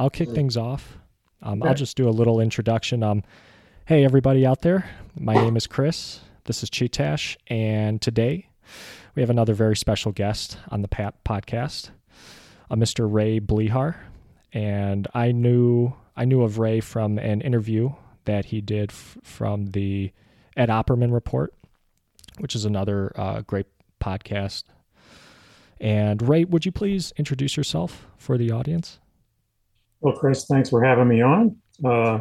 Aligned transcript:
I'll 0.00 0.08
kick 0.08 0.30
things 0.30 0.56
off. 0.56 0.96
Um. 1.42 1.62
I'll 1.62 1.74
just 1.74 1.94
do 1.94 2.08
a 2.08 2.10
little 2.10 2.40
introduction. 2.40 3.02
Um, 3.02 3.22
hey, 3.84 4.02
everybody 4.02 4.46
out 4.46 4.62
there. 4.62 4.88
My 5.14 5.34
name 5.34 5.58
is 5.58 5.66
Chris. 5.66 6.20
This 6.44 6.62
is 6.62 6.70
Chee-Tash. 6.70 7.36
And 7.48 8.00
today 8.00 8.48
we 9.14 9.20
have 9.20 9.28
another 9.28 9.52
very 9.52 9.76
special 9.76 10.10
guest 10.10 10.56
on 10.70 10.80
the 10.80 10.88
podcast, 10.88 11.90
uh, 12.70 12.76
Mr. 12.76 13.06
Ray 13.12 13.40
Blehar. 13.40 13.96
And 14.54 15.06
I 15.12 15.32
knew 15.32 15.92
I 16.16 16.24
knew 16.24 16.44
of 16.44 16.58
Ray 16.58 16.80
from 16.80 17.18
an 17.18 17.42
interview 17.42 17.90
that 18.24 18.46
he 18.46 18.62
did 18.62 18.92
f- 18.92 19.18
from 19.22 19.66
the 19.66 20.12
Ed 20.56 20.70
Opperman 20.70 21.12
Report, 21.12 21.52
which 22.38 22.54
is 22.54 22.64
another 22.64 23.12
uh, 23.16 23.42
great 23.42 23.66
podcast. 24.00 24.64
And 25.78 26.26
Ray, 26.26 26.44
would 26.44 26.64
you 26.64 26.72
please 26.72 27.12
introduce 27.18 27.58
yourself 27.58 28.06
for 28.16 28.38
the 28.38 28.50
audience? 28.50 28.98
Well, 30.00 30.16
Chris, 30.16 30.46
thanks 30.46 30.70
for 30.70 30.82
having 30.82 31.08
me 31.08 31.20
on. 31.20 31.56
Uh, 31.84 32.20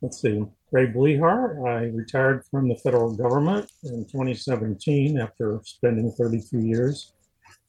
let's 0.00 0.20
see, 0.22 0.42
Ray 0.72 0.86
Blehar. 0.86 1.68
I 1.68 1.94
retired 1.94 2.42
from 2.50 2.68
the 2.68 2.76
federal 2.76 3.14
government 3.14 3.70
in 3.84 4.06
2017 4.06 5.18
after 5.20 5.60
spending 5.64 6.10
32 6.10 6.60
years 6.60 7.12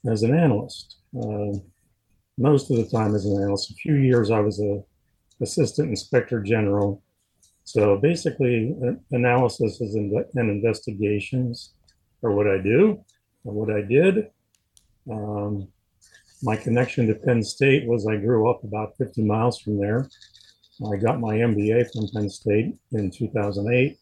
as 0.09 0.23
an 0.23 0.33
analyst. 0.33 0.95
Uh, 1.13 1.59
most 2.37 2.71
of 2.71 2.77
the 2.77 2.87
time 2.87 3.15
as 3.15 3.25
an 3.25 3.41
analyst. 3.41 3.71
A 3.71 3.73
few 3.73 3.95
years 3.95 4.31
I 4.31 4.39
was 4.39 4.61
a 4.61 4.81
assistant 5.41 5.89
inspector 5.89 6.41
general. 6.41 7.03
So 7.65 7.97
basically, 7.97 8.73
analysis 9.11 9.81
and 9.81 10.25
investigations 10.35 11.73
are 12.23 12.31
what 12.31 12.47
I 12.47 12.57
do, 12.59 13.03
or 13.43 13.53
what 13.53 13.75
I 13.75 13.81
did. 13.81 14.29
Um, 15.11 15.67
my 16.41 16.55
connection 16.55 17.07
to 17.07 17.15
Penn 17.15 17.43
State 17.43 17.87
was 17.87 18.07
I 18.07 18.15
grew 18.15 18.49
up 18.49 18.63
about 18.63 18.95
50 18.97 19.23
miles 19.23 19.59
from 19.59 19.79
there. 19.79 20.09
I 20.91 20.95
got 20.95 21.19
my 21.19 21.35
MBA 21.35 21.91
from 21.91 22.07
Penn 22.13 22.29
State 22.29 22.75
in 22.93 23.11
2008. 23.11 23.99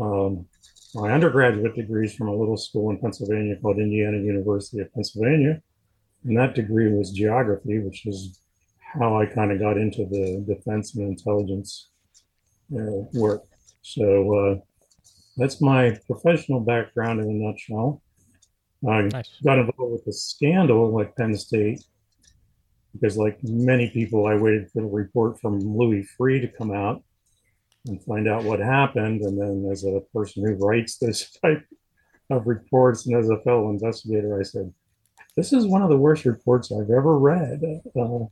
Um, 0.00 0.46
my 0.94 1.12
undergraduate 1.12 1.74
degree 1.74 2.06
is 2.06 2.14
from 2.14 2.28
a 2.28 2.34
little 2.34 2.56
school 2.56 2.90
in 2.90 2.98
Pennsylvania 2.98 3.56
called 3.60 3.78
Indiana 3.78 4.18
University 4.18 4.80
of 4.80 4.92
Pennsylvania. 4.92 5.62
And 6.24 6.36
that 6.36 6.54
degree 6.54 6.92
was 6.92 7.12
geography, 7.12 7.78
which 7.78 8.06
is 8.06 8.40
how 8.78 9.20
I 9.20 9.26
kind 9.26 9.52
of 9.52 9.58
got 9.58 9.78
into 9.78 10.06
the 10.06 10.44
defense 10.46 10.94
and 10.94 11.08
intelligence 11.08 11.88
uh, 12.74 13.04
work. 13.14 13.42
So 13.82 14.34
uh, 14.34 14.56
that's 15.36 15.60
my 15.60 15.96
professional 16.06 16.60
background 16.60 17.20
in 17.20 17.30
a 17.30 17.32
nutshell. 17.32 18.02
I 18.86 19.02
nice. 19.02 19.30
got 19.44 19.58
involved 19.58 19.92
with 19.92 20.04
the 20.04 20.12
scandal 20.12 21.00
at 21.00 21.16
Penn 21.16 21.36
State 21.36 21.84
because, 22.92 23.16
like 23.16 23.38
many 23.42 23.90
people, 23.90 24.26
I 24.26 24.36
waited 24.36 24.70
for 24.70 24.82
the 24.82 24.88
report 24.88 25.40
from 25.40 25.58
Louis 25.60 26.06
Freeh 26.18 26.40
to 26.40 26.48
come 26.48 26.72
out 26.72 27.02
and 27.86 28.02
find 28.04 28.28
out 28.28 28.44
what 28.44 28.60
happened. 28.60 29.22
And 29.22 29.40
then, 29.40 29.70
as 29.70 29.84
a 29.84 30.00
person 30.12 30.44
who 30.44 30.54
writes 30.54 30.98
this 30.98 31.30
type 31.42 31.64
of 32.30 32.46
reports 32.46 33.06
and 33.06 33.16
as 33.16 33.28
a 33.30 33.40
fellow 33.40 33.70
investigator, 33.70 34.38
I 34.38 34.44
said, 34.44 34.72
This 35.36 35.52
is 35.52 35.66
one 35.66 35.82
of 35.82 35.90
the 35.90 35.96
worst 35.96 36.24
reports 36.24 36.70
I've 36.70 36.90
ever 36.90 37.18
read. 37.18 37.60
Uh, 37.98 38.26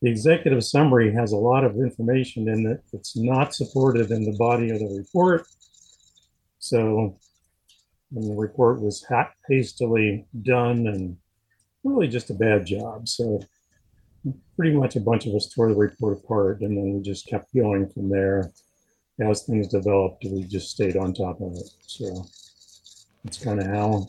the 0.00 0.10
executive 0.10 0.64
summary 0.64 1.12
has 1.12 1.32
a 1.32 1.36
lot 1.36 1.64
of 1.64 1.76
information 1.76 2.48
in 2.48 2.66
it 2.66 2.84
that's 2.92 3.16
not 3.16 3.54
supported 3.54 4.10
in 4.10 4.24
the 4.24 4.36
body 4.36 4.70
of 4.70 4.78
the 4.78 4.96
report. 4.96 5.46
So 6.60 7.18
and 8.14 8.30
the 8.30 8.34
report 8.34 8.80
was 8.80 9.04
ha- 9.08 9.32
hastily 9.48 10.26
done 10.42 10.86
and 10.86 11.16
really 11.84 12.08
just 12.08 12.30
a 12.30 12.34
bad 12.34 12.66
job. 12.66 13.08
So 13.08 13.40
pretty 14.56 14.74
much 14.74 14.96
a 14.96 15.00
bunch 15.00 15.26
of 15.26 15.34
us 15.34 15.48
tore 15.48 15.68
the 15.68 15.74
report 15.74 16.18
apart, 16.18 16.60
and 16.60 16.76
then 16.76 16.94
we 16.94 17.02
just 17.02 17.26
kept 17.26 17.54
going 17.54 17.88
from 17.88 18.08
there. 18.08 18.52
As 19.20 19.42
things 19.42 19.68
developed, 19.68 20.24
we 20.24 20.44
just 20.44 20.70
stayed 20.70 20.96
on 20.96 21.12
top 21.12 21.40
of 21.40 21.52
it. 21.52 21.70
So 21.86 22.26
that's 23.24 23.38
kind 23.38 23.60
of 23.60 23.66
how 23.66 24.06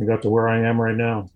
I 0.00 0.04
got 0.04 0.22
to 0.22 0.30
where 0.30 0.48
I 0.48 0.60
am 0.60 0.80
right 0.80 0.96
now. 0.96 1.30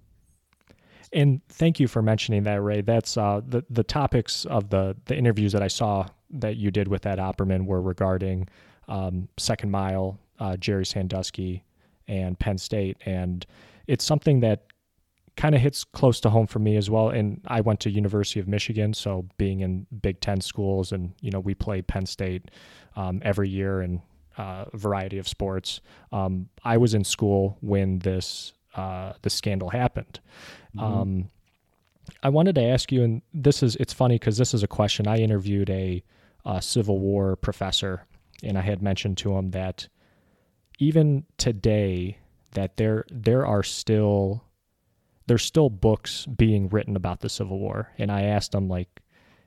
And 1.12 1.40
thank 1.48 1.80
you 1.80 1.88
for 1.88 2.02
mentioning 2.02 2.42
that, 2.42 2.60
Ray. 2.60 2.80
That's 2.80 3.16
uh, 3.16 3.40
the 3.46 3.64
the 3.70 3.84
topics 3.84 4.44
of 4.46 4.68
the 4.70 4.96
the 5.06 5.16
interviews 5.16 5.52
that 5.52 5.62
I 5.62 5.68
saw 5.68 6.06
that 6.30 6.56
you 6.56 6.70
did 6.70 6.88
with 6.88 7.06
Ed 7.06 7.18
Opperman 7.18 7.66
were 7.66 7.80
regarding 7.80 8.48
um, 8.88 9.28
second 9.38 9.70
mile, 9.70 10.18
uh, 10.40 10.56
Jerry 10.56 10.86
Sandusky, 10.86 11.64
and 12.08 12.38
Penn 12.38 12.58
State, 12.58 12.96
and 13.06 13.46
it's 13.86 14.04
something 14.04 14.40
that 14.40 14.64
kind 15.36 15.54
of 15.54 15.60
hits 15.60 15.84
close 15.84 16.20
to 16.20 16.30
home 16.30 16.46
for 16.46 16.60
me 16.60 16.76
as 16.76 16.88
well. 16.88 17.10
And 17.10 17.40
I 17.46 17.60
went 17.60 17.80
to 17.80 17.90
University 17.90 18.40
of 18.40 18.46
Michigan, 18.46 18.94
so 18.94 19.26
being 19.36 19.60
in 19.60 19.86
Big 20.02 20.20
Ten 20.20 20.40
schools, 20.40 20.92
and 20.92 21.12
you 21.20 21.30
know 21.30 21.40
we 21.40 21.54
play 21.54 21.82
Penn 21.82 22.06
State 22.06 22.50
um, 22.96 23.20
every 23.24 23.48
year 23.48 23.82
in 23.82 24.00
uh, 24.38 24.66
a 24.72 24.76
variety 24.76 25.18
of 25.18 25.28
sports. 25.28 25.80
Um, 26.12 26.48
I 26.64 26.76
was 26.76 26.94
in 26.94 27.04
school 27.04 27.56
when 27.60 27.98
this 28.00 28.52
uh, 28.74 29.14
the 29.22 29.30
scandal 29.30 29.70
happened. 29.70 30.20
Mm-hmm. 30.76 30.84
Um, 30.84 31.30
I 32.22 32.28
wanted 32.28 32.54
to 32.56 32.62
ask 32.62 32.92
you, 32.92 33.02
and 33.02 33.22
this 33.32 33.62
is 33.62 33.76
it's 33.76 33.92
funny 33.92 34.16
because 34.16 34.36
this 34.36 34.54
is 34.54 34.62
a 34.62 34.68
question 34.68 35.06
I 35.06 35.18
interviewed 35.18 35.70
a, 35.70 36.02
a 36.44 36.60
Civil 36.60 36.98
War 36.98 37.36
professor, 37.36 38.06
and 38.42 38.58
I 38.58 38.62
had 38.62 38.82
mentioned 38.82 39.16
to 39.18 39.36
him 39.36 39.50
that 39.52 39.88
even 40.78 41.24
today 41.38 42.18
that 42.52 42.76
there 42.76 43.04
there 43.10 43.46
are 43.46 43.62
still 43.62 44.44
there's 45.26 45.42
still 45.42 45.70
books 45.70 46.26
being 46.26 46.68
written 46.68 46.96
about 46.96 47.20
the 47.20 47.28
Civil 47.28 47.58
War. 47.58 47.90
And 47.98 48.12
I 48.12 48.22
asked 48.22 48.54
him 48.54 48.68
like, 48.68 49.00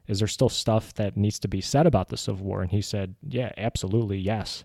is 0.08 0.20
there 0.20 0.28
still 0.28 0.50
stuff 0.50 0.94
that 0.96 1.18
needs 1.18 1.40
to 1.40 1.48
be 1.48 1.62
said 1.62 1.86
about 1.86 2.10
the 2.10 2.18
Civil 2.18 2.46
War? 2.46 2.62
And 2.62 2.72
he 2.72 2.82
said, 2.82 3.16
yeah, 3.22 3.52
absolutely, 3.58 4.18
yes. 4.18 4.64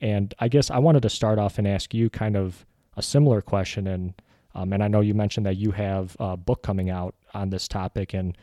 And 0.00 0.34
I 0.38 0.48
guess 0.48 0.70
I 0.70 0.78
wanted 0.78 1.02
to 1.02 1.10
start 1.10 1.38
off 1.38 1.58
and 1.58 1.68
ask 1.68 1.92
you 1.94 2.10
kind 2.10 2.36
of 2.36 2.66
a 2.96 3.02
similar 3.02 3.40
question. 3.42 3.86
And 3.86 4.14
um, 4.52 4.72
and 4.72 4.82
I 4.82 4.88
know 4.88 5.00
you 5.00 5.14
mentioned 5.14 5.46
that 5.46 5.58
you 5.58 5.70
have 5.70 6.16
a 6.18 6.36
book 6.36 6.64
coming 6.64 6.90
out 6.90 7.14
on 7.34 7.50
this 7.50 7.68
topic, 7.68 8.14
and 8.14 8.36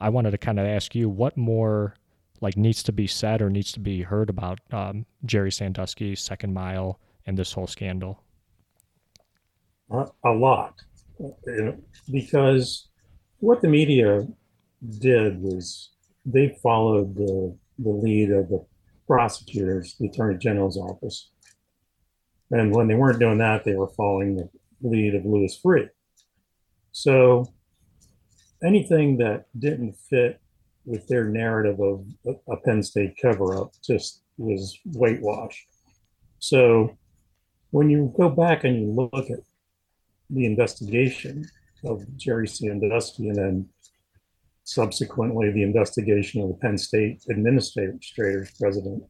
I 0.00 0.08
wanted 0.08 0.30
to 0.30 0.38
kind 0.38 0.58
of 0.58 0.64
ask 0.64 0.94
you 0.94 1.10
what 1.10 1.36
more 1.36 1.96
like 2.44 2.56
needs 2.58 2.82
to 2.82 2.92
be 2.92 3.06
said 3.06 3.40
or 3.40 3.48
needs 3.48 3.72
to 3.72 3.80
be 3.80 4.02
heard 4.02 4.28
about 4.28 4.60
um, 4.70 5.06
Jerry 5.24 5.50
Sandusky, 5.50 6.14
Second 6.14 6.52
Mile, 6.52 7.00
and 7.26 7.38
this 7.38 7.54
whole 7.54 7.66
scandal? 7.66 8.20
a 9.90 10.30
lot, 10.30 10.74
because 12.10 12.88
what 13.38 13.62
the 13.62 13.68
media 13.68 14.26
did 14.98 15.40
was 15.40 15.90
they 16.26 16.58
followed 16.62 17.14
the, 17.14 17.56
the 17.78 17.90
lead 17.90 18.30
of 18.30 18.48
the 18.48 18.64
prosecutors, 19.06 19.94
the 20.00 20.08
attorney 20.08 20.36
general's 20.36 20.76
office. 20.76 21.30
And 22.50 22.74
when 22.74 22.88
they 22.88 22.94
weren't 22.94 23.20
doing 23.20 23.38
that, 23.38 23.64
they 23.64 23.74
were 23.74 23.88
following 23.88 24.36
the 24.36 24.48
lead 24.82 25.14
of 25.14 25.24
Louis 25.24 25.58
Freeh. 25.64 25.90
So 26.92 27.46
anything 28.64 29.18
that 29.18 29.46
didn't 29.58 29.94
fit 30.10 30.40
with 30.84 31.06
their 31.08 31.24
narrative 31.24 31.80
of 31.80 32.04
a 32.48 32.56
Penn 32.58 32.82
State 32.82 33.14
cover 33.20 33.56
up 33.56 33.72
just 33.84 34.22
was 34.36 34.78
whitewash. 34.92 35.66
So 36.38 36.96
when 37.70 37.90
you 37.90 38.12
go 38.16 38.28
back 38.28 38.64
and 38.64 38.76
you 38.76 38.92
look 38.92 39.30
at 39.30 39.40
the 40.30 40.46
investigation 40.46 41.48
of 41.84 42.04
Jerry 42.16 42.48
Sandusky 42.48 43.28
and 43.28 43.36
then 43.36 43.68
subsequently 44.64 45.50
the 45.50 45.62
investigation 45.62 46.42
of 46.42 46.48
the 46.48 46.54
Penn 46.54 46.78
State 46.78 47.22
administrators, 47.30 48.52
president, 48.60 49.04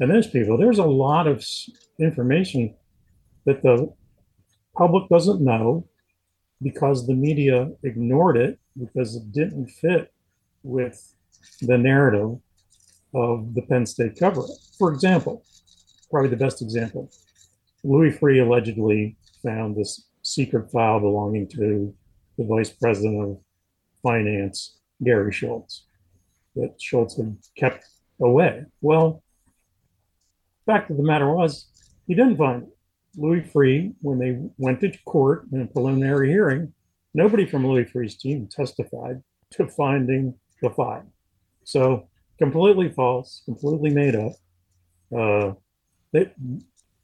and 0.00 0.10
those 0.10 0.26
people, 0.26 0.56
there's 0.56 0.78
a 0.78 0.84
lot 0.84 1.26
of 1.26 1.44
information 2.00 2.74
that 3.46 3.62
the 3.62 3.92
public 4.76 5.08
doesn't 5.08 5.40
know 5.40 5.86
because 6.62 7.06
the 7.06 7.14
media 7.14 7.70
ignored 7.82 8.36
it 8.36 8.58
because 8.78 9.16
it 9.16 9.32
didn't 9.32 9.68
fit 9.68 10.12
with 10.64 11.14
the 11.60 11.78
narrative 11.78 12.38
of 13.14 13.54
the 13.54 13.62
Penn 13.62 13.86
State 13.86 14.18
cover 14.18 14.40
up. 14.40 14.48
For 14.78 14.92
example, 14.92 15.44
probably 16.10 16.30
the 16.30 16.36
best 16.36 16.62
example, 16.62 17.10
Louis 17.84 18.10
Freeh 18.10 18.44
allegedly 18.44 19.16
found 19.42 19.76
this 19.76 20.08
secret 20.22 20.70
file 20.72 20.98
belonging 21.00 21.46
to 21.48 21.94
the 22.38 22.44
vice 22.44 22.70
president 22.70 23.22
of 23.22 23.38
finance, 24.02 24.78
Gary 25.02 25.32
Schultz, 25.32 25.84
that 26.56 26.74
Schultz 26.80 27.16
had 27.16 27.36
kept 27.56 27.84
away. 28.20 28.64
Well, 28.80 29.22
fact 30.66 30.90
of 30.90 30.96
the 30.96 31.02
matter 31.02 31.32
was, 31.32 31.66
he 32.06 32.14
didn't 32.14 32.36
find 32.36 32.64
it. 32.64 32.68
Louis 33.16 33.42
Freeh, 33.42 33.94
when 34.00 34.18
they 34.18 34.38
went 34.58 34.80
to 34.80 34.92
court 35.04 35.46
in 35.52 35.60
a 35.60 35.66
preliminary 35.66 36.30
hearing, 36.30 36.72
nobody 37.12 37.46
from 37.46 37.66
Louis 37.66 37.84
Freeh's 37.84 38.16
team 38.16 38.48
testified 38.50 39.22
to 39.52 39.68
finding 39.68 40.34
the 40.64 40.70
file. 40.70 41.06
So 41.64 42.08
completely 42.38 42.88
false, 42.90 43.42
completely 43.44 43.90
made 43.90 44.16
up. 44.16 44.32
Uh, 45.16 45.52
they, 46.12 46.32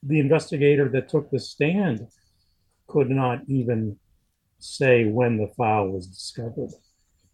the 0.03 0.21
investigator 0.21 0.89
that 0.89 1.09
took 1.09 1.31
the 1.31 1.39
stand 1.39 2.07
could 2.87 3.11
not 3.11 3.43
even 3.47 3.97
say 4.59 5.05
when 5.05 5.39
the 5.39 5.49
file 5.57 5.89
was 5.89 6.07
discovered. 6.07 6.71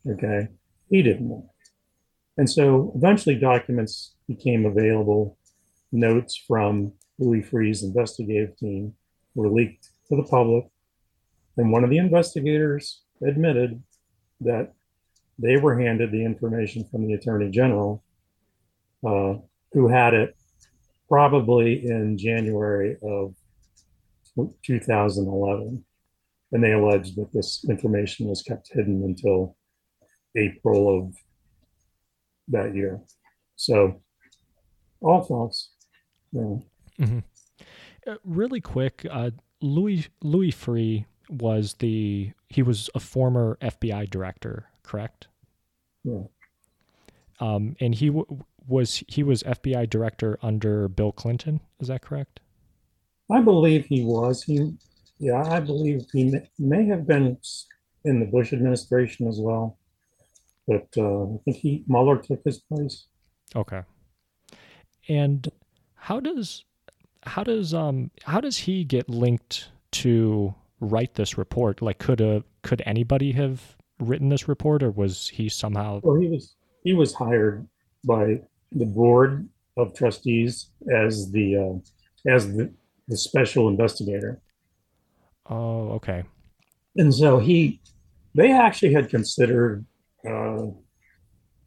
Okay. 0.06 0.48
He 0.90 1.02
didn't 1.02 1.28
know. 1.28 1.50
And 2.36 2.48
so 2.48 2.92
eventually 2.94 3.36
documents 3.36 4.14
became 4.28 4.66
available. 4.66 5.38
Notes 5.92 6.36
from 6.36 6.92
Louis 7.18 7.42
Freeh's 7.42 7.82
investigative 7.82 8.56
team 8.56 8.94
were 9.34 9.48
leaked 9.48 9.88
to 10.08 10.16
the 10.16 10.24
public. 10.24 10.66
And 11.56 11.72
one 11.72 11.84
of 11.84 11.90
the 11.90 11.98
investigators 11.98 13.02
admitted 13.26 13.82
that 14.40 14.72
they 15.38 15.56
were 15.56 15.78
handed 15.78 16.10
the 16.12 16.24
information 16.24 16.84
from 16.84 17.06
the 17.06 17.14
attorney 17.14 17.50
general, 17.50 18.02
uh, 19.06 19.34
who 19.72 19.88
had 19.88 20.14
it 20.14 20.36
probably 21.08 21.86
in 21.86 22.16
January 22.18 22.96
of 23.02 23.34
2011. 24.64 25.84
And 26.52 26.64
they 26.64 26.72
alleged 26.72 27.16
that 27.16 27.32
this 27.32 27.64
information 27.68 28.28
was 28.28 28.42
kept 28.42 28.70
hidden 28.72 29.02
until 29.02 29.56
April 30.36 30.98
of 30.98 31.14
that 32.48 32.74
year. 32.74 33.00
So, 33.56 34.00
all 35.00 35.22
false. 35.24 35.70
Yeah. 36.32 36.56
Mm-hmm. 37.00 37.18
Uh, 38.06 38.16
really 38.24 38.60
quick, 38.60 39.06
uh, 39.10 39.30
Louis 39.60 40.08
Louis 40.22 40.52
Freeh 40.52 41.04
was 41.28 41.74
the 41.74 42.30
he 42.48 42.62
was 42.62 42.88
a 42.94 43.00
former 43.00 43.58
FBI 43.60 44.08
director, 44.08 44.68
correct? 44.86 45.28
Yeah. 46.04 46.22
Um, 47.40 47.76
and 47.80 47.94
he 47.94 48.06
w- 48.06 48.44
was 48.66 49.02
he 49.08 49.22
was 49.22 49.42
FBI 49.42 49.90
director 49.90 50.38
under 50.42 50.88
Bill 50.88 51.12
Clinton. 51.12 51.60
Is 51.80 51.88
that 51.88 52.02
correct? 52.02 52.40
I 53.30 53.40
believe 53.40 53.86
he 53.86 54.02
was. 54.04 54.42
He, 54.42 54.72
yeah, 55.18 55.42
I 55.42 55.60
believe 55.60 56.06
he 56.12 56.30
may, 56.30 56.48
may 56.58 56.86
have 56.86 57.06
been 57.06 57.36
in 58.04 58.20
the 58.20 58.26
Bush 58.26 58.52
administration 58.52 59.26
as 59.26 59.38
well, 59.40 59.78
but 60.66 60.86
uh, 60.96 61.24
I 61.24 61.38
think 61.44 61.56
he 61.56 61.84
Mueller 61.86 62.18
took 62.18 62.42
his 62.44 62.60
place. 62.60 63.06
Okay. 63.54 63.82
And 65.08 65.48
how 65.94 66.20
does 66.20 66.64
how 67.24 67.42
does 67.42 67.74
um 67.74 68.10
how 68.24 68.40
does 68.40 68.58
he 68.58 68.84
get 68.84 69.08
linked 69.08 69.70
to 69.92 70.54
write 70.80 71.14
this 71.14 71.36
report? 71.36 71.82
Like, 71.82 71.98
could 71.98 72.20
a 72.20 72.44
could 72.62 72.82
anybody 72.86 73.32
have 73.32 73.75
written 73.98 74.28
this 74.28 74.48
report, 74.48 74.82
or 74.82 74.90
was 74.90 75.28
he 75.28 75.48
somehow? 75.48 76.00
Well, 76.02 76.16
he 76.16 76.28
was 76.28 76.54
he 76.82 76.92
was 76.92 77.14
hired 77.14 77.66
by 78.04 78.40
the 78.72 78.86
board 78.86 79.48
of 79.76 79.94
trustees 79.94 80.70
as 80.92 81.30
the 81.30 81.56
uh, 81.56 82.30
as 82.30 82.54
the, 82.54 82.72
the 83.08 83.16
special 83.16 83.68
investigator. 83.68 84.40
Oh, 85.48 85.90
okay. 85.92 86.24
And 86.96 87.14
so 87.14 87.38
he, 87.38 87.80
they 88.34 88.52
actually 88.52 88.92
had 88.92 89.08
considered 89.08 89.84
uh, 90.26 90.66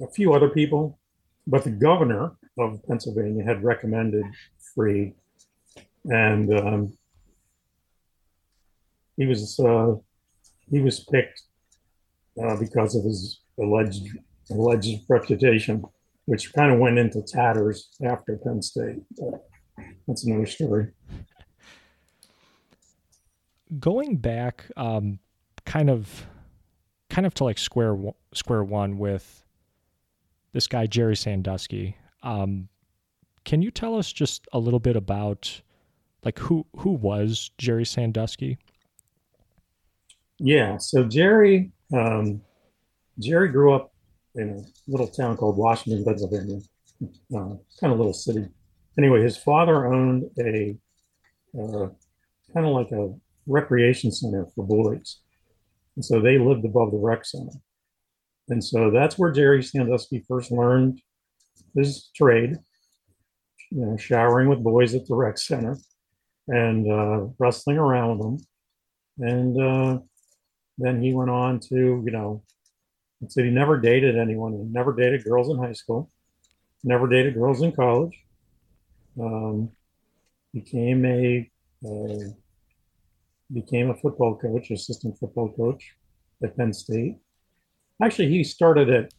a 0.01 0.07
few 0.13 0.33
other 0.33 0.49
people, 0.49 0.99
but 1.47 1.63
the 1.63 1.69
governor 1.69 2.31
of 2.57 2.83
Pennsylvania 2.87 3.43
had 3.43 3.63
recommended 3.63 4.25
Freeh, 4.75 5.13
and 6.05 6.53
um, 6.59 6.97
he 9.17 9.25
was 9.25 9.59
uh, 9.59 9.95
he 10.69 10.79
was 10.79 10.99
picked 10.99 11.43
uh, 12.41 12.55
because 12.57 12.95
of 12.95 13.03
his 13.03 13.41
alleged 13.59 14.07
alleged 14.51 15.03
reputation, 15.09 15.83
which 16.25 16.53
kind 16.53 16.71
of 16.71 16.79
went 16.79 16.97
into 16.97 17.21
tatters 17.21 17.89
after 18.03 18.37
Penn 18.37 18.61
State. 18.61 18.97
But 19.17 19.45
that's 20.07 20.25
another 20.25 20.45
story. 20.45 20.87
Going 23.79 24.17
back, 24.17 24.65
um, 24.75 25.19
kind 25.65 25.89
of, 25.89 26.25
kind 27.09 27.27
of 27.27 27.33
to 27.35 27.43
like 27.43 27.59
square 27.59 27.95
square 28.33 28.63
one 28.63 28.97
with 28.97 29.43
this 30.53 30.67
guy 30.67 30.87
Jerry 30.87 31.15
Sandusky. 31.15 31.95
Um, 32.23 32.69
can 33.45 33.61
you 33.61 33.71
tell 33.71 33.95
us 33.95 34.11
just 34.11 34.47
a 34.51 34.59
little 34.59 34.79
bit 34.79 34.95
about 34.95 35.61
like 36.25 36.39
who 36.39 36.65
who 36.77 36.91
was 36.91 37.51
Jerry 37.57 37.85
Sandusky? 37.85 38.57
Yeah, 40.39 40.77
so 40.77 41.03
Jerry 41.03 41.71
um, 41.93 42.41
Jerry 43.19 43.49
grew 43.49 43.73
up 43.73 43.91
in 44.35 44.49
a 44.49 44.91
little 44.91 45.07
town 45.07 45.37
called 45.37 45.57
Washington, 45.57 46.05
Pennsylvania, 46.05 46.59
uh, 47.35 47.55
kind 47.79 47.93
of 47.93 47.97
little 47.97 48.13
city. 48.13 48.47
Anyway, 48.97 49.21
his 49.21 49.37
father 49.37 49.93
owned 49.93 50.29
a 50.39 50.77
uh, 51.57 51.87
kind 52.53 52.65
of 52.65 52.73
like 52.73 52.91
a 52.91 53.13
recreation 53.47 54.11
center 54.11 54.45
for 54.55 54.65
boys, 54.65 55.19
and 55.95 56.05
so 56.05 56.19
they 56.19 56.37
lived 56.37 56.65
above 56.65 56.91
the 56.91 56.97
rec 56.97 57.25
center, 57.25 57.53
and 58.49 58.63
so 58.63 58.91
that's 58.91 59.17
where 59.17 59.31
Jerry 59.31 59.63
Sandusky 59.63 60.23
first 60.27 60.51
learned 60.51 61.01
his 61.75 62.09
trade. 62.15 62.57
You 63.71 63.85
know, 63.85 63.97
showering 63.97 64.49
with 64.49 64.63
boys 64.63 64.95
at 64.95 65.05
the 65.05 65.15
rec 65.15 65.37
center 65.37 65.77
and 66.47 66.91
uh, 66.91 67.27
wrestling 67.37 67.77
around 67.77 68.19
them, 68.19 68.37
and 69.19 69.61
uh, 69.61 69.99
then 70.79 71.03
he 71.03 71.13
went 71.13 71.29
on 71.29 71.59
to, 71.59 71.75
you 72.05 72.11
know, 72.11 72.41
said 73.27 73.43
he 73.43 73.51
never 73.51 73.77
dated 73.77 74.17
anyone. 74.17 74.53
He 74.53 74.59
never 74.59 74.93
dated 74.95 75.25
girls 75.25 75.49
in 75.49 75.57
high 75.57 75.73
school, 75.73 76.09
never 76.83 77.07
dated 77.07 77.33
girls 77.33 77.61
in 77.61 77.71
college. 77.73 78.17
Um, 79.19 79.71
became 80.53 81.05
a 81.05 81.49
uh, 81.85 82.29
became 83.53 83.89
a 83.89 83.95
football 83.95 84.37
coach, 84.37 84.71
assistant 84.71 85.19
football 85.19 85.51
coach 85.51 85.95
at 86.43 86.55
Penn 86.55 86.73
State. 86.73 87.17
Actually, 88.01 88.29
he 88.29 88.43
started 88.43 88.89
at 88.89 89.13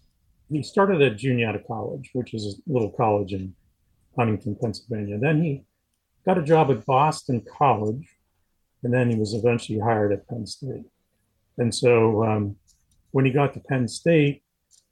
he 0.50 0.62
started 0.62 1.02
at 1.02 1.18
Juniata 1.18 1.60
College, 1.66 2.10
which 2.14 2.32
is 2.34 2.60
a 2.68 2.72
little 2.72 2.90
college 2.90 3.34
in 3.34 3.54
Huntingdon, 4.16 4.56
Pennsylvania. 4.60 5.18
Then 5.18 5.42
he 5.42 5.64
got 6.24 6.38
a 6.38 6.42
job 6.42 6.70
at 6.70 6.86
Boston 6.86 7.44
College, 7.58 8.08
and 8.82 8.92
then 8.92 9.10
he 9.10 9.16
was 9.16 9.34
eventually 9.34 9.78
hired 9.78 10.12
at 10.12 10.26
Penn 10.26 10.46
State. 10.46 10.86
And 11.60 11.72
so 11.74 12.24
um, 12.24 12.56
when 13.12 13.24
he 13.26 13.30
got 13.30 13.54
to 13.54 13.60
Penn 13.60 13.86
State, 13.86 14.42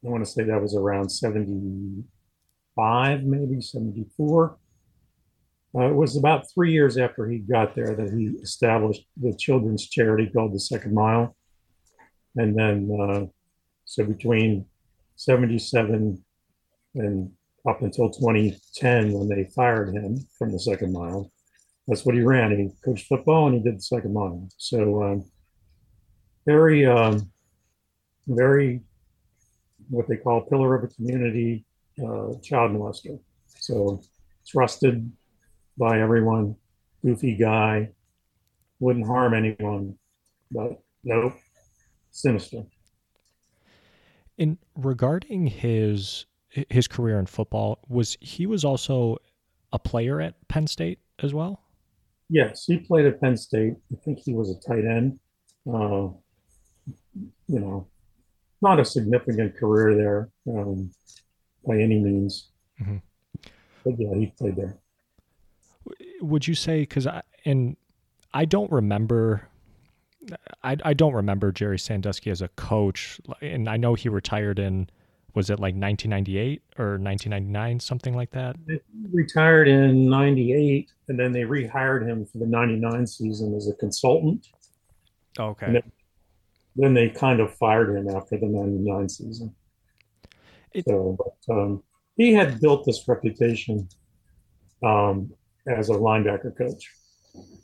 I 0.05 0.11
want 0.11 0.25
to 0.25 0.31
say 0.31 0.45
that 0.45 0.61
was 0.61 0.77
around 0.77 1.09
75, 1.09 3.25
maybe 3.25 3.61
74. 3.61 4.57
Uh, 5.75 5.87
it 5.87 5.95
was 5.95 6.17
about 6.17 6.49
three 6.53 6.71
years 6.73 6.97
after 6.99 7.29
he 7.29 7.39
got 7.39 7.75
there 7.75 7.97
that 7.97 8.13
he 8.13 8.27
established 8.43 9.03
the 9.17 9.35
children's 9.35 9.89
charity 9.89 10.31
called 10.31 10.55
the 10.55 10.61
Second 10.61 10.95
Mile. 10.95 11.35
And 12.37 12.57
then, 12.57 12.97
uh, 13.01 13.25
so 13.87 14.05
between 14.05 14.67
77 15.17 16.23
and 16.95 17.33
up 17.67 17.81
until 17.81 18.11
2010, 18.11 19.13
when 19.13 19.29
they 19.29 19.45
fired 19.55 19.95
him 19.95 20.19
from 20.39 20.53
the 20.53 20.61
Second 20.61 20.93
Mile, 20.93 21.33
that's 21.87 22.05
what 22.05 22.15
he 22.15 22.21
ran. 22.21 22.51
He 22.51 22.69
coached 22.85 23.07
football 23.07 23.47
and 23.47 23.57
he 23.57 23.63
did 23.63 23.79
the 23.79 23.83
Second 23.83 24.13
Mile. 24.13 24.47
So, 24.59 25.03
um, 25.03 25.25
very, 26.49 26.87
um, 26.87 27.31
very 28.27 28.81
what 29.91 30.09
they 30.09 30.17
call 30.17 30.41
pillar 30.41 30.75
of 30.75 30.85
a 30.85 30.89
community 30.89 31.67
uh, 31.99 32.33
child 32.43 32.73
molester. 32.73 33.21
So 33.61 34.01
trusted 34.47 35.13
by 35.77 36.01
everyone, 36.01 36.57
goofy 37.05 37.37
guy, 37.37 37.91
wouldn't 38.81 39.07
harm 39.07 39.35
anyone, 39.35 39.99
but 40.51 40.81
nope, 41.05 41.35
sinister. 42.13 42.65
In 44.39 44.57
regarding 44.75 45.47
his 45.47 46.25
his 46.49 46.89
career 46.89 47.19
in 47.19 47.27
football, 47.27 47.79
was 47.89 48.17
he 48.21 48.47
was 48.47 48.65
also 48.65 49.19
a 49.75 49.79
player 49.79 50.19
at 50.19 50.35
Penn 50.49 50.67
State 50.67 50.99
as 51.19 51.35
well? 51.35 51.61
Yes, 52.31 52.65
he 52.65 52.79
played 52.79 53.05
at 53.05 53.21
Penn 53.21 53.37
State. 53.37 53.75
I 53.93 53.97
think 54.03 54.19
he 54.19 54.33
was 54.33 54.51
a 54.51 54.61
tight 54.67 54.87
end. 54.87 55.19
Uh, 55.71 56.09
you 57.49 57.59
know, 57.59 57.87
not 58.61 58.81
a 58.81 58.85
significant 58.85 59.57
career 59.57 59.95
there 59.95 60.31
um, 60.49 60.91
by 61.67 61.75
any 61.75 61.99
means. 61.99 62.49
Mm-hmm. 62.81 62.97
But 63.85 63.95
yeah, 63.99 64.15
he 64.15 64.27
played 64.39 64.57
there. 64.57 64.77
Would 66.21 66.47
you 66.47 66.55
say 66.55 66.81
because 66.81 67.07
I 67.07 67.23
and 67.45 67.77
I 68.35 68.45
don't 68.45 68.71
remember. 68.71 69.49
I, 70.63 70.77
I 70.85 70.93
don't 70.93 71.15
remember 71.15 71.53
Jerry 71.53 71.79
Sandusky 71.79 72.31
as 72.31 72.43
a 72.43 72.49
coach, 72.49 73.19
and 73.41 73.67
I 73.67 73.79
know 73.79 73.95
he 73.95 74.11
retired 74.11 74.59
in 74.59 74.91
was 75.35 75.49
it 75.49 75.55
like 75.55 75.75
1998 75.75 76.63
or 76.79 76.99
1999, 76.99 77.81
something 77.81 78.15
like 78.15 78.31
that? 78.33 78.57
He 78.67 78.79
retired 79.11 79.69
in 79.69 80.11
98, 80.11 80.91
and 81.09 81.19
then 81.19 81.33
they 81.33 81.43
rehired 81.43 82.07
him 82.07 82.27
for 82.27 82.39
the 82.39 82.47
99 82.47 83.07
season 83.07 83.55
as 83.55 83.69
a 83.69 83.75
consultant. 83.75 84.49
Okay 85.39 85.81
then 86.77 86.95
they 86.95 87.09
kind 87.09 87.41
of 87.41 87.55
fired 87.55 87.97
him 87.97 88.09
after 88.09 88.39
the 88.39 88.47
99 88.47 89.09
season. 89.09 89.55
It, 90.73 90.85
so, 90.87 91.17
but, 91.19 91.55
um, 91.55 91.83
he 92.17 92.33
had 92.33 92.61
built 92.61 92.85
this 92.85 93.07
reputation 93.07 93.89
um, 94.83 95.33
as 95.67 95.89
a 95.89 95.95
linebacker 95.95 96.57
coach. 96.57 96.91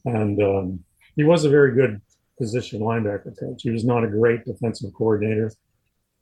And 0.05 0.41
um, 0.43 0.85
he 1.17 1.25
was 1.25 1.45
a 1.45 1.49
very 1.51 1.75
good 1.75 2.01
position 2.39 2.81
linebacker 2.81 3.39
coach. 3.39 3.63
He 3.63 3.71
was 3.71 3.85
not 3.85 4.05
a 4.05 4.09
great 4.09 4.45
defensive 4.45 4.93
coordinator. 4.95 5.53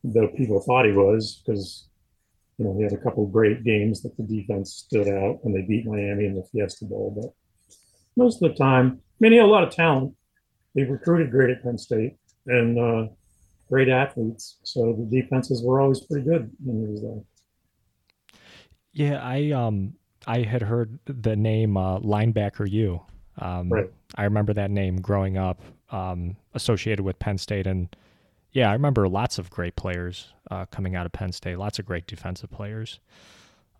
though 0.05 0.29
people 0.29 0.61
thought 0.61 0.85
he 0.85 0.93
was 0.93 1.43
because 1.45 1.89
you 2.59 2.65
know 2.65 2.77
he 2.77 2.83
had 2.83 2.93
a 2.93 2.99
couple 2.99 3.25
of 3.25 3.33
great 3.33 3.65
games 3.65 4.03
that 4.03 4.17
the 4.17 4.23
defense 4.23 4.73
stood 4.73 5.09
out 5.09 5.45
when 5.45 5.55
they 5.55 5.63
beat 5.63 5.87
Miami 5.87 6.27
in 6.27 6.35
the 6.35 6.45
Fiesta 6.45 6.85
Bowl. 6.85 7.13
But 7.17 7.33
most 8.17 8.43
of 8.43 8.51
the 8.51 8.57
time, 8.57 9.01
I 9.01 9.17
mean, 9.21 9.33
he 9.33 9.39
had 9.39 9.47
a 9.47 9.49
lot 9.49 9.65
of 9.65 9.75
talent. 9.75 10.15
They 10.75 10.85
recruited 10.85 11.31
great 11.31 11.51
at 11.51 11.63
Penn 11.63 11.79
State 11.79 12.17
and 12.47 12.79
uh, 12.79 13.09
great 13.69 13.89
athletes, 13.89 14.59
so 14.63 14.93
the 14.99 15.21
defenses 15.21 15.63
were 15.65 15.81
always 15.81 16.01
pretty 16.01 16.25
good 16.25 16.51
when 16.65 16.81
he 16.81 16.87
was 16.93 17.03
there. 17.03 17.21
Yeah, 18.93 19.23
I 19.23 19.51
um 19.51 19.95
I 20.27 20.43
had 20.43 20.63
heard 20.63 20.99
the 21.07 21.37
name 21.37 21.77
uh, 21.77 21.99
linebacker 22.01 22.71
U. 22.71 23.01
Um, 23.39 23.71
right. 23.71 23.91
I 24.17 24.25
remember 24.25 24.53
that 24.53 24.71
name 24.71 25.01
growing 25.01 25.39
up, 25.39 25.63
um, 25.91 26.37
associated 26.55 27.03
with 27.03 27.19
Penn 27.19 27.39
State, 27.39 27.67
and 27.67 27.95
yeah, 28.53 28.69
I 28.69 28.75
remember 28.75 29.09
lots 29.09 29.39
of 29.39 29.49
great 29.51 29.77
players 29.77 30.33
uh, 30.51 30.67
coming 30.67 30.95
out 30.95 31.07
of 31.07 31.13
Penn 31.13 31.33
State. 31.33 31.57
Lots 31.57 31.79
of 31.79 31.87
great 31.87 32.07
defensive 32.07 32.51
players. 32.51 33.01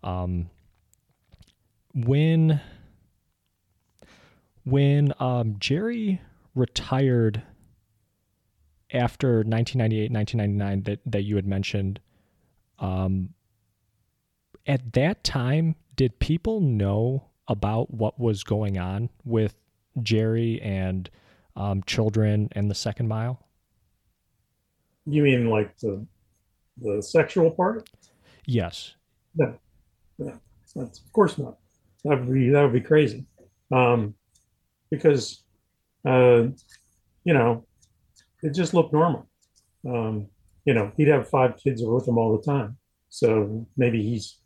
Um, 0.03 0.49
when 1.93 2.59
when 4.63 5.13
um, 5.19 5.57
Jerry 5.59 6.21
retired 6.55 7.43
after 8.93 9.37
1998, 9.37 10.11
1999, 10.11 10.83
that 10.83 10.99
that 11.11 11.23
you 11.23 11.35
had 11.35 11.47
mentioned, 11.47 11.99
um, 12.79 13.29
at 14.65 14.93
that 14.93 15.23
time, 15.23 15.75
did 15.95 16.19
people 16.19 16.61
know 16.61 17.25
about 17.47 17.93
what 17.93 18.19
was 18.19 18.43
going 18.43 18.77
on 18.77 19.09
with 19.25 19.55
Jerry 20.01 20.61
and 20.61 21.09
um, 21.55 21.83
children 21.83 22.49
and 22.53 22.69
the 22.69 22.75
second 22.75 23.07
mile? 23.07 23.45
You 25.05 25.23
mean 25.23 25.49
like 25.49 25.77
the 25.79 26.05
the 26.77 27.01
sexual 27.01 27.51
part? 27.51 27.89
Yes. 28.45 28.95
No, 29.35 29.57
no, 30.17 30.39
of 30.75 31.13
course 31.13 31.37
not. 31.37 31.57
That 32.03 32.19
would 32.19 32.33
be 32.33 32.49
that 32.49 32.61
would 32.61 32.73
be 32.73 32.81
crazy, 32.81 33.25
um, 33.71 34.13
because 34.89 35.43
uh, 36.05 36.43
you 37.23 37.33
know 37.33 37.65
it 38.43 38.53
just 38.53 38.73
looked 38.73 38.93
normal. 38.93 39.27
Um, 39.87 40.27
you 40.65 40.73
know, 40.73 40.91
he'd 40.95 41.07
have 41.07 41.29
five 41.29 41.57
kids 41.57 41.81
with 41.83 42.07
him 42.07 42.17
all 42.17 42.37
the 42.37 42.43
time, 42.43 42.77
so 43.09 43.67
maybe 43.75 44.01
he's 44.01 44.37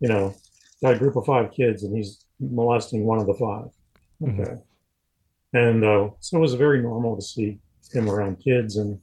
you 0.00 0.08
know 0.08 0.34
got 0.82 0.94
a 0.94 0.98
group 0.98 1.16
of 1.16 1.24
five 1.24 1.50
kids 1.52 1.82
and 1.82 1.96
he's 1.96 2.24
molesting 2.40 3.04
one 3.04 3.18
of 3.18 3.26
the 3.26 3.34
5 3.34 3.40
mm-hmm. 3.40 4.40
Okay. 4.40 4.50
Mm-hmm. 4.50 5.56
And 5.56 5.84
uh, 5.84 6.10
so 6.20 6.36
it 6.36 6.40
was 6.40 6.54
very 6.54 6.82
normal 6.82 7.14
to 7.14 7.22
see 7.22 7.58
him 7.92 8.10
around 8.10 8.36
kids. 8.36 8.76
And 8.76 9.00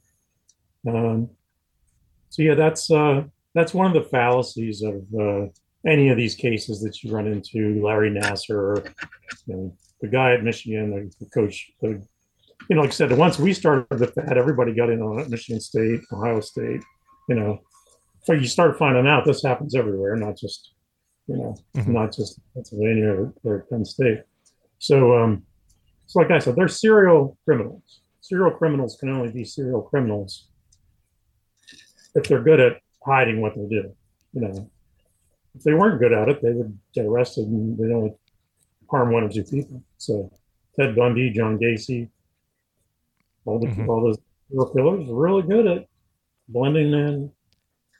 um, 0.86 1.30
so, 2.28 2.42
yeah, 2.42 2.54
that's 2.54 2.90
uh, 2.90 3.24
that's 3.54 3.72
one 3.72 3.86
of 3.86 3.94
the 3.94 4.08
fallacies 4.08 4.82
of 4.82 5.02
uh, 5.18 5.46
any 5.86 6.10
of 6.10 6.18
these 6.18 6.34
cases 6.34 6.82
that 6.82 7.02
you 7.02 7.14
run 7.14 7.26
into. 7.26 7.82
Larry 7.82 8.10
Nassar, 8.10 8.86
you 9.46 9.54
know, 9.54 9.76
the 10.02 10.08
guy 10.08 10.34
at 10.34 10.44
Michigan, 10.44 11.10
the 11.18 11.26
coach, 11.26 11.70
the, 11.80 12.06
you 12.68 12.76
know, 12.76 12.82
like 12.82 12.90
I 12.90 12.94
said, 12.94 13.12
once 13.12 13.38
we 13.38 13.52
started 13.52 13.86
the 13.90 14.06
FAD, 14.06 14.36
everybody 14.36 14.74
got 14.74 14.90
in 14.90 15.02
on 15.02 15.18
it, 15.20 15.28
Michigan 15.28 15.60
State, 15.60 16.00
Ohio 16.12 16.40
State, 16.40 16.82
you 17.28 17.34
know. 17.34 17.60
So 18.24 18.34
you 18.34 18.46
start 18.46 18.78
finding 18.78 19.06
out 19.06 19.24
this 19.24 19.42
happens 19.42 19.74
everywhere, 19.74 20.16
not 20.16 20.36
just 20.36 20.72
you 21.26 21.36
know, 21.36 21.56
mm-hmm. 21.76 21.92
not 21.92 22.14
just 22.14 22.40
Pennsylvania 22.54 23.08
or, 23.08 23.32
or, 23.44 23.66
Penn 23.70 23.84
State. 23.84 24.22
So, 24.78 25.16
um, 25.16 25.44
so 26.06 26.20
like 26.20 26.30
I 26.30 26.38
said, 26.38 26.56
they're 26.56 26.68
serial 26.68 27.38
criminals. 27.44 28.00
Serial 28.20 28.50
criminals 28.50 28.96
can 28.98 29.10
only 29.10 29.30
be 29.32 29.44
serial 29.44 29.82
criminals 29.82 30.48
if 32.14 32.24
they're 32.24 32.42
good 32.42 32.60
at 32.60 32.80
hiding 33.04 33.40
what 33.40 33.54
they 33.54 33.66
do. 33.66 33.94
You 34.32 34.40
know, 34.40 34.70
if 35.54 35.62
they 35.62 35.74
weren't 35.74 36.00
good 36.00 36.12
at 36.12 36.28
it, 36.28 36.42
they 36.42 36.52
would 36.52 36.76
get 36.94 37.06
arrested 37.06 37.46
and 37.46 37.78
they 37.78 37.88
don't 37.88 38.16
harm 38.90 39.12
one 39.12 39.24
or 39.24 39.28
two 39.28 39.44
people. 39.44 39.82
So, 39.98 40.30
Ted 40.78 40.96
Bundy, 40.96 41.30
John 41.30 41.58
Gacy, 41.58 42.08
all 43.44 43.58
the 43.58 43.66
mm-hmm. 43.66 43.88
all 43.88 44.14
killers 44.74 45.08
are 45.08 45.14
really 45.14 45.42
good 45.42 45.66
at 45.66 45.86
blending 46.48 46.92
in, 46.92 47.30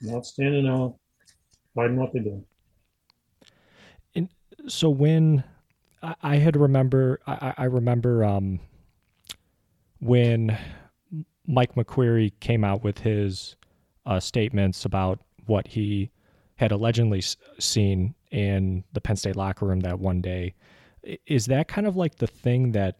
not 0.02 0.26
standing 0.26 0.66
out, 0.66 0.96
hiding 1.76 1.96
what 1.96 2.12
they 2.12 2.20
do 2.20 2.44
And 4.14 4.28
so 4.68 4.90
when 4.90 5.44
I, 6.02 6.14
I 6.22 6.36
had 6.36 6.56
remember 6.56 7.20
I, 7.26 7.54
I 7.58 7.64
remember 7.64 8.24
um, 8.24 8.60
when 10.00 10.58
Mike 11.46 11.74
McQueary 11.74 12.32
came 12.40 12.64
out 12.64 12.84
with 12.84 12.98
his 12.98 13.56
uh, 14.06 14.20
statements 14.20 14.84
about 14.84 15.20
what 15.46 15.66
he 15.66 16.10
had 16.56 16.72
allegedly 16.72 17.22
seen 17.58 18.14
in 18.30 18.84
the 18.92 19.00
Penn 19.00 19.16
State 19.16 19.36
locker 19.36 19.66
room 19.66 19.80
that 19.80 19.98
one 19.98 20.20
day. 20.20 20.54
Is 21.26 21.46
that 21.46 21.66
kind 21.66 21.86
of 21.86 21.96
like 21.96 22.16
the 22.16 22.26
thing 22.26 22.72
that 22.72 22.96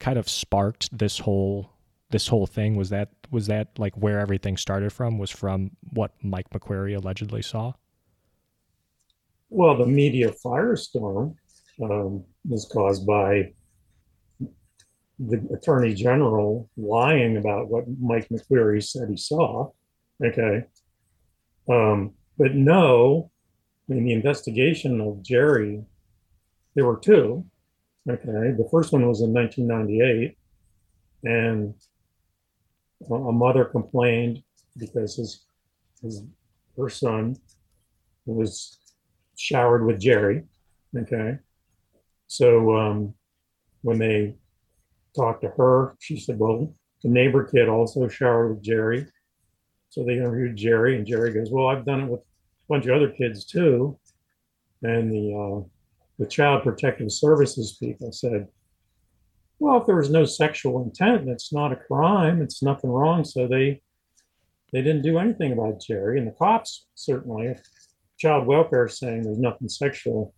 kind 0.00 0.18
of 0.18 0.28
sparked 0.28 0.96
this 0.96 1.18
whole 1.18 1.70
this 2.10 2.26
whole 2.26 2.46
thing? 2.46 2.76
Was 2.76 2.90
that 2.90 3.10
was 3.30 3.46
that 3.46 3.78
like 3.78 3.94
where 3.96 4.18
everything 4.18 4.56
started 4.56 4.92
from? 4.92 5.18
Was 5.18 5.30
from 5.30 5.70
what 5.92 6.12
Mike 6.22 6.50
McQueary 6.50 6.96
allegedly 6.96 7.42
saw? 7.42 7.74
Well, 9.50 9.76
the 9.76 9.86
media 9.86 10.32
firestorm 10.44 11.34
um, 11.82 12.24
was 12.48 12.68
caused 12.72 13.06
by 13.06 13.52
the 15.18 15.46
attorney 15.52 15.94
general 15.94 16.70
lying 16.76 17.36
about 17.36 17.68
what 17.68 17.84
Mike 18.00 18.28
McQueary 18.28 18.82
said 18.82 19.08
he 19.10 19.16
saw. 19.16 19.70
Okay. 20.24 20.64
Um, 21.68 22.14
but 22.38 22.54
no, 22.54 23.30
in 23.88 24.04
the 24.04 24.12
investigation 24.12 25.00
of 25.00 25.22
Jerry, 25.22 25.82
there 26.74 26.86
were 26.86 26.96
two. 26.96 27.44
Okay. 28.08 28.52
The 28.56 28.68
first 28.70 28.92
one 28.92 29.06
was 29.06 29.20
in 29.20 29.32
1998, 29.32 30.36
and 31.24 31.74
a 33.10 33.32
mother 33.32 33.64
complained 33.64 34.42
because 34.78 35.16
his, 35.16 35.44
his 36.02 36.22
her 36.76 36.88
son 36.88 37.36
was 38.26 38.78
showered 39.36 39.84
with 39.84 40.00
Jerry. 40.00 40.44
Okay. 40.96 41.38
So 42.26 42.76
um, 42.76 43.14
when 43.82 43.98
they 43.98 44.36
talked 45.16 45.42
to 45.42 45.48
her, 45.48 45.96
she 46.00 46.18
said, 46.18 46.38
Well, 46.38 46.72
the 47.02 47.08
neighbor 47.08 47.44
kid 47.44 47.68
also 47.68 48.08
showered 48.08 48.54
with 48.54 48.62
Jerry. 48.62 49.06
So 49.90 50.04
they 50.04 50.14
interviewed 50.14 50.56
Jerry, 50.56 50.96
and 50.96 51.06
Jerry 51.06 51.32
goes, 51.32 51.50
Well, 51.50 51.66
I've 51.66 51.84
done 51.84 52.02
it 52.02 52.08
with 52.08 52.20
a 52.20 52.24
bunch 52.68 52.86
of 52.86 52.94
other 52.94 53.10
kids 53.10 53.44
too. 53.44 53.98
And 54.82 55.12
the 55.12 55.34
uh, 55.34 55.68
the 56.20 56.26
Child 56.26 56.62
Protective 56.62 57.10
Services 57.10 57.78
people 57.80 58.12
said, 58.12 58.46
Well, 59.58 59.80
if 59.80 59.86
there 59.86 59.96
was 59.96 60.10
no 60.10 60.26
sexual 60.26 60.82
intent, 60.82 61.30
it's 61.30 61.50
not 61.50 61.72
a 61.72 61.76
crime, 61.76 62.42
it's 62.42 62.62
nothing 62.62 62.90
wrong. 62.90 63.24
So 63.24 63.48
they 63.48 63.80
they 64.72 64.82
didn't 64.82 65.02
do 65.02 65.18
anything 65.18 65.52
about 65.52 65.80
Jerry. 65.80 66.18
And 66.18 66.28
the 66.28 66.32
cops 66.32 66.86
certainly, 66.94 67.56
child 68.18 68.46
welfare 68.46 68.86
saying 68.86 69.22
there's 69.22 69.38
nothing 69.38 69.68
sexual, 69.68 70.34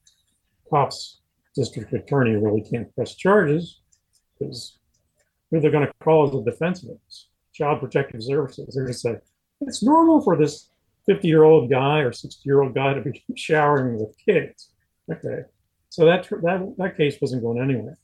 cops, 0.71 1.21
district 1.55 1.93
attorney 1.93 2.37
really 2.37 2.62
can't 2.62 2.95
press 2.95 3.15
charges 3.15 3.81
because 4.39 4.79
who 5.51 5.61
they're 5.61 5.71
going 5.71 5.87
to 5.87 5.93
call 6.03 6.29
as 6.29 6.35
a 6.35 6.43
defense 6.43 6.83
witness? 6.83 7.29
Child 7.53 7.81
Protective 7.81 8.23
Services. 8.23 8.73
They're 8.73 8.85
going 8.85 8.95
to 8.95 8.99
say 8.99 9.17
it's 9.61 9.83
normal 9.83 10.23
for 10.23 10.37
this 10.37 10.71
50 11.07 11.27
year 11.27 11.43
old 11.43 11.69
guy 11.69 11.99
or 11.99 12.12
60 12.12 12.41
year 12.45 12.62
old 12.62 12.73
guy 12.73 12.95
to 12.95 13.01
be 13.03 13.25
showering 13.37 13.99
with 13.99 14.17
kids. 14.25 14.71
Okay, 15.11 15.43
so 15.93 16.07
that 16.07 16.27
that 16.31 16.75
that 16.79 16.97
case 16.97 17.19
wasn't 17.21 17.43
going 17.43 17.61
anywhere. 17.61 17.99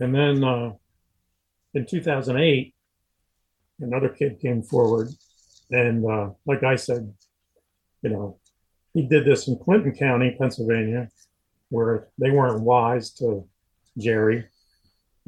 And 0.00 0.12
then 0.12 0.42
uh, 0.42 0.72
in 1.72 1.86
2008, 1.86 2.74
another 3.78 4.08
kid 4.08 4.40
came 4.40 4.60
forward, 4.60 5.08
and 5.70 6.04
uh, 6.04 6.30
like 6.46 6.64
I 6.64 6.74
said, 6.74 7.14
you 8.02 8.10
know, 8.10 8.40
he 8.92 9.02
did 9.06 9.24
this 9.24 9.46
in 9.46 9.56
Clinton 9.56 9.94
County, 9.94 10.34
Pennsylvania, 10.36 11.10
where 11.68 12.08
they 12.18 12.32
weren't 12.32 12.62
wise 12.62 13.12
to 13.20 13.46
Jerry. 13.96 14.44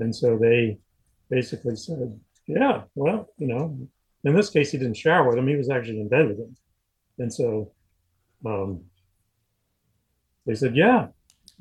And 0.01 0.13
so 0.13 0.37
they 0.37 0.79
basically 1.31 1.77
said, 1.77 2.19
yeah, 2.49 2.83
well, 2.97 3.29
you 3.39 3.47
know, 3.47 3.79
in 4.25 4.35
this 4.35 4.51
case, 4.51 4.73
he 4.73 4.79
didn't 4.79 4.97
shower 4.97 5.29
with 5.29 5.39
him. 5.39 5.47
He 5.47 5.55
was 5.55 5.71
actually 5.71 6.01
in 6.01 6.09
bed 6.09 6.27
with 6.27 6.41
him. 6.41 6.57
And 7.21 7.33
so 7.33 7.71
um, 8.45 8.83
they 10.45 10.57
said, 10.57 10.75
yeah, 10.75 11.07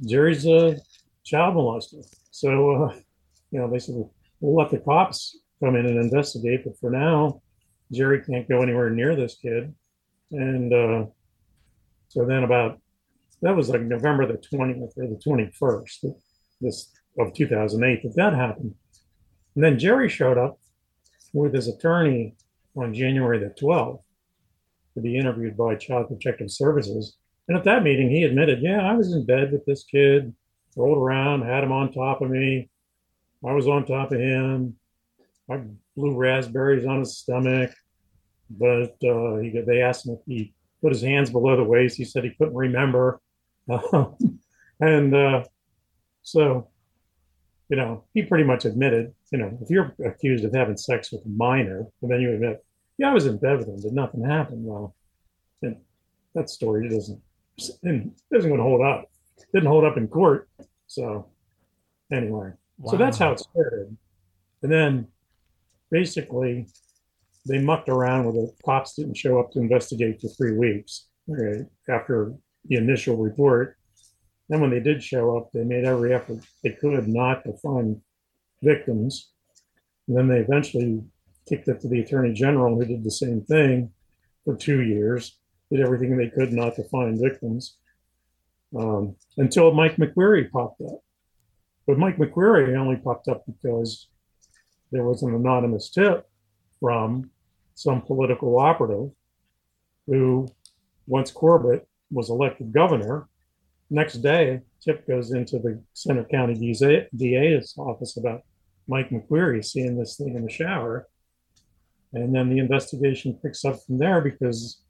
Jerry's 0.06 0.46
a 0.46 0.78
child 1.24 1.56
molester. 1.56 2.04
So, 2.32 2.72
uh, 2.72 2.96
you 3.52 3.60
know, 3.60 3.70
they 3.70 3.80
said, 3.80 3.96
we'll 4.40 4.56
let 4.56 4.72
the 4.72 4.80
cops 4.80 5.38
come 5.64 5.76
in 5.76 5.86
and 5.86 5.98
investigate. 5.98 6.64
But 6.64 6.78
for 6.80 6.90
now, 6.90 7.42
Jerry 7.92 8.22
can't 8.24 8.50
go 8.50 8.62
anywhere 8.62 8.90
near 8.90 9.16
this 9.16 9.38
kid. 9.42 9.74
And 10.32 10.74
uh, 10.74 11.06
so 12.08 12.26
then 12.26 12.44
about 12.44 12.80
that 13.42 13.56
was 13.56 13.70
like 13.70 13.82
November 13.82 14.26
the 14.26 14.42
20th 14.54 14.98
or 14.98 15.08
the 15.08 15.22
21st 15.26 16.16
this 16.62 16.92
of 17.20 17.34
2008 17.34 18.02
that 18.04 18.16
that 18.16 18.34
happened. 18.34 18.74
And 19.56 19.64
then 19.64 19.78
Jerry 19.78 20.10
showed 20.10 20.38
up 20.38 20.60
with 21.34 21.54
his 21.54 21.68
attorney 21.68 22.36
on 22.76 22.94
January 22.94 23.40
the 23.40 23.54
12th. 23.62 24.02
to 24.96 25.02
be 25.02 25.18
interviewed 25.18 25.58
by 25.58 25.76
Child 25.76 26.08
Protective 26.08 26.52
Services. 26.52 27.18
And 27.48 27.58
at 27.58 27.66
that 27.66 27.84
meeting, 27.84 28.10
he 28.10 28.24
admitted, 28.24 28.62
yeah, 28.62 28.82
I 28.82 28.94
was 28.94 29.14
in 29.14 29.26
bed 29.26 29.52
with 29.52 29.66
this 29.66 29.84
kid, 29.84 30.34
rolled 30.78 30.98
around, 30.98 31.44
had 31.44 31.64
him 31.64 31.72
on 31.72 31.92
top 31.92 32.22
of 32.22 32.30
me. 32.30 32.70
I 33.46 33.54
was 33.54 33.68
on 33.68 33.86
top 33.86 34.12
of 34.12 34.20
him. 34.20 34.76
I 35.52 35.62
blew 35.96 36.16
raspberries 36.16 36.86
on 36.86 37.00
his 37.00 37.18
stomach. 37.18 37.72
But 38.50 38.96
uh, 39.04 39.38
he, 39.38 39.62
they 39.66 39.82
asked 39.82 40.06
him 40.06 40.14
if 40.14 40.20
he 40.26 40.54
put 40.82 40.94
his 40.94 41.02
hands 41.02 41.30
below 41.30 41.58
the 41.58 41.64
waist. 41.64 41.98
He 41.98 42.06
said 42.06 42.24
he 42.24 42.32
couldn't 42.32 42.56
remember. 42.56 43.20
and 44.80 45.16
uh, 45.16 45.44
so, 46.22 46.70
you 47.70 47.76
know, 47.76 48.06
he 48.14 48.24
pretty 48.24 48.44
much 48.46 48.64
admitted, 48.64 49.14
you 49.32 49.40
know, 49.40 49.58
if 49.62 49.70
you're 49.70 49.94
accused 50.06 50.46
of 50.46 50.54
having 50.54 50.78
sex 50.78 51.12
with 51.12 51.26
a 51.26 51.30
minor, 51.30 51.88
and 52.02 52.12
then 52.12 52.22
you 52.22 52.34
admit, 52.34 52.64
yeah, 52.98 53.10
I 53.10 53.14
was 53.14 53.26
in 53.26 53.38
bed 53.38 53.58
with 53.58 53.68
him, 53.68 53.82
but 53.82 53.94
nothing 53.94 54.24
happened. 54.24 54.64
Well, 54.64 54.96
that 56.36 56.50
story 56.50 56.90
doesn't 56.90 57.22
doesn't 57.58 58.16
going 58.32 58.58
to 58.58 58.64
hold 58.64 58.82
up. 58.82 59.10
Didn't 59.54 59.70
hold 59.70 59.86
up 59.86 59.98
in 59.98 60.08
court. 60.08 60.50
So 60.88 61.28
anyway, 62.12 62.52
wow. 62.78 62.92
so 62.92 62.98
that's 62.98 63.18
how 63.18 63.32
it 63.32 63.40
started. 63.40 63.96
And 64.62 64.72
then 64.72 65.08
basically 65.92 66.68
they 67.48 67.60
mucked 67.60 67.90
around 67.90 68.26
with 68.26 68.36
it. 68.36 68.56
Cops 68.66 68.96
didn't 68.96 69.18
show 69.18 69.40
up 69.40 69.52
to 69.52 69.60
investigate 69.60 70.22
for 70.22 70.30
three 70.30 70.58
weeks 70.58 71.08
after 71.90 72.34
the 72.66 72.76
initial 72.76 73.18
report. 73.18 73.78
Then 74.50 74.62
when 74.62 74.72
they 74.72 74.80
did 74.80 75.04
show 75.04 75.38
up, 75.38 75.52
they 75.54 75.64
made 75.64 75.86
every 75.86 76.14
effort 76.14 76.40
they 76.64 76.72
could 76.72 77.08
not 77.08 77.44
to 77.44 77.54
find 77.58 78.02
victims. 78.62 79.32
And 80.08 80.18
then 80.18 80.28
they 80.28 80.40
eventually 80.40 81.02
kicked 81.48 81.68
it 81.68 81.82
to 81.82 81.88
the 81.88 82.02
attorney 82.02 82.34
general, 82.34 82.78
who 82.78 82.86
did 82.86 83.04
the 83.04 83.12
same 83.12 83.42
thing 83.42 83.92
for 84.44 84.56
two 84.56 84.82
years, 84.82 85.38
did 85.74 85.84
everything 85.84 86.16
they 86.16 86.30
could 86.30 86.54
not 86.54 86.76
to 86.76 86.84
find 86.84 87.20
victims 87.20 87.78
um, 88.78 89.16
until 89.38 89.74
Mike 89.74 89.96
McQueary 89.96 90.52
popped 90.52 90.82
up. 90.82 91.00
But 91.88 91.98
Mike 91.98 92.18
McQueary 92.18 92.78
only 92.78 92.98
popped 92.98 93.28
up 93.28 93.44
because 93.48 94.08
there 94.92 95.04
was 95.04 95.24
an 95.24 95.34
anonymous 95.34 95.90
tip 95.90 96.30
from 96.80 97.32
some 97.74 98.02
political 98.02 98.60
operative 98.60 99.10
who, 100.06 100.48
once 101.08 101.32
Corbett 101.32 101.88
was 102.12 102.30
elected 102.30 102.72
governor, 102.72 103.28
next 103.90 104.16
day, 104.16 104.62
tip 104.80 105.08
goes 105.08 105.32
into 105.32 105.58
the 105.58 105.82
Centre 105.94 106.26
County 106.26 106.54
DA's 106.54 107.74
office 107.78 108.18
about 108.18 108.44
Mike 108.88 109.10
McQueary 109.10 109.66
seeing 109.66 109.98
this 109.98 110.18
thing 110.18 110.36
in 110.36 110.44
the 110.44 110.52
shower. 110.52 111.08
And 112.14 112.36
then 112.36 112.50
the 112.50 112.60
investigation 112.60 113.40
picks 113.42 113.66
up 113.66 113.80
from 113.84 113.98
there 113.98 114.22
because 114.22 114.83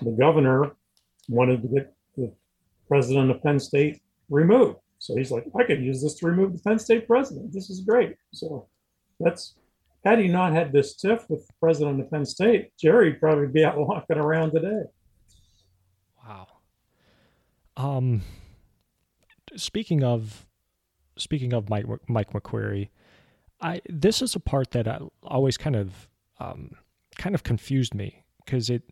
the 0.00 0.10
governor 0.12 0.72
wanted 1.28 1.62
to 1.62 1.68
get 1.68 1.94
the 2.16 2.32
president 2.86 3.30
of 3.30 3.42
Penn 3.42 3.58
State 3.58 4.00
removed. 4.30 4.78
So 4.98 5.16
he's 5.16 5.30
like, 5.30 5.44
I 5.58 5.64
could 5.64 5.82
use 5.82 6.02
this 6.02 6.14
to 6.16 6.26
remove 6.26 6.52
the 6.52 6.62
Penn 6.62 6.78
State 6.78 7.06
president. 7.06 7.52
This 7.52 7.70
is 7.70 7.80
great. 7.80 8.16
So 8.32 8.68
that's 9.20 9.54
had 10.04 10.18
he 10.18 10.28
not 10.28 10.52
had 10.52 10.72
this 10.72 10.96
tiff 10.96 11.28
with 11.28 11.46
the 11.46 11.52
president 11.60 12.00
of 12.00 12.10
Penn 12.10 12.24
State, 12.24 12.70
Jerry'd 12.78 13.20
probably 13.20 13.48
be 13.48 13.64
out 13.64 13.76
walking 13.78 14.16
around 14.16 14.52
today. 14.52 14.82
Wow. 16.26 16.46
Um, 17.76 18.22
speaking 19.56 20.02
of 20.02 20.46
speaking 21.16 21.52
of 21.52 21.68
Mike 21.68 21.86
Mike 22.08 22.32
McQueary, 22.32 22.88
I 23.60 23.80
this 23.88 24.22
is 24.22 24.34
a 24.34 24.40
part 24.40 24.70
that 24.72 24.88
I 24.88 25.00
always 25.22 25.56
kind 25.56 25.76
of 25.76 26.08
um, 26.40 26.72
kind 27.16 27.34
of 27.34 27.42
confused 27.42 27.94
me 27.94 28.24
because 28.44 28.70
it 28.70 28.82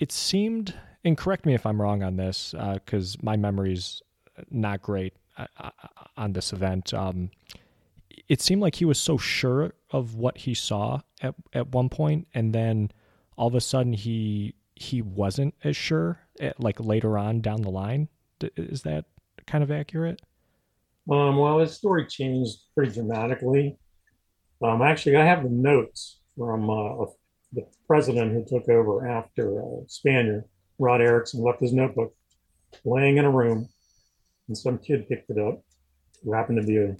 it 0.00 0.10
seemed 0.10 0.74
and 1.04 1.16
correct 1.16 1.46
me 1.46 1.54
if 1.54 1.64
I'm 1.64 1.80
wrong 1.80 2.02
on 2.02 2.16
this 2.16 2.54
because 2.74 3.16
uh, 3.16 3.18
my 3.22 3.36
memory's 3.36 4.02
not 4.50 4.82
great 4.82 5.14
uh, 5.38 5.46
uh, 5.58 5.70
on 6.16 6.32
this 6.32 6.52
event. 6.52 6.92
Um, 6.92 7.30
it 8.28 8.40
seemed 8.40 8.62
like 8.62 8.74
he 8.74 8.84
was 8.84 8.98
so 8.98 9.18
sure 9.18 9.72
of 9.90 10.14
what 10.14 10.38
he 10.38 10.54
saw 10.54 11.00
at 11.20 11.34
at 11.52 11.68
one 11.68 11.88
point, 11.88 12.26
and 12.34 12.54
then 12.54 12.90
all 13.36 13.48
of 13.48 13.54
a 13.54 13.60
sudden 13.60 13.92
he 13.92 14.54
he 14.74 15.02
wasn't 15.02 15.54
as 15.62 15.76
sure. 15.76 16.18
At, 16.40 16.58
like 16.58 16.80
later 16.80 17.18
on 17.18 17.42
down 17.42 17.60
the 17.60 17.70
line, 17.70 18.08
is 18.56 18.82
that 18.82 19.04
kind 19.46 19.62
of 19.62 19.70
accurate? 19.70 20.22
Um, 21.10 21.36
well, 21.36 21.58
his 21.58 21.74
story 21.74 22.06
changed 22.06 22.58
pretty 22.74 22.92
dramatically. 22.92 23.76
Um, 24.62 24.80
actually, 24.80 25.16
I 25.16 25.24
have 25.26 25.42
the 25.42 25.50
notes 25.50 26.20
from 26.36 26.70
uh, 26.70 27.04
the 27.52 27.66
president 27.86 28.32
who 28.32 28.44
took 28.44 28.68
over 28.68 29.08
after 29.08 29.60
uh, 29.60 29.84
Spanier, 29.86 30.44
Rod 30.78 31.00
Erickson, 31.00 31.42
left 31.42 31.60
his 31.60 31.72
notebook 31.72 32.14
laying 32.84 33.16
in 33.16 33.24
a 33.24 33.30
room, 33.30 33.68
and 34.48 34.56
some 34.56 34.78
kid 34.78 35.08
picked 35.08 35.30
it 35.30 35.38
up, 35.38 35.62
who 36.22 36.32
happened 36.32 36.60
to 36.60 36.66
be 36.66 36.76
a 36.78 36.96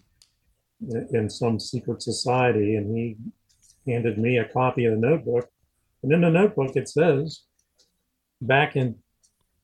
in 1.13 1.29
some 1.29 1.61
secret 1.61 2.03
society, 2.03 2.77
and 2.77 2.97
he 2.97 3.17
handed 3.87 4.19
me 4.19 4.39
a 4.39 4.49
copy 4.49 4.85
of 4.85 4.95
the 4.95 5.07
notebook. 5.07 5.49
And 6.03 6.13
in 6.13 6.23
the 6.23 6.31
notebook, 6.31 6.77
it 6.77 6.89
says, 6.89 7.43
back 8.41 8.77
in 8.77 8.97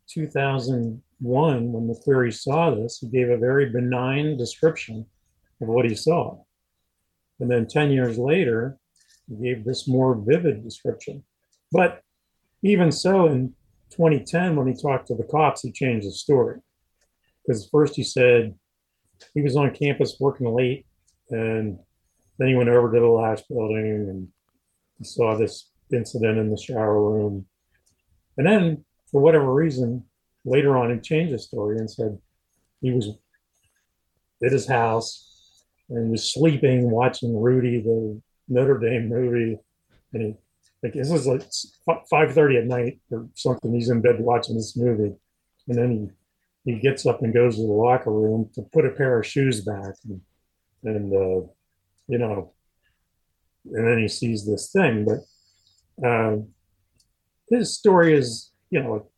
2001, 0.09 1.72
when 1.72 1.88
McQueary 1.88 2.35
saw 2.35 2.75
this, 2.75 2.99
he 2.99 3.09
gave 3.09 3.31
a 3.31 3.38
very 3.38 3.70
benign 3.70 4.37
description 4.37 5.07
of 5.61 5.68
what 5.68 5.87
he 5.87 5.94
saw. 5.94 6.38
And 7.40 7.51
then 7.51 7.66
10 7.66 7.90
years 7.90 8.18
later, 8.18 8.79
gave 9.42 9.64
this 9.64 9.88
more 9.88 10.14
vivid 10.14 10.62
description. 10.62 11.24
But 11.72 12.00
even 12.62 12.92
so, 12.92 13.26
in 13.26 13.54
2010, 13.90 14.56
when 14.56 14.66
he 14.66 14.74
talked 14.74 15.08
to 15.08 15.14
the 15.14 15.24
cops, 15.24 15.62
he 15.62 15.72
changed 15.72 16.04
his 16.04 16.20
story. 16.20 16.60
Because 17.46 17.68
first 17.70 17.94
he 17.96 18.02
said 18.02 18.54
he 19.34 19.42
was 19.42 19.56
on 19.56 19.74
campus 19.74 20.16
working 20.20 20.52
late 20.52 20.86
and 21.30 21.78
then 22.38 22.48
he 22.48 22.54
went 22.54 22.68
over 22.68 22.92
to 22.92 23.00
the 23.00 23.06
Lasch 23.06 23.42
building 23.48 24.28
and 24.98 25.06
saw 25.06 25.36
this 25.36 25.70
incident 25.92 26.38
in 26.38 26.50
the 26.50 26.56
shower 26.56 27.00
room. 27.00 27.46
And 28.36 28.46
then, 28.46 28.84
for 29.10 29.20
whatever 29.20 29.52
reason, 29.52 30.04
later 30.44 30.76
on, 30.76 30.92
he 30.92 31.00
changed 31.00 31.32
his 31.32 31.44
story 31.44 31.78
and 31.78 31.90
said 31.90 32.18
he 32.80 32.92
was 32.92 33.08
at 34.44 34.52
his 34.52 34.66
house 34.66 35.64
and 35.88 36.10
was 36.10 36.32
sleeping, 36.32 36.90
watching 36.90 37.40
Rudy, 37.40 37.80
the 37.80 38.20
Notre 38.48 38.78
Dame 38.78 39.09
movie. 39.09 39.59
And 40.12 40.22
he, 40.22 40.35
like, 40.82 40.92
this 40.92 41.11
is 41.11 41.26
like 41.26 41.42
5.30 41.88 42.59
at 42.59 42.66
night 42.66 43.00
or 43.11 43.28
something. 43.35 43.72
He's 43.72 43.90
in 43.90 44.00
bed 44.00 44.20
watching 44.20 44.56
this 44.56 44.76
movie. 44.76 45.14
And 45.68 45.78
then 45.78 46.11
he, 46.64 46.72
he 46.72 46.78
gets 46.78 47.06
up 47.06 47.22
and 47.22 47.35
goes 47.35 47.56
to 47.56 47.62
the 47.62 47.68
locker 47.68 48.11
room 48.11 48.50
to 48.54 48.62
put 48.62 48.87
a 48.87 48.90
pair 48.90 49.18
of 49.18 49.26
shoes 49.26 49.61
back. 49.62 49.94
And 50.04 50.20
and 50.87 51.12
uh, 51.12 51.46
you 52.09 52.18
know, 52.18 52.52
and 53.64 53.87
then 53.87 53.98
he 53.98 54.09
sees 54.09 54.46
this 54.46 54.70
thing. 54.70 55.04
But 55.04 56.06
uh, 56.06 56.38
his 57.50 57.74
story 57.76 58.16
is, 58.16 58.52
you 58.70 58.82
know, 58.82 59.09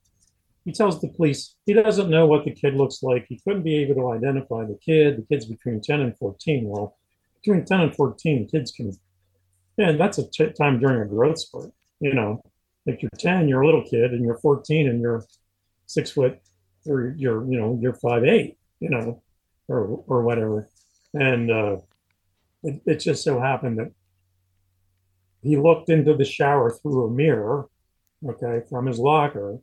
he 0.65 0.73
tells 0.73 1.01
the 1.01 1.09
police 1.09 1.57
he 1.67 1.73
doesn't 1.73 2.11
know 2.11 2.27
what 2.27 2.45
the 2.45 2.53
kid 2.53 2.75
looks 2.75 3.03
like. 3.03 3.27
He 3.29 3.41
couldn't 3.47 3.63
be 3.63 3.77
able 3.77 3.95
to 3.97 4.13
identify 4.13 4.65
the 4.65 4.79
kid. 4.85 5.19
The 5.19 5.27
kid's 5.27 5.47
between 5.47 5.81
10 5.81 6.01
and 6.01 6.17
14. 6.19 6.65
Well, 6.67 6.97
between 7.43 7.65
10 7.65 7.81
and 7.81 7.95
14, 7.95 8.49
kids 8.49 8.73
can, 8.73 8.93
and 9.79 9.99
that's 9.99 10.19
a 10.19 10.29
t- 10.31 10.51
time 10.51 10.81
during 10.81 11.01
a 11.03 11.07
growth 11.07 11.39
spurt. 11.39 11.73
You 12.01 12.15
know, 12.15 12.43
if 12.87 13.03
you're 13.03 13.11
10, 13.19 13.49
you're 13.49 13.63
a 13.63 13.67
little 13.67 13.85
kid, 13.85 14.13
and 14.13 14.25
you're 14.25 14.39
14, 14.39 14.89
and 14.89 15.01
you're 15.01 15.25
six 15.87 16.11
foot, 16.11 16.39
or 16.87 17.15
you're, 17.17 17.45
you 17.51 17.59
know, 17.59 17.79
you're 17.81 17.95
five 17.95 18.25
eight, 18.25 18.59
you 18.81 18.91
know, 18.91 19.23
or 19.69 20.03
or 20.07 20.23
whatever. 20.23 20.69
And 21.15 21.51
uh, 21.51 21.77
it, 22.63 22.83
it 22.87 22.97
just 22.97 23.25
so 23.25 23.41
happened 23.41 23.79
that 23.79 23.93
he 25.43 25.57
looked 25.57 25.89
into 25.89 26.15
the 26.15 26.25
shower 26.25 26.71
through 26.71 27.07
a 27.07 27.11
mirror, 27.11 27.69
okay, 28.27 28.67
from 28.69 28.87
his 28.87 28.99
locker. 28.99 29.59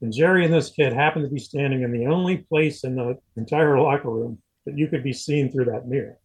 And 0.00 0.12
Jerry 0.12 0.44
and 0.44 0.52
this 0.52 0.70
kid 0.70 0.92
happened 0.92 1.24
to 1.24 1.30
be 1.30 1.40
standing 1.40 1.82
in 1.82 1.92
the 1.92 2.06
only 2.06 2.38
place 2.38 2.84
in 2.84 2.96
the 2.96 3.18
entire 3.36 3.80
locker 3.80 4.10
room 4.10 4.38
that 4.66 4.76
you 4.76 4.88
could 4.88 5.04
be 5.04 5.12
seen 5.12 5.50
through 5.50 5.66
that 5.66 5.86
mirror. 5.86 6.18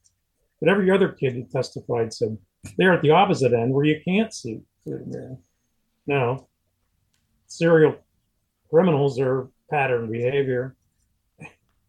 But 0.60 0.70
every 0.70 0.92
other 0.92 1.10
kid 1.10 1.34
who 1.34 1.46
testified 1.46 2.14
said 2.14 2.38
they're 2.78 2.94
at 2.94 3.02
the 3.02 3.12
opposite 3.12 3.54
end 3.54 3.74
where 3.74 3.86
you 3.86 4.00
can't 4.04 4.34
see 4.34 4.62
through 4.84 5.00
the 5.00 5.06
mirror. 5.06 5.38
Now, 6.08 6.48
serial 7.48 7.96
criminals 8.70 9.20
are 9.20 9.50
pattern 9.70 10.12
behavior. 10.12 10.76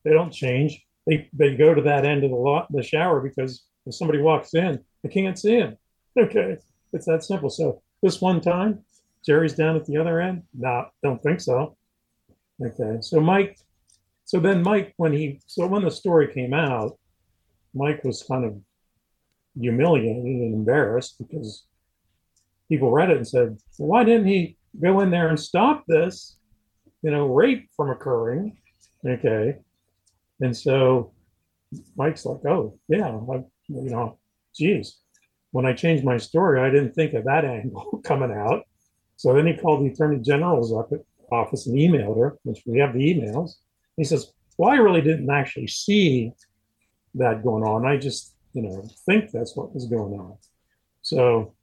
They 0.05 0.13
don't 0.13 0.33
change 0.33 0.85
they 1.07 1.29
they 1.33 1.57
go 1.57 1.75
to 1.75 1.83
that 1.83 2.05
end 2.05 2.25
of 2.25 2.31
the 2.31 2.37
lot, 2.37 2.71
the 2.71 2.83
shower 2.83 3.21
because 3.21 3.65
if 3.87 3.95
somebody 3.95 4.21
walks 4.21 4.55
in, 4.55 4.81
they 5.03 5.09
can't 5.09 5.39
see 5.39 5.57
him. 5.57 5.77
Okay, 6.19 6.57
it's 6.93 7.07
that 7.07 7.23
simple. 7.23 7.51
So 7.51 7.83
this 8.03 8.21
one 8.21 8.41
time, 8.41 8.85
Jerry's 9.25 9.55
down 9.55 9.77
at 9.77 9.85
the 9.85 9.97
other 9.97 10.21
end. 10.21 10.43
No, 10.53 10.87
don't 11.05 11.23
think 11.23 11.41
so. 11.41 11.77
Okay, 12.61 12.99
so 13.01 13.21
Mike. 13.21 13.57
So 14.25 14.41
then 14.41 14.61
Mike, 14.61 14.93
when 14.97 15.13
he 15.13 15.41
so 15.47 15.69
when 15.69 15.85
the 15.85 15.91
story 15.91 16.35
came 16.35 16.53
out, 16.53 16.99
Mike 17.75 18.03
was 18.03 18.25
kind 18.25 18.45
of 18.45 18.57
humiliated 19.61 20.25
and 20.25 20.55
embarrassed 20.55 21.17
because 21.19 21.65
people 22.69 22.91
read 22.91 23.11
it 23.11 23.17
and 23.19 23.29
said, 23.29 23.59
"Why 23.79 24.05
didn't 24.05 24.27
he 24.27 24.57
go 24.79 25.01
in 25.01 25.11
there 25.11 25.29
and 25.29 25.41
stop 25.41 25.85
this, 25.87 26.37
you 27.03 27.11
know, 27.11 27.27
rape 27.27 27.69
from 27.77 27.91
occurring. 27.91 28.59
Okay. 29.07 29.57
And 30.41 30.57
so 30.57 31.13
Mike's 31.97 32.25
like, 32.25 32.45
oh, 32.47 32.79
yeah, 32.89 33.09
I, 33.09 33.45
you 33.69 33.91
know, 33.91 34.19
geez. 34.55 34.99
When 35.53 35.67
I 35.67 35.73
changed 35.73 36.05
my 36.05 36.17
story, 36.17 36.61
I 36.61 36.71
didn't 36.71 36.93
think 36.93 37.15
of 37.15 37.25
that 37.25 37.45
angle 37.57 38.01
coming 38.05 38.33
out. 38.33 38.65
So 39.17 39.35
then 39.35 39.47
he 39.47 39.55
called 39.55 39.85
the 39.85 39.93
attorney 39.93 40.19
general's 40.21 40.73
office 41.31 41.67
and 41.67 41.77
emailed 41.77 42.19
her, 42.19 42.39
which 42.45 42.63
we 42.67 42.79
have 42.79 42.95
the 42.95 43.01
emails. 43.01 43.53
He 43.97 44.05
says, 44.05 44.33
well, 44.57 44.71
I 44.71 44.77
really 44.77 45.03
didn't 45.03 45.31
actually 45.31 45.67
see 45.67 46.33
that 47.15 47.43
going 47.43 47.65
on. 47.65 47.87
I 47.87 47.97
just, 47.99 48.35
you 48.53 48.63
know, 48.63 48.89
think 49.07 49.31
that's 49.31 49.57
what 49.57 49.75
was 49.75 49.87
going 49.87 50.19
on. 50.19 50.37
So 51.03 51.55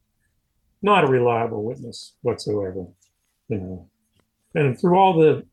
not 0.82 1.04
a 1.04 1.08
reliable 1.08 1.64
witness 1.64 2.16
whatsoever, 2.22 2.86
you 3.50 3.58
know. 3.58 3.90
And 4.56 4.80
through 4.80 4.98
all 4.98 5.20
the 5.20 5.46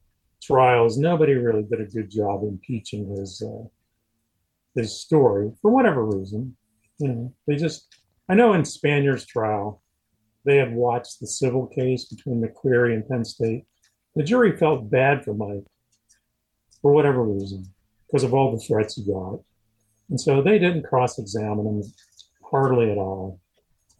trials, 0.42 0.98
nobody 0.98 1.34
really 1.34 1.64
did 1.64 1.80
a 1.80 1.86
good 1.86 2.10
job 2.10 2.42
impeaching 2.42 3.08
his 3.16 3.42
uh, 3.42 3.64
his 4.74 5.00
story 5.00 5.52
for 5.60 5.70
whatever 5.70 6.04
reason. 6.04 6.56
You 6.98 7.08
know, 7.08 7.34
they 7.46 7.56
just 7.56 7.94
I 8.28 8.34
know 8.34 8.54
in 8.54 8.62
Spanier's 8.62 9.26
trial, 9.26 9.82
they 10.44 10.56
had 10.56 10.74
watched 10.74 11.20
the 11.20 11.26
civil 11.26 11.66
case 11.66 12.04
between 12.04 12.42
McQueary 12.42 12.94
and 12.94 13.08
Penn 13.08 13.24
State. 13.24 13.64
The 14.14 14.22
jury 14.22 14.56
felt 14.56 14.90
bad 14.90 15.24
for 15.24 15.34
Mike 15.34 15.64
for 16.80 16.92
whatever 16.92 17.24
reason 17.24 17.64
because 18.06 18.24
of 18.24 18.34
all 18.34 18.52
the 18.52 18.62
threats 18.62 18.94
he 18.94 19.04
got. 19.04 19.40
And 20.10 20.20
so 20.20 20.42
they 20.42 20.58
didn't 20.58 20.84
cross 20.84 21.18
examine 21.18 21.66
him 21.66 21.82
hardly 22.42 22.90
at 22.90 22.98
all 22.98 23.40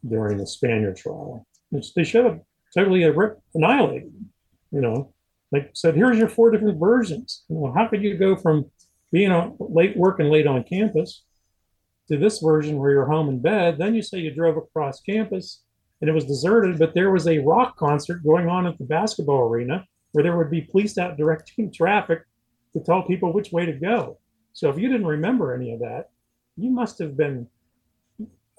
during 0.07 0.39
the 0.39 0.45
Spanier 0.45 0.97
trial, 0.97 1.47
which 1.71 1.95
they 1.95 2.05
should 2.05 2.25
have 2.25 2.41
totally 2.75 3.05
annihilated. 3.55 4.13
You 4.71 4.81
know, 4.81 5.15
like 5.53 5.71
said, 5.73 5.95
here's 5.95 6.19
your 6.19 6.29
four 6.29 6.51
different 6.51 6.79
versions. 6.79 7.45
You 7.49 7.57
know, 7.57 7.73
how 7.73 7.87
could 7.87 8.03
you 8.03 8.17
go 8.17 8.37
from 8.37 8.71
being 9.13 9.31
on 9.31 9.57
late 9.59 9.97
working 9.97 10.31
late 10.31 10.47
on 10.47 10.65
campus 10.65 11.23
to 12.09 12.19
this 12.19 12.41
version 12.41 12.79
where 12.79 12.91
you're 12.91 13.07
home 13.07 13.29
in 13.29 13.41
bed? 13.41 13.79
Then 13.79 13.95
you 13.95 14.03
say 14.03 14.19
you 14.19 14.35
drove 14.35 14.57
across 14.57 15.01
campus 15.01 15.63
and 16.01 16.11
it 16.11 16.13
was 16.13 16.25
deserted, 16.25 16.79
but 16.79 16.93
there 16.93 17.11
was 17.11 17.27
a 17.27 17.39
rock 17.39 17.77
concert 17.77 18.25
going 18.25 18.49
on 18.49 18.67
at 18.67 18.77
the 18.79 18.85
basketball 18.85 19.49
arena 19.49 19.87
where 20.13 20.23
there 20.23 20.37
would 20.37 20.51
be 20.51 20.61
police 20.61 20.99
out 20.99 21.17
directing 21.17 21.73
traffic 21.73 22.23
to 22.73 22.81
tell 22.81 23.03
people 23.03 23.33
which 23.33 23.53
way 23.53 23.65
to 23.65 23.73
go. 23.73 24.19
So 24.55 24.71
if 24.71 24.79
you 24.79 24.89
didn't 24.89 25.07
remember 25.07 25.53
any 25.53 25.75
of 25.75 25.81
that, 25.81 26.11
you 26.57 26.71
must 26.71 26.99
have 27.01 27.17
been 27.17 27.47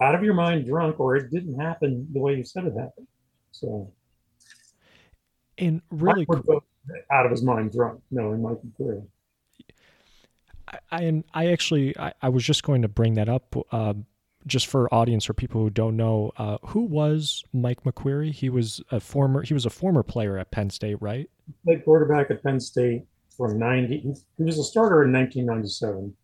out 0.02 0.14
of 0.14 0.24
your 0.24 0.34
mind 0.34 0.66
drunk 0.66 1.00
or 1.00 1.16
it 1.16 1.32
didn't 1.32 1.60
happen 1.60 2.08
the 2.14 2.20
way 2.20 2.36
you 2.36 2.44
said 2.44 2.66
it 2.66 2.74
happened. 2.78 3.08
So 3.52 3.92
and 5.58 5.82
really 5.90 6.28
out 7.12 7.26
of 7.26 7.32
his 7.32 7.42
mind 7.42 7.72
drunk, 7.72 8.02
knowing 8.12 8.42
Mike 8.42 8.58
clear. 8.76 9.02
I, 10.68 10.80
I, 10.92 11.24
I 11.34 11.48
actually 11.48 11.98
I, 11.98 12.14
I, 12.22 12.28
was 12.28 12.44
just 12.44 12.64
going 12.64 12.82
to 12.82 12.90
bring 12.90 13.14
that 13.14 13.30
up 13.30 13.56
uh, 13.72 13.94
just 14.46 14.68
for 14.68 14.94
audience 14.94 15.30
or 15.30 15.34
people 15.34 15.62
who 15.62 15.70
don't 15.70 15.96
know 15.96 16.34
uh, 16.38 16.58
who 16.66 16.82
was 16.82 17.42
Mike 17.54 17.84
McQueary. 17.84 18.34
He 18.34 18.50
was 18.50 18.82
a 18.92 19.00
former 19.00 19.44
he 19.44 19.54
was 19.54 19.66
a 19.66 19.70
former 19.70 20.04
player 20.04 20.38
at 20.38 20.52
Penn 20.52 20.70
State, 20.70 21.02
right? 21.02 21.30
Played 21.64 21.86
quarterback 21.86 22.30
at 22.32 22.44
Penn 22.44 22.60
State 22.60 23.06
from 23.38 23.60
ninety. 23.60 24.14
He 24.38 24.44
was 24.44 24.60
a 24.60 24.64
starter 24.64 25.04
in 25.04 25.12
nineteen 25.12 25.46
ninety 25.46 25.70
seven. 25.70 26.16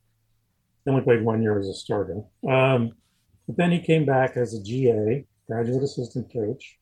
Only 0.87 1.01
played 1.01 1.23
one 1.23 1.41
year 1.41 1.59
as 1.59 1.67
a 1.67 1.73
starter. 1.73 2.23
Um, 2.47 2.93
but 3.47 3.57
then 3.57 3.71
he 3.71 3.79
came 3.79 4.05
back 4.05 4.35
as 4.35 4.53
a 4.53 4.63
GA, 4.63 5.25
graduate 5.47 5.83
assistant 5.83 6.31
coach. 6.33 6.77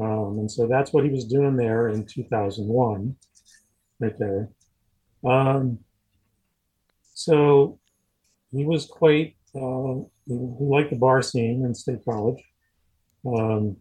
Um, 0.00 0.38
and 0.38 0.50
so 0.50 0.66
that's 0.66 0.92
what 0.92 1.04
he 1.04 1.10
was 1.10 1.24
doing 1.24 1.56
there 1.56 1.88
in 1.88 2.06
2001, 2.06 3.16
right 3.98 4.18
there. 4.18 4.50
Um, 5.24 5.80
so 7.14 7.80
he 8.52 8.64
was 8.64 8.86
quite, 8.86 9.34
uh, 9.54 10.04
he, 10.26 10.34
liked 10.60 10.90
the 10.90 10.96
bar 10.96 11.20
scene 11.20 11.64
in 11.64 11.74
State 11.74 12.04
College. 12.04 12.42
Um, 13.26 13.76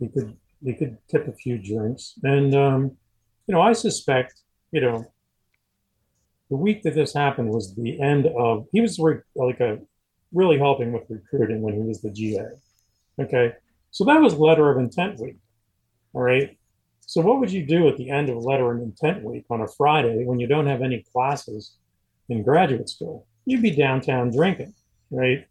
he 0.00 0.08
could 0.08 0.36
he 0.62 0.74
could 0.74 0.98
tip 1.08 1.28
a 1.28 1.32
few 1.32 1.58
drinks, 1.58 2.14
and 2.22 2.54
um, 2.54 2.96
you 3.46 3.54
know 3.54 3.60
I 3.60 3.72
suspect 3.72 4.40
you 4.72 4.80
know 4.80 5.10
the 6.50 6.56
week 6.56 6.82
that 6.82 6.94
this 6.94 7.14
happened 7.14 7.48
was 7.48 7.74
the 7.74 8.00
end 8.00 8.26
of 8.26 8.66
he 8.72 8.80
was 8.80 8.98
re- 8.98 9.20
like 9.36 9.60
a 9.60 9.78
really 10.32 10.58
helping 10.58 10.92
with 10.92 11.04
recruiting 11.08 11.62
when 11.62 11.74
he 11.74 11.80
was 11.80 12.02
the 12.02 12.10
GA. 12.10 12.48
Okay. 13.20 13.52
So 13.90 14.04
that 14.04 14.20
was 14.20 14.34
letter 14.34 14.70
of 14.70 14.78
intent 14.78 15.18
week. 15.18 15.36
All 16.12 16.22
right. 16.22 16.56
So 17.06 17.20
what 17.20 17.40
would 17.40 17.50
you 17.50 17.64
do 17.64 17.88
at 17.88 17.96
the 17.96 18.10
end 18.10 18.28
of 18.28 18.36
letter 18.36 18.72
of 18.72 18.82
intent 18.82 19.24
week 19.24 19.44
on 19.50 19.60
a 19.60 19.68
Friday 19.68 20.24
when 20.24 20.38
you 20.38 20.46
don't 20.46 20.66
have 20.66 20.82
any 20.82 21.04
classes 21.12 21.76
in 22.28 22.42
graduate 22.42 22.88
school? 22.88 23.26
You'd 23.46 23.62
be 23.62 23.74
downtown 23.74 24.30
drinking, 24.30 24.74
right? 25.10 25.46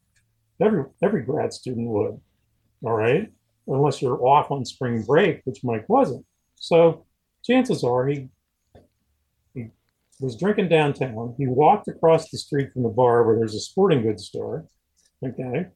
Every 0.62 0.86
every 1.02 1.24
grad 1.24 1.54
student 1.54 1.88
would. 1.88 2.20
All 2.84 2.94
right. 2.94 3.30
Unless 3.68 4.02
you're 4.02 4.22
off 4.26 4.52
on 4.52 4.66
spring 4.66 5.04
break, 5.04 5.42
which 5.46 5.64
Mike 5.64 5.88
wasn't. 5.88 6.26
So 6.56 7.06
chances 7.44 7.84
are 7.84 8.08
he 8.08 8.30
was 10.20 10.36
drinking 10.36 10.70
downtown. 10.70 11.36
He 11.38 11.48
walked 11.48 11.88
across 11.88 12.30
the 12.30 12.38
street 12.38 12.72
from 12.74 12.84
the 12.84 12.90
bar 12.90 13.26
where 13.26 13.38
there's 13.38 13.56
a 13.56 13.60
sporting 13.60 14.02
goods 14.02 14.26
store. 14.26 14.66
Okay. 15.26 15.68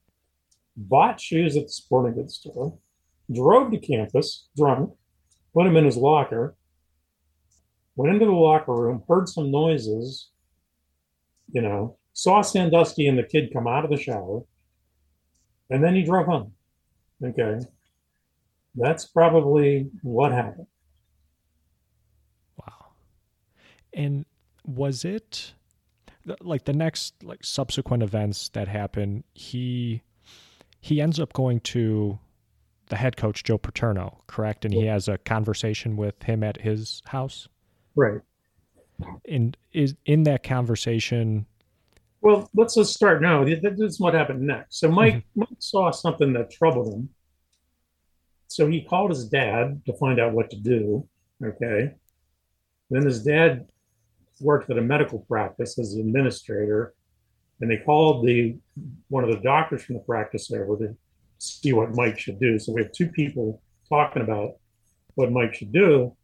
Bought 0.75 1.19
shoes 1.19 1.55
at 1.55 1.63
the 1.63 1.69
sporting 1.69 2.15
goods 2.15 2.35
store, 2.35 2.77
drove 3.31 3.71
to 3.71 3.77
campus 3.77 4.49
drunk, 4.55 4.91
put 5.53 5.67
him 5.67 5.77
in 5.77 5.85
his 5.85 5.97
locker, 5.97 6.55
went 7.95 8.13
into 8.13 8.25
the 8.25 8.31
locker 8.31 8.73
room, 8.73 9.03
heard 9.07 9.29
some 9.29 9.51
noises, 9.51 10.29
you 11.51 11.61
know, 11.61 11.97
saw 12.13 12.41
Sandusky 12.41 13.07
and 13.07 13.17
the 13.17 13.23
kid 13.23 13.53
come 13.53 13.67
out 13.67 13.85
of 13.85 13.91
the 13.91 13.97
shower, 13.97 14.41
and 15.69 15.83
then 15.83 15.95
he 15.95 16.03
drove 16.03 16.25
home. 16.25 16.53
Okay. 17.23 17.59
That's 18.75 19.05
probably 19.05 19.89
what 20.01 20.31
happened. 20.31 20.67
Wow. 22.57 22.93
And 23.93 24.25
was 24.65 25.05
it 25.05 25.53
like 26.39 26.65
the 26.65 26.73
next 26.73 27.13
like 27.23 27.43
subsequent 27.43 28.01
events 28.01 28.49
that 28.49 28.67
happen 28.67 29.23
he 29.33 30.01
he 30.79 31.01
ends 31.01 31.19
up 31.19 31.33
going 31.33 31.59
to 31.59 32.17
the 32.87 32.95
head 32.95 33.17
coach 33.17 33.43
joe 33.43 33.57
paterno 33.57 34.21
correct? 34.27 34.65
And 34.65 34.73
he 34.73 34.85
has 34.85 35.07
a 35.07 35.17
conversation 35.17 35.97
with 35.97 36.21
him 36.23 36.43
at 36.43 36.61
his 36.61 37.01
house? 37.07 37.47
Right. 37.95 38.21
And 39.27 39.57
is 39.71 39.95
in 40.05 40.23
that 40.23 40.43
conversation 40.43 41.45
well 42.21 42.49
let's 42.55 42.75
just 42.75 42.93
start 42.93 43.21
now. 43.21 43.43
This 43.43 43.79
is 43.79 43.99
what 43.99 44.13
happened 44.13 44.41
next. 44.41 44.79
So 44.79 44.89
mike, 44.89 45.15
mm-hmm. 45.15 45.39
mike 45.41 45.49
saw 45.59 45.91
something 45.91 46.33
that 46.33 46.51
troubled 46.51 46.93
him. 46.93 47.09
So 48.47 48.67
he 48.67 48.83
called 48.83 49.09
his 49.09 49.27
dad 49.27 49.81
to 49.85 49.93
find 49.93 50.19
out 50.19 50.33
what 50.33 50.49
to 50.51 50.57
do 50.57 51.07
okay? 51.43 51.93
Then 52.89 53.03
his 53.05 53.23
dad 53.23 53.67
worked 54.43 54.69
at 54.69 54.77
a 54.77 54.81
medical 54.81 55.19
practice 55.19 55.79
as 55.79 55.93
an 55.93 56.01
administrator, 56.01 56.93
and 57.61 57.69
they 57.69 57.77
called 57.77 58.25
the 58.25 58.57
one 59.09 59.23
of 59.23 59.29
the 59.29 59.41
doctors 59.41 59.83
from 59.83 59.95
the 59.95 60.01
practice 60.01 60.51
over 60.51 60.77
to 60.77 60.95
see 61.37 61.73
what 61.73 61.95
Mike 61.95 62.19
should 62.19 62.39
do. 62.39 62.59
So 62.59 62.73
we 62.73 62.81
have 62.83 62.91
two 62.91 63.07
people 63.07 63.61
talking 63.89 64.21
about 64.21 64.53
what 65.15 65.31
Mike 65.31 65.53
should 65.53 65.71
do, 65.71 66.15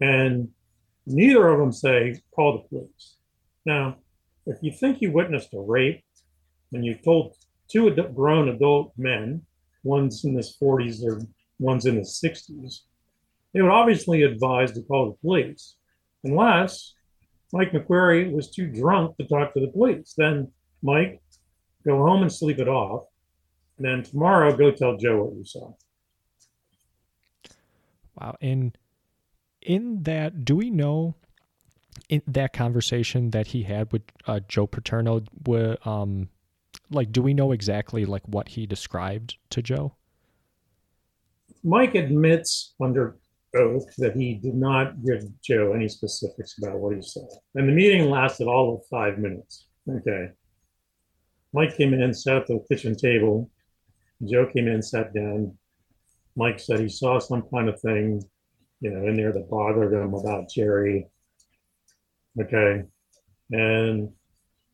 and 0.00 0.48
neither 1.06 1.48
of 1.48 1.58
them 1.58 1.72
say 1.72 2.20
call 2.34 2.52
the 2.52 2.68
police. 2.68 3.16
Now, 3.66 3.96
if 4.46 4.58
you 4.62 4.72
think 4.72 5.00
you 5.00 5.10
witnessed 5.10 5.54
a 5.54 5.60
rape 5.60 6.04
and 6.72 6.84
you 6.84 6.96
told 7.02 7.34
two 7.68 7.88
ad- 7.88 8.14
grown 8.14 8.48
adult 8.48 8.92
men, 8.96 9.42
one's 9.82 10.24
in 10.24 10.34
his 10.34 10.56
40s 10.60 11.02
or 11.02 11.22
one's 11.58 11.86
in 11.86 11.96
his 11.96 12.20
60s, 12.22 12.80
they 13.52 13.62
would 13.62 13.70
obviously 13.70 14.22
advise 14.22 14.72
to 14.72 14.82
call 14.82 15.10
the 15.10 15.16
police, 15.18 15.76
unless 16.24 16.93
Mike 17.54 17.70
McQueary 17.70 18.32
was 18.32 18.50
too 18.50 18.66
drunk 18.66 19.16
to 19.16 19.28
talk 19.28 19.54
to 19.54 19.60
the 19.60 19.68
police. 19.68 20.12
Then, 20.18 20.50
Mike, 20.82 21.22
go 21.86 21.98
home 21.98 22.22
and 22.22 22.32
sleep 22.32 22.58
it 22.58 22.66
off. 22.66 23.04
And 23.78 23.86
then 23.86 24.02
tomorrow, 24.02 24.56
go 24.56 24.72
tell 24.72 24.96
Joe 24.96 25.22
what 25.22 25.36
you 25.36 25.44
saw. 25.44 25.72
Wow. 28.20 28.36
And 28.40 28.76
in 29.62 30.02
that, 30.02 30.44
do 30.44 30.56
we 30.56 30.68
know 30.68 31.14
in 32.08 32.22
that 32.26 32.52
conversation 32.52 33.30
that 33.30 33.46
he 33.46 33.62
had 33.62 33.92
with 33.92 34.02
uh, 34.26 34.40
Joe 34.48 34.66
Paterno, 34.66 35.22
um, 35.84 36.30
like, 36.90 37.12
do 37.12 37.22
we 37.22 37.34
know 37.34 37.52
exactly 37.52 38.04
like 38.04 38.22
what 38.26 38.48
he 38.48 38.66
described 38.66 39.36
to 39.50 39.62
Joe? 39.62 39.94
Mike 41.62 41.94
admits 41.94 42.74
under 42.82 43.16
oath 43.54 43.94
that 43.98 44.16
he 44.16 44.34
did 44.34 44.54
not 44.54 45.02
give 45.04 45.24
Joe 45.42 45.72
any 45.72 45.88
specifics 45.88 46.56
about 46.58 46.78
what 46.78 46.94
he 46.94 47.02
saw. 47.02 47.26
And 47.54 47.68
the 47.68 47.72
meeting 47.72 48.10
lasted 48.10 48.46
all 48.46 48.74
of 48.74 48.86
five 48.90 49.18
minutes. 49.18 49.66
Okay. 49.88 50.30
Mike 51.52 51.76
came 51.76 51.94
in, 51.94 52.02
and 52.02 52.16
sat 52.16 52.36
at 52.36 52.46
the 52.46 52.64
kitchen 52.68 52.96
table. 52.96 53.50
Joe 54.24 54.46
came 54.46 54.66
in, 54.66 54.82
sat 54.82 55.14
down. 55.14 55.56
Mike 56.36 56.58
said 56.58 56.80
he 56.80 56.88
saw 56.88 57.18
some 57.18 57.42
kind 57.52 57.68
of 57.68 57.80
thing, 57.80 58.22
you 58.80 58.90
know, 58.90 59.06
in 59.06 59.16
there 59.16 59.32
that 59.32 59.48
bothered 59.48 59.92
him 59.92 60.14
about 60.14 60.50
Jerry. 60.50 61.06
Okay. 62.40 62.82
And 63.52 64.10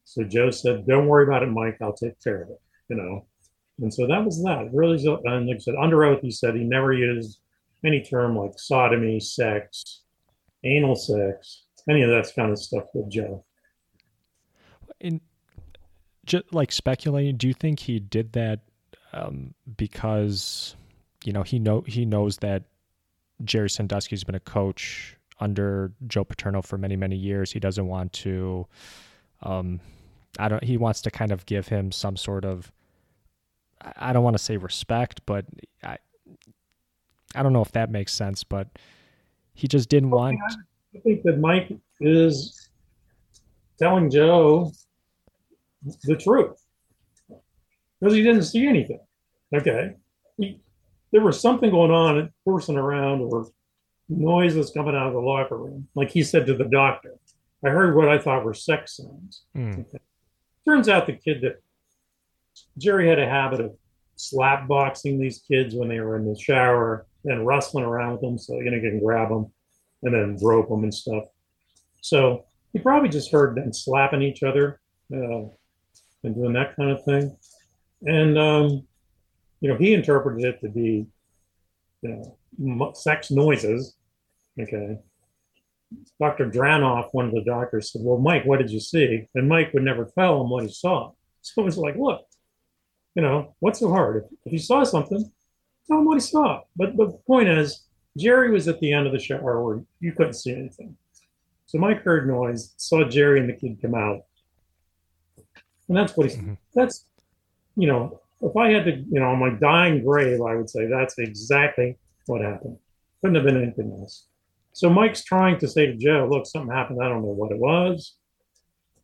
so 0.04 0.24
Joe 0.24 0.50
said, 0.50 0.86
Don't 0.86 1.06
worry 1.06 1.24
about 1.24 1.42
it, 1.42 1.50
Mike. 1.50 1.76
I'll 1.82 1.92
take 1.92 2.20
care 2.22 2.42
of 2.42 2.50
it, 2.50 2.60
you 2.88 2.96
know. 2.96 3.26
And 3.80 3.92
so 3.92 4.06
that 4.06 4.24
was 4.24 4.42
that. 4.44 4.70
Really, 4.72 5.04
and 5.24 5.46
like 5.46 5.56
I 5.56 5.58
said, 5.58 5.74
under 5.80 6.04
oath, 6.04 6.20
he 6.22 6.30
said 6.30 6.54
he 6.54 6.64
never 6.64 6.92
used 6.92 7.40
any 7.84 8.02
term 8.02 8.36
like 8.36 8.52
sodomy, 8.56 9.20
sex, 9.20 10.02
anal 10.64 10.96
sex, 10.96 11.64
any 11.88 12.02
of 12.02 12.10
that 12.10 12.30
kind 12.34 12.50
of 12.50 12.58
stuff 12.58 12.84
with 12.94 13.10
Joe. 13.10 13.44
In 15.00 15.20
just 16.26 16.52
like 16.52 16.72
speculating, 16.72 17.36
do 17.36 17.48
you 17.48 17.54
think 17.54 17.80
he 17.80 17.98
did 17.98 18.32
that 18.32 18.60
um, 19.12 19.54
because 19.76 20.76
you 21.24 21.32
know 21.32 21.42
he 21.42 21.58
know 21.58 21.82
he 21.86 22.04
knows 22.04 22.38
that 22.38 22.64
Jerry 23.44 23.70
Sandusky's 23.70 24.24
been 24.24 24.34
a 24.34 24.40
coach 24.40 25.16
under 25.40 25.92
Joe 26.06 26.24
Paterno 26.24 26.62
for 26.62 26.78
many 26.78 26.96
many 26.96 27.16
years. 27.16 27.52
He 27.52 27.60
doesn't 27.60 27.86
want 27.86 28.12
to. 28.14 28.66
Um, 29.42 29.80
I 30.38 30.48
don't. 30.48 30.62
He 30.62 30.76
wants 30.76 31.00
to 31.02 31.10
kind 31.10 31.32
of 31.32 31.46
give 31.46 31.68
him 31.68 31.92
some 31.92 32.16
sort 32.16 32.44
of. 32.44 32.70
I 33.96 34.12
don't 34.12 34.22
want 34.24 34.36
to 34.36 34.42
say 34.42 34.56
respect, 34.56 35.22
but 35.26 35.46
I. 35.82 35.98
I 37.34 37.42
don't 37.42 37.52
know 37.52 37.62
if 37.62 37.72
that 37.72 37.90
makes 37.90 38.12
sense, 38.12 38.44
but 38.44 38.68
he 39.54 39.68
just 39.68 39.88
didn't 39.88 40.10
want. 40.10 40.38
I 40.94 40.98
think 40.98 41.22
that 41.22 41.38
Mike 41.38 41.72
is 42.00 42.70
telling 43.78 44.10
Joe 44.10 44.72
the 46.04 46.16
truth 46.16 46.62
because 47.98 48.14
he 48.14 48.22
didn't 48.22 48.44
see 48.44 48.66
anything. 48.66 49.00
Okay, 49.54 49.94
he, 50.36 50.60
there 51.12 51.22
was 51.22 51.40
something 51.40 51.70
going 51.70 51.90
on, 51.90 52.30
forcing 52.44 52.76
around, 52.76 53.20
or 53.20 53.50
noise 54.08 54.54
noises 54.54 54.70
coming 54.70 54.94
out 54.94 55.08
of 55.08 55.12
the 55.12 55.20
locker 55.20 55.56
room. 55.56 55.88
Like 55.94 56.10
he 56.10 56.22
said 56.22 56.46
to 56.46 56.54
the 56.56 56.64
doctor, 56.64 57.14
I 57.64 57.70
heard 57.70 57.94
what 57.94 58.08
I 58.08 58.18
thought 58.18 58.44
were 58.44 58.54
sex 58.54 58.96
sounds. 58.96 59.42
Mm. 59.56 59.80
Okay. 59.80 59.98
Turns 60.64 60.88
out 60.88 61.06
the 61.06 61.14
kid 61.14 61.42
that 61.42 61.62
Jerry 62.78 63.08
had 63.08 63.18
a 63.18 63.28
habit 63.28 63.60
of 63.60 63.76
slap 64.16 64.68
boxing 64.68 65.18
these 65.18 65.42
kids 65.46 65.74
when 65.74 65.88
they 65.88 66.00
were 66.00 66.16
in 66.16 66.26
the 66.26 66.38
shower 66.38 67.06
and 67.24 67.46
wrestling 67.46 67.84
around 67.84 68.12
with 68.12 68.20
them 68.22 68.38
so 68.38 68.54
you 68.54 68.70
know 68.70 68.76
you 68.76 68.90
can 68.90 69.00
grab 69.00 69.28
them 69.28 69.52
and 70.02 70.14
then 70.14 70.38
rope 70.42 70.68
them 70.68 70.82
and 70.82 70.94
stuff. 70.94 71.24
So 72.00 72.46
he 72.72 72.78
probably 72.78 73.08
just 73.08 73.32
heard 73.32 73.56
them 73.56 73.72
slapping 73.72 74.22
each 74.22 74.42
other 74.42 74.80
uh, 75.12 75.48
and 76.24 76.34
doing 76.34 76.54
that 76.54 76.76
kind 76.76 76.90
of 76.90 77.04
thing. 77.04 77.36
And 78.06 78.38
um, 78.38 78.86
you 79.60 79.68
know, 79.68 79.76
he 79.76 79.92
interpreted 79.92 80.44
it 80.44 80.60
to 80.62 80.70
be, 80.70 81.06
you 82.02 82.36
know, 82.58 82.92
sex 82.94 83.30
noises 83.30 83.96
Okay. 84.58 84.98
Dr. 86.20 86.50
Dranov, 86.50 87.08
one 87.12 87.26
of 87.26 87.32
the 87.32 87.42
doctors, 87.42 87.92
said, 87.92 88.02
Well, 88.04 88.18
Mike, 88.18 88.44
what 88.44 88.58
did 88.58 88.70
you 88.70 88.80
see? 88.80 89.26
And 89.34 89.48
Mike 89.48 89.72
would 89.74 89.82
never 89.82 90.10
tell 90.16 90.40
him 90.40 90.50
what 90.50 90.64
he 90.64 90.70
saw. 90.70 91.12
So 91.42 91.62
it 91.62 91.64
was 91.64 91.78
like, 91.78 91.96
Look, 91.96 92.20
you 93.14 93.22
know, 93.22 93.54
what's 93.60 93.78
so 93.80 93.88
hard? 93.88 94.24
If, 94.24 94.38
if 94.44 94.52
he 94.52 94.58
saw 94.58 94.84
something, 94.84 95.32
tell 95.90 95.98
him 95.98 96.04
what 96.06 96.14
he 96.14 96.20
saw. 96.20 96.62
But, 96.76 96.96
the 96.96 97.18
point 97.26 97.48
is, 97.48 97.82
Jerry 98.16 98.50
was 98.50 98.68
at 98.68 98.80
the 98.80 98.92
end 98.92 99.06
of 99.06 99.12
the 99.12 99.18
shower 99.18 99.62
where 99.62 99.82
you 100.00 100.12
couldn't 100.12 100.34
see 100.34 100.52
anything. 100.52 100.96
So 101.66 101.78
Mike 101.78 102.02
heard 102.02 102.26
noise, 102.26 102.74
saw 102.76 103.04
Jerry 103.04 103.40
and 103.40 103.48
the 103.48 103.52
kid 103.52 103.80
come 103.80 103.94
out. 103.94 104.24
And 105.88 105.96
that's 105.96 106.16
what 106.16 106.30
he, 106.30 106.36
mm-hmm. 106.36 106.54
that's, 106.74 107.06
you 107.76 107.86
know, 107.86 108.20
if 108.40 108.56
I 108.56 108.70
had 108.70 108.84
to, 108.86 108.92
you 108.92 109.20
know, 109.20 109.30
on 109.30 109.38
my 109.38 109.50
dying 109.50 110.04
grave, 110.04 110.40
I 110.40 110.56
would 110.56 110.70
say 110.70 110.86
that's 110.86 111.18
exactly 111.18 111.98
what 112.26 112.40
happened. 112.40 112.78
Couldn't 113.20 113.36
have 113.36 113.44
been 113.44 113.62
anything 113.62 113.92
else. 114.00 114.26
So 114.72 114.88
Mike's 114.88 115.24
trying 115.24 115.58
to 115.58 115.68
say 115.68 115.86
to 115.86 115.96
Joe, 115.96 116.28
look, 116.30 116.46
something 116.46 116.74
happened. 116.74 117.00
I 117.02 117.08
don't 117.08 117.22
know 117.22 117.28
what 117.28 117.52
it 117.52 117.58
was. 117.58 118.14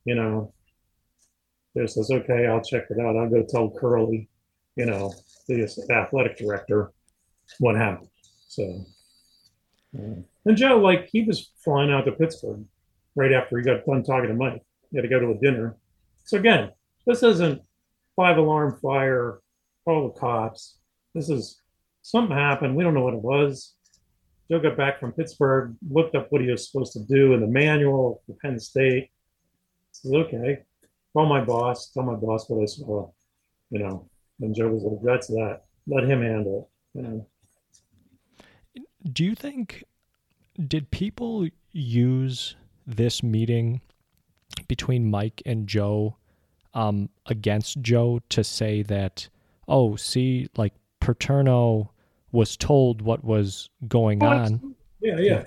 You 0.05 0.14
know, 0.14 0.53
Joe 1.77 1.87
says, 1.87 2.11
okay, 2.11 2.46
I'll 2.46 2.62
check 2.62 2.85
it 2.88 3.01
out. 3.01 3.16
I'll 3.16 3.29
go 3.29 3.44
tell 3.49 3.70
Curley, 3.70 4.29
you 4.77 4.87
know, 4.87 5.12
the 5.46 5.87
athletic 5.90 6.37
director, 6.37 6.92
what 7.59 7.76
happened. 7.76 8.09
So, 8.48 8.85
uh, 9.98 10.20
and 10.44 10.56
Joe, 10.56 10.78
like, 10.78 11.09
he 11.11 11.22
was 11.22 11.52
flying 11.64 11.90
out 11.90 12.04
to 12.04 12.12
Pittsburgh 12.12 12.64
right 13.14 13.32
after 13.32 13.59
he 13.59 13.64
got 13.64 13.85
done 13.85 14.02
talking 14.02 14.28
to 14.28 14.35
Mike. 14.35 14.62
He 14.90 14.96
had 14.96 15.02
to 15.02 15.09
go 15.09 15.20
to 15.20 15.30
a 15.30 15.38
dinner. 15.38 15.76
So, 16.24 16.38
again, 16.38 16.70
this 17.06 17.22
isn't 17.22 17.62
five 18.14 18.37
alarm 18.37 18.78
fire, 18.80 19.40
call 19.85 20.09
the 20.09 20.18
cops. 20.18 20.78
This 21.14 21.28
is 21.28 21.61
something 22.02 22.37
happened. 22.37 22.76
We 22.76 22.85
don't 22.85 22.94
know 22.94 23.02
what 23.02 23.14
it 23.14 23.22
was. 23.22 23.74
Joe 24.50 24.61
got 24.61 24.76
back 24.76 25.00
from 25.00 25.12
Pittsburgh, 25.12 25.76
looked 25.90 26.14
up 26.14 26.30
what 26.30 26.40
he 26.40 26.50
was 26.50 26.70
supposed 26.70 26.92
to 26.92 27.00
do 27.00 27.35
in 27.35 27.40
the 27.40 27.46
manual 27.46 28.22
for 28.26 28.37
Penn 28.42 28.61
State. 28.61 29.11
Says, 29.90 30.12
okay, 30.12 30.59
call 31.12 31.26
my 31.26 31.42
boss, 31.44 31.90
tell 31.90 32.04
my 32.04 32.14
boss 32.14 32.48
what 32.48 32.62
I 32.62 32.66
saw, 32.66 33.11
you 33.70 33.80
know. 33.80 34.09
And 34.40 34.55
Joe 34.55 34.68
was 34.68 34.83
like, 34.83 35.01
that's 35.03 35.29
that. 35.29 35.62
Let 35.87 36.05
him 36.05 36.22
handle 36.22 36.70
it. 36.94 36.99
You 36.99 37.03
know. 37.03 37.27
Do 39.12 39.25
you 39.25 39.35
think 39.35 39.85
did 40.66 40.90
people 40.90 41.49
use 41.72 42.57
this 42.87 43.22
meeting 43.22 43.81
between 44.68 45.11
Mike 45.11 45.42
and 45.44 45.66
Joe 45.66 46.16
um, 46.75 47.09
against 47.27 47.81
Joe 47.81 48.20
to 48.31 48.44
say 48.44 48.83
that, 48.83 49.29
oh, 49.68 49.96
see, 49.96 50.49
like 50.57 50.72
Paterno 51.01 51.90
was 52.33 52.57
told 52.57 53.03
what 53.03 53.25
was 53.25 53.70
going 53.88 54.22
oh, 54.22 54.29
on. 54.29 54.75
Yeah, 55.01 55.18
yeah. 55.18 55.44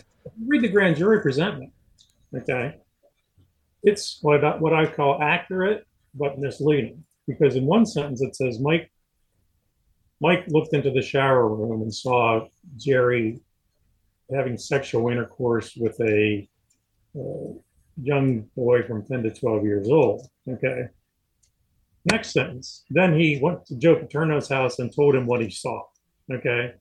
Read 0.48 0.62
the 0.62 0.70
grand 0.70 0.96
jury 0.96 1.22
presentment. 1.22 1.72
Okay. 2.36 2.76
It's 3.84 4.20
what 4.22 4.44
I, 4.44 4.58
what 4.58 4.74
I 4.74 4.86
call 4.86 5.22
accurate 5.22 5.86
but 6.16 6.40
misleading 6.40 7.04
because 7.30 7.56
in 7.56 7.66
one 7.66 7.86
sentence 7.86 8.22
it 8.22 8.36
says 8.36 8.60
Mike 8.60 8.92
Mike 10.20 10.44
looked 10.50 10.74
into 10.74 10.92
the 10.92 11.02
shower 11.02 11.48
room 11.48 11.82
and 11.82 11.94
saw 11.94 12.48
Jerry 12.76 13.40
having 14.34 14.58
sexual 14.58 15.10
intercourse 15.10 15.76
with 15.78 15.98
a 16.02 16.48
uh, 17.18 17.54
young 18.02 18.42
boy 18.56 18.84
from 18.84 19.06
10 19.06 19.24
to 19.24 19.32
12 19.32 19.64
years 19.64 19.88
old. 19.90 20.28
Okay. 20.48 20.88
Next 22.12 22.32
sentence. 22.32 22.84
Then 22.90 23.18
he 23.18 23.40
went 23.42 23.66
to 23.68 23.76
Joe 23.76 23.96
Paterno's 23.96 24.50
house 24.50 24.80
and 24.80 24.94
told 24.94 25.16
him 25.16 25.26
what 25.26 25.42
he 25.42 25.50
saw. 25.50 25.84
Okay. 26.32 26.74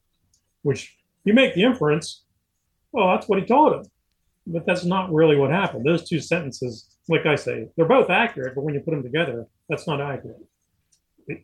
Which 0.62 0.96
you 1.24 1.32
make 1.32 1.54
the 1.54 1.62
inference, 1.62 2.24
well, 2.92 3.14
that's 3.14 3.28
what 3.28 3.38
he 3.38 3.46
told 3.46 3.74
him. 3.74 3.84
But 4.46 4.66
that's 4.66 4.84
not 4.84 5.12
really 5.12 5.37
what 5.37 5.50
happened. 5.50 5.87
Those 5.87 6.08
two 6.08 6.20
sentences, 6.20 6.97
like 7.09 7.27
I 7.27 7.37
say, 7.37 7.68
they're 7.77 7.87
both 7.87 8.11
accurate, 8.11 8.55
but 8.55 8.62
when 8.62 8.75
you 8.75 8.81
put 8.81 8.92
them 8.92 9.03
together, 9.03 9.47
that's 9.68 9.87
not 9.87 10.01
accurate. 10.01 10.44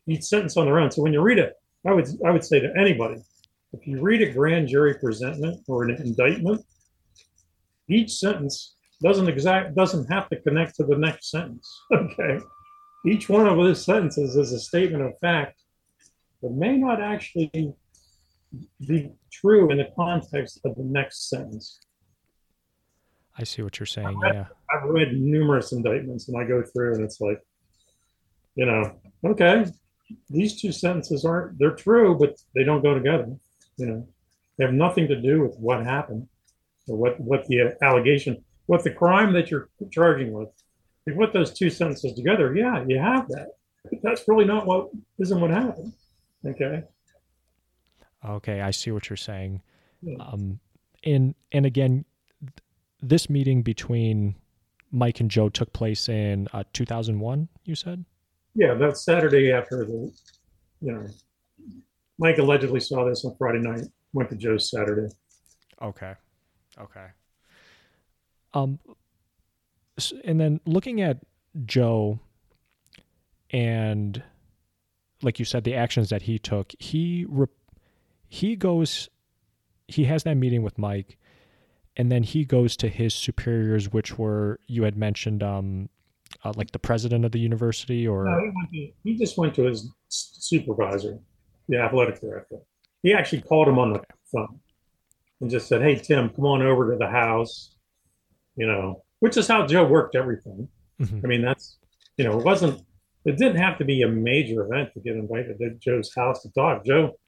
Each 0.07 0.25
sentence 0.25 0.57
on 0.57 0.67
their 0.67 0.79
own. 0.79 0.91
So 0.91 1.03
when 1.03 1.13
you 1.13 1.21
read 1.21 1.39
it, 1.39 1.55
I 1.87 1.93
would 1.93 2.09
I 2.25 2.31
would 2.31 2.45
say 2.45 2.61
to 2.61 2.73
anybody, 2.79 3.23
if 3.73 3.87
you 3.87 4.01
read 4.01 4.23
a 4.23 4.33
grand 4.33 4.69
jury 4.69 4.95
presentment 4.95 5.63
or 5.69 5.85
an 5.85 5.97
indictment, 5.97 6.65
each 7.89 8.13
sentence 8.13 8.75
doesn't 9.03 9.29
exact 9.29 9.75
doesn't 9.75 10.11
have 10.11 10.29
to 10.31 10.41
connect 10.41 10.77
to 10.77 10.85
the 10.85 10.97
next 10.97 11.31
sentence. 11.31 11.69
Okay. 11.93 12.39
Each 13.07 13.29
one 13.29 13.47
of 13.47 13.59
those 13.59 13.85
sentences 13.85 14.35
is 14.35 14.53
a 14.53 14.59
statement 14.59 15.03
of 15.03 15.13
fact 15.21 15.61
that 16.41 16.53
may 16.53 16.79
not 16.79 17.03
actually 17.03 17.75
be 18.87 19.11
true 19.31 19.71
in 19.71 19.77
the 19.77 19.89
context 19.95 20.61
of 20.65 20.75
the 20.77 20.85
next 20.85 21.29
sentence. 21.29 21.81
I 23.37 23.45
see 23.45 23.63
what 23.63 23.79
you're 23.79 23.87
saying. 23.87 24.21
I've 24.25 24.35
yeah. 24.35 24.47
I've 24.71 24.89
read 24.89 25.13
numerous 25.13 25.73
indictments 25.73 26.29
and 26.29 26.37
I 26.37 26.45
go 26.45 26.63
through 26.63 26.95
and 26.95 27.05
it's 27.05 27.21
like, 27.21 27.41
you 28.55 28.67
know, 28.67 28.93
okay, 29.25 29.67
these 30.31 30.61
two 30.61 30.73
sentences 30.73 31.25
aren't, 31.25 31.59
they're 31.59 31.75
true, 31.75 32.17
but 32.17 32.37
they 32.55 32.63
don't 32.63 32.83
go 32.83 32.95
together. 32.95 33.35
You 33.77 33.87
know, 33.87 34.09
they 34.57 34.65
have 34.65 34.75
nothing 34.75 35.09
to 35.09 35.21
do 35.21 35.43
with 35.43 35.57
what 35.59 35.85
happened 35.85 36.29
or 36.87 36.97
what, 36.97 37.19
what 37.19 37.47
the 37.47 37.77
allegation, 37.83 38.45
what 38.67 38.85
the 38.85 38.93
crime 38.93 39.33
that 39.33 39.51
you're 39.51 39.69
charging 39.91 40.33
with. 40.33 40.49
If 41.07 41.15
you 41.15 41.21
put 41.21 41.33
those 41.33 41.53
two 41.53 41.71
sentences 41.71 42.15
together, 42.15 42.55
yeah, 42.55 42.85
you 42.87 42.99
have 42.99 43.29
that. 43.29 43.49
But 43.91 44.01
that's 44.03 44.29
really 44.29 44.45
not 44.45 44.67
what, 44.67 44.91
isn't 45.19 45.41
what 45.41 45.51
happened. 45.51 45.93
Okay. 46.47 46.85
Okay, 48.25 48.61
I 48.61 48.71
see 48.71 48.91
what 48.91 49.11
you're 49.11 49.17
saying. 49.17 49.61
Yeah. 50.03 50.17
Um, 50.21 50.61
and 51.03 51.35
and 51.53 51.67
again, 51.67 52.07
this 53.09 53.29
meeting 53.29 53.63
between 53.63 54.35
Mike 54.91 55.21
and 55.21 55.31
Joe 55.31 55.49
took 55.49 55.73
place 55.73 56.09
in 56.09 56.49
uh, 56.53 56.65
2001. 56.73 57.49
You 57.65 57.75
said. 57.75 58.05
Yeah, 58.55 58.75
that 58.75 58.97
Saturday 58.97 59.51
after 59.53 59.85
the, 59.85 60.13
you 60.81 60.93
know, 60.93 61.07
Mike 62.19 62.39
allegedly 62.39 62.81
saw 62.81 63.05
this 63.05 63.25
on 63.25 63.35
Friday 63.37 63.59
night. 63.59 63.83
Went 64.13 64.31
to 64.31 64.37
Joe's 64.37 64.71
Saturday. 64.71 65.13
Okay, 65.83 66.15
okay. 66.81 67.07
Um, 68.53 68.79
and 70.25 70.41
then 70.41 70.61
looking 70.67 71.01
at 71.01 71.19
Joe, 71.67 72.21
and 73.51 74.23
like 75.23 75.41
you 75.41 75.45
said, 75.45 75.65
the 75.65 75.75
actions 75.75 76.11
that 76.11 76.23
he 76.23 76.39
took, 76.39 76.73
he 76.79 77.27
re- 77.29 77.47
he 78.29 78.55
goes, 78.55 79.09
he 79.89 80.05
has 80.05 80.23
that 80.23 80.37
meeting 80.37 80.63
with 80.63 80.79
Mike, 80.79 81.19
and 81.97 82.11
then 82.11 82.23
he 82.23 82.45
goes 82.45 82.77
to 82.79 82.89
his 82.89 83.15
superiors, 83.15 83.93
which 83.93 84.19
were 84.19 84.59
you 84.67 84.83
had 84.85 84.97
mentioned, 84.97 85.43
um, 85.43 85.89
uh, 86.45 86.53
like 86.57 86.73
the 86.73 86.79
president 86.79 87.25
of 87.25 87.33
the 87.33 87.39
university, 87.39 88.07
or 88.07 88.25
No, 88.25 88.39
he, 88.39 88.51
went 88.55 88.71
to, 88.73 88.93
he 89.05 89.17
just 89.17 89.39
went 89.39 89.55
to 89.55 89.65
his 89.65 89.91
supervisor, 90.09 91.19
the 91.69 91.79
athletic 91.79 92.21
director. 92.21 92.57
He 93.03 93.13
actually 93.13 93.43
called 93.43 93.69
him 93.69 93.79
on 93.79 93.93
the 93.93 94.03
phone 94.33 94.61
and 95.41 95.51
just 95.51 95.69
said, 95.69 95.83
"Hey 95.83 95.97
Tim, 95.97 96.31
come 96.31 96.47
on 96.47 96.63
over 96.63 96.91
to 96.93 96.99
the 96.99 97.09
house," 97.09 97.77
you 98.57 98.67
know, 98.67 99.03
which 99.21 99.37
is 99.37 99.47
how 99.47 99.67
Joe 99.67 99.87
worked 99.87 100.17
everything. 100.17 100.69
Mhm. 101.01 101.25
I 101.25 101.27
mean, 101.27 101.43
that's 101.43 101.79
you 102.17 102.25
know, 102.25 102.39
it 102.39 102.45
wasn't. 102.45 102.81
It 103.25 103.39
didn't 103.39 103.57
have 103.57 103.79
to 103.79 103.85
be 103.85 104.03
a 104.03 104.09
major 104.09 104.67
event 104.67 104.93
to 104.95 105.01
get 105.01 105.17
invited 105.17 105.59
to 105.59 105.71
Joe's 105.81 106.15
house 106.15 106.43
to 106.43 106.51
talk. 106.53 106.85
Joe, 106.85 107.19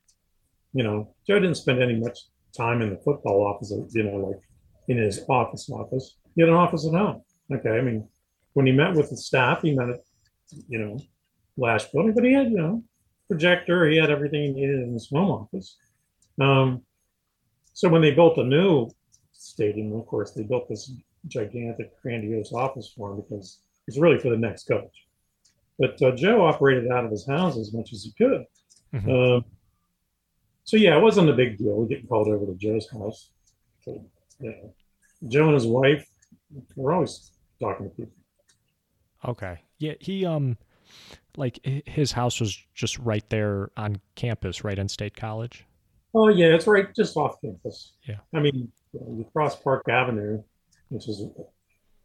you 0.72 0.84
know, 0.84 1.14
Joe 1.26 1.40
didn't 1.40 1.56
spend 1.56 1.82
any 1.82 1.96
much 1.98 2.18
time 2.56 2.82
in 2.82 2.90
the 2.90 2.98
football 2.98 3.46
office, 3.46 3.72
you 3.94 4.02
know, 4.02 4.16
like 4.16 4.40
in 4.88 4.98
his 4.98 5.20
office 5.28 5.68
office. 5.70 6.16
He 6.34 6.42
had 6.42 6.48
an 6.48 6.56
office 6.56 6.86
at 6.86 6.92
home. 6.98 7.22
Okay, 7.52 7.70
I 7.70 7.80
mean, 7.80 8.08
when 8.54 8.66
he 8.66 8.72
met 8.72 8.94
with 8.94 9.10
the 9.10 9.16
staff, 9.16 9.62
he 9.62 9.74
met 9.74 9.90
at, 9.90 10.00
you 10.68 10.78
know, 10.78 10.98
Lasch 11.56 11.90
building, 11.92 12.14
but 12.14 12.24
he 12.24 12.32
had, 12.32 12.50
you 12.50 12.58
know, 12.58 12.84
projector. 13.28 13.88
He 13.88 13.96
had 13.96 14.10
everything 14.10 14.42
he 14.42 14.52
needed 14.52 14.80
in 14.80 14.92
his 14.92 15.08
home 15.08 15.30
office. 15.30 15.76
Um, 16.40 16.82
so 17.72 17.88
when 17.88 18.02
they 18.02 18.12
built 18.12 18.38
a 18.38 18.44
new 18.44 18.90
stadium, 19.32 19.92
of 19.94 20.06
course, 20.06 20.32
they 20.32 20.42
built 20.42 20.68
this 20.68 20.92
gigantic, 21.28 22.00
grandiose 22.02 22.52
office 22.52 22.92
for 22.96 23.12
him 23.12 23.22
because 23.22 23.60
it's 23.86 23.98
really 23.98 24.18
for 24.18 24.30
the 24.30 24.36
next 24.36 24.64
coach. 24.64 25.06
But 25.78 26.00
uh, 26.02 26.12
Joe 26.12 26.44
operated 26.46 26.90
out 26.90 27.04
of 27.04 27.10
his 27.10 27.26
house 27.26 27.58
as 27.58 27.72
much 27.72 27.92
as 27.92 28.04
he 28.04 28.12
could. 28.12 28.44
Mhm. 28.94 29.36
Um, 29.38 29.44
so 30.64 30.76
yeah, 30.76 30.96
it 30.96 31.02
wasn't 31.02 31.30
a 31.30 31.34
big 31.34 31.58
deal 31.58 31.76
We 31.76 31.86
getting 31.86 32.06
called 32.06 32.28
over 32.28 32.46
to 32.46 32.54
Joe's 32.54 32.90
house. 32.90 33.30
So, 33.82 34.04
you 34.40 34.50
know, 34.50 34.74
Joe 35.28 35.46
and 35.46 35.54
his 35.54 35.66
wife 35.66 36.06
were 36.74 36.92
always 36.92 37.30
talking 37.60 37.88
to 37.88 37.94
people. 37.94 38.12
Okay. 39.24 39.58
Yeah, 39.78 39.94
he 40.00 40.24
um 40.24 40.56
like 41.36 41.60
his 41.86 42.12
house 42.12 42.40
was 42.40 42.56
just 42.74 42.98
right 42.98 43.28
there 43.30 43.70
on 43.76 44.00
campus, 44.14 44.64
right 44.64 44.78
in 44.78 44.88
State 44.88 45.16
College. 45.16 45.64
Oh 46.14 46.28
yeah, 46.28 46.46
it's 46.46 46.66
right 46.66 46.94
just 46.94 47.16
off 47.16 47.40
campus. 47.42 47.92
Yeah. 48.08 48.16
I 48.34 48.40
mean, 48.40 48.70
you, 48.92 49.26
cross 49.32 49.56
Park 49.56 49.82
Avenue, 49.88 50.42
which 50.88 51.08
is 51.08 51.24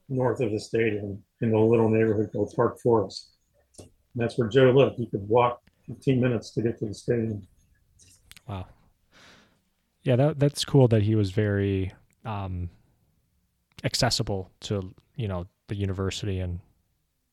north 0.10 0.42
of 0.42 0.52
the 0.52 0.60
stadium, 0.60 1.24
in 1.42 1.54
a 1.54 1.66
little 1.66 1.90
neighborhood 1.90 2.30
called 2.34 2.54
Park 2.56 2.80
Forest. 2.82 3.30
And 3.80 3.90
that's 4.16 4.38
where 4.38 4.50
Joe 4.50 4.72
lived. 4.72 4.96
He 4.98 5.06
could 5.10 5.26
walk 5.28 5.62
15 5.88 6.20
minutes 6.20 6.52
to 6.52 6.62
get 6.62 6.78
to 6.80 6.88
the 6.88 6.94
stadium. 6.94 7.48
Wow. 8.48 8.66
Yeah, 10.04 10.16
that 10.18 10.40
that's 10.40 10.66
cool 10.66 10.88
that 10.90 11.04
he 11.04 11.16
was 11.16 11.32
very 11.32 11.94
um 12.26 12.70
accessible 13.84 14.52
to, 14.62 14.94
you 15.16 15.28
know, 15.28 15.46
the 15.68 15.76
university 15.76 16.40
and 16.40 16.60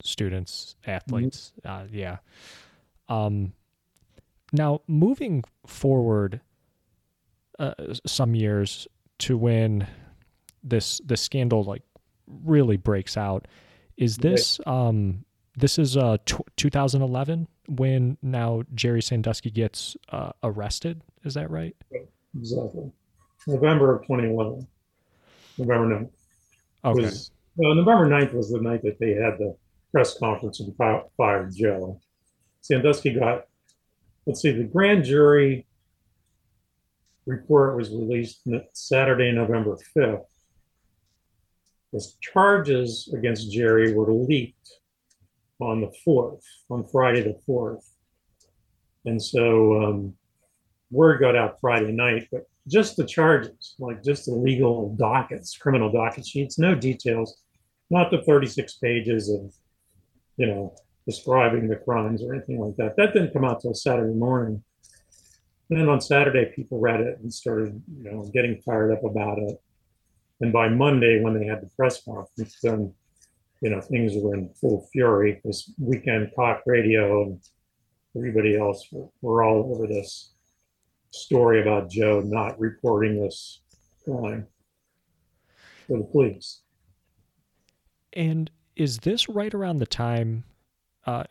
students, 0.03 0.77
athletes. 0.87 1.53
Uh 1.65 1.85
yeah. 1.91 2.19
Um 3.09 3.53
now 4.53 4.81
moving 4.87 5.45
forward 5.67 6.41
uh, 7.59 7.75
some 8.07 8.35
years 8.35 8.87
to 9.19 9.37
when 9.37 9.87
this 10.63 11.01
this 11.05 11.21
scandal 11.21 11.65
like 11.65 11.83
really 12.27 12.77
breaks 12.77 13.17
out 13.17 13.47
is 13.97 14.17
this 14.19 14.61
um 14.67 15.25
this 15.57 15.79
is 15.79 15.97
uh 15.97 16.17
tw 16.25 16.41
2011 16.57 17.49
when 17.69 18.17
now 18.23 18.63
Jerry 18.75 19.03
Sandusky 19.03 19.51
gets 19.51 19.97
uh, 20.11 20.31
arrested 20.43 21.03
is 21.25 21.35
that 21.35 21.51
right 21.51 21.75
Exactly. 22.37 22.93
November 23.47 23.95
of 23.97 24.03
2011. 24.03 24.67
November 25.59 25.97
9th. 26.01 26.11
Okay 26.89 27.03
was 27.03 27.31
well, 27.59 27.75
November 27.75 28.07
9th 28.07 28.35
was 28.35 28.51
the 28.51 28.61
night 28.61 28.83
that 28.83 29.01
they 29.01 29.15
had 29.15 29.37
the 29.37 29.57
press 29.91 30.17
conference 30.17 30.61
and 30.61 30.75
fired 31.17 31.53
Joe. 31.53 32.01
Sandusky 32.61 33.15
got, 33.15 33.47
let's 34.27 34.43
see, 34.43 34.53
the 34.53 34.63
grand 34.63 35.05
jury 35.05 35.67
report 37.27 37.77
was 37.77 37.91
released 37.91 38.47
Saturday, 38.75 39.33
November 39.33 39.77
5th. 39.97 40.25
The 41.93 42.07
charges 42.21 43.13
against 43.13 43.51
Jerry 43.51 43.93
were 43.93 44.13
leaked 44.13 44.71
on 45.59 45.81
the 45.81 45.93
4th, 46.07 46.43
on 46.71 46.87
Friday 46.87 47.23
the 47.23 47.39
4th. 47.49 47.85
And 49.05 49.21
so 49.21 49.83
um, 49.83 50.15
word 50.93 51.19
got 51.19 51.35
out 51.35 51.61
Friday 51.61 51.91
night, 51.91 52.29
but 52.31 52.48
just 52.69 52.97
the 52.97 53.05
charges, 53.05 53.75
like 53.79 54.03
just 54.03 54.27
the 54.27 54.33
legal 54.33 54.95
dockets, 54.97 55.57
criminal 55.57 55.91
docket 55.91 56.27
sheets, 56.27 56.59
no 56.59 56.75
details, 56.75 57.43
not 57.91 58.11
the 58.11 58.23
36 58.23 58.75
pages 58.75 59.31
of, 59.31 59.53
you 60.37 60.47
know, 60.47 60.75
describing 61.07 61.69
the 61.69 61.77
crimes 61.77 62.23
or 62.23 62.35
anything 62.35 62.61
like 62.61 62.77
that. 62.77 62.95
That 62.97 63.15
didn't 63.15 63.33
come 63.33 63.45
out 63.45 63.61
till 63.61 63.75
Saturday 63.75 64.15
morning. 64.15 64.63
And 65.71 65.81
then 65.81 65.89
on 65.89 66.01
Saturday, 66.01 66.53
people 66.55 66.79
read 66.79 67.01
it 67.01 67.19
and 67.21 67.33
started, 67.33 67.83
you 67.97 68.11
know, 68.11 68.31
getting 68.33 68.61
fired 68.63 68.93
up 68.93 69.05
about 69.05 69.39
it. 69.39 69.61
And 70.41 70.53
by 70.53 70.69
Monday, 70.69 71.21
when 71.21 71.39
they 71.39 71.47
had 71.47 71.63
the 71.63 71.71
press 71.77 72.03
conference, 72.03 72.59
then, 72.63 72.93
you 73.61 73.71
know, 73.71 73.81
things 73.81 74.13
were 74.17 74.35
in 74.35 74.51
full 74.61 74.89
fury. 74.93 75.41
This 75.45 75.73
weekend 75.79 76.31
talk 76.37 76.63
radio 76.67 77.23
and 77.23 77.41
everybody 78.17 78.57
else 78.57 78.87
were, 78.93 79.09
were 79.21 79.43
all 79.43 79.73
over 79.75 79.87
this 79.87 80.33
story 81.11 81.61
about 81.63 81.91
Joe 81.91 82.21
not 82.25 82.59
reporting 82.59 83.21
this 83.21 83.63
crime 84.05 84.47
to 85.89 85.97
the 85.99 86.05
police. 86.05 86.63
and 88.13 88.51
is 88.77 88.99
this 88.99 89.29
right 89.29 89.53
around 89.55 89.79
the 89.79 89.87
time 89.87 90.45
uh 91.07 91.25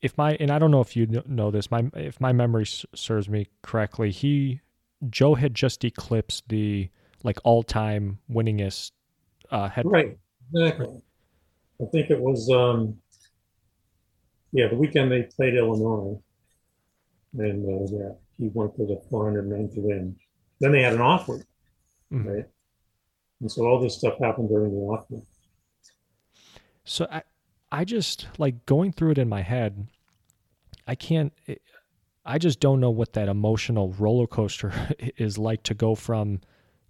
if 0.00 0.16
my 0.18 0.34
and 0.40 0.50
I 0.50 0.58
don't 0.58 0.70
know 0.70 0.80
if 0.80 0.96
you 0.96 1.22
know 1.26 1.50
this 1.50 1.70
my 1.70 1.88
if 1.94 2.20
my 2.20 2.32
memory 2.32 2.66
serves 2.66 3.28
me 3.28 3.46
correctly 3.62 4.10
he 4.10 4.60
Joe 5.10 5.34
had 5.34 5.54
just 5.54 5.84
eclipsed 5.84 6.48
the 6.48 6.88
like 7.22 7.38
all-time 7.44 8.18
winningest 8.30 8.92
uh 9.50 9.68
head 9.68 9.84
Right, 9.86 10.16
exactly. 10.54 11.02
I 11.80 11.84
think 11.86 12.10
it 12.10 12.20
was, 12.20 12.48
um, 12.50 12.98
yeah, 14.52 14.68
the 14.68 14.76
weekend 14.76 15.10
they 15.10 15.22
played 15.22 15.54
Illinois. 15.54 16.20
And, 17.36 17.64
uh, 17.66 17.96
yeah, 17.96 18.12
he 18.38 18.48
went 18.54 18.74
to 18.76 18.86
the 18.86 19.00
409th 19.10 19.72
win. 19.76 20.16
Then 20.60 20.72
they 20.72 20.82
had 20.82 20.94
an 20.94 21.00
off 21.00 21.28
week, 21.28 21.42
Mhm. 22.12 22.26
right? 22.26 22.44
And 23.40 23.50
so 23.50 23.66
all 23.66 23.80
this 23.80 23.96
stuff 23.98 24.18
happened 24.20 24.48
during 24.48 24.70
the 24.72 24.78
off 24.78 25.10
week. 25.10 25.24
So 26.84 27.06
I, 27.10 27.22
I 27.70 27.84
just 27.84 28.26
like 28.38 28.66
going 28.66 28.92
through 28.92 29.12
it 29.12 29.18
in 29.18 29.28
my 29.28 29.42
head. 29.42 29.86
I 30.86 30.94
can't. 30.94 31.32
It, 31.46 31.62
I 32.24 32.38
just 32.38 32.60
don't 32.60 32.80
know 32.80 32.90
what 32.90 33.14
that 33.14 33.28
emotional 33.28 33.92
roller 33.98 34.26
coaster 34.26 34.72
is 35.16 35.38
like 35.38 35.62
to 35.64 35.74
go 35.74 35.94
from, 35.94 36.40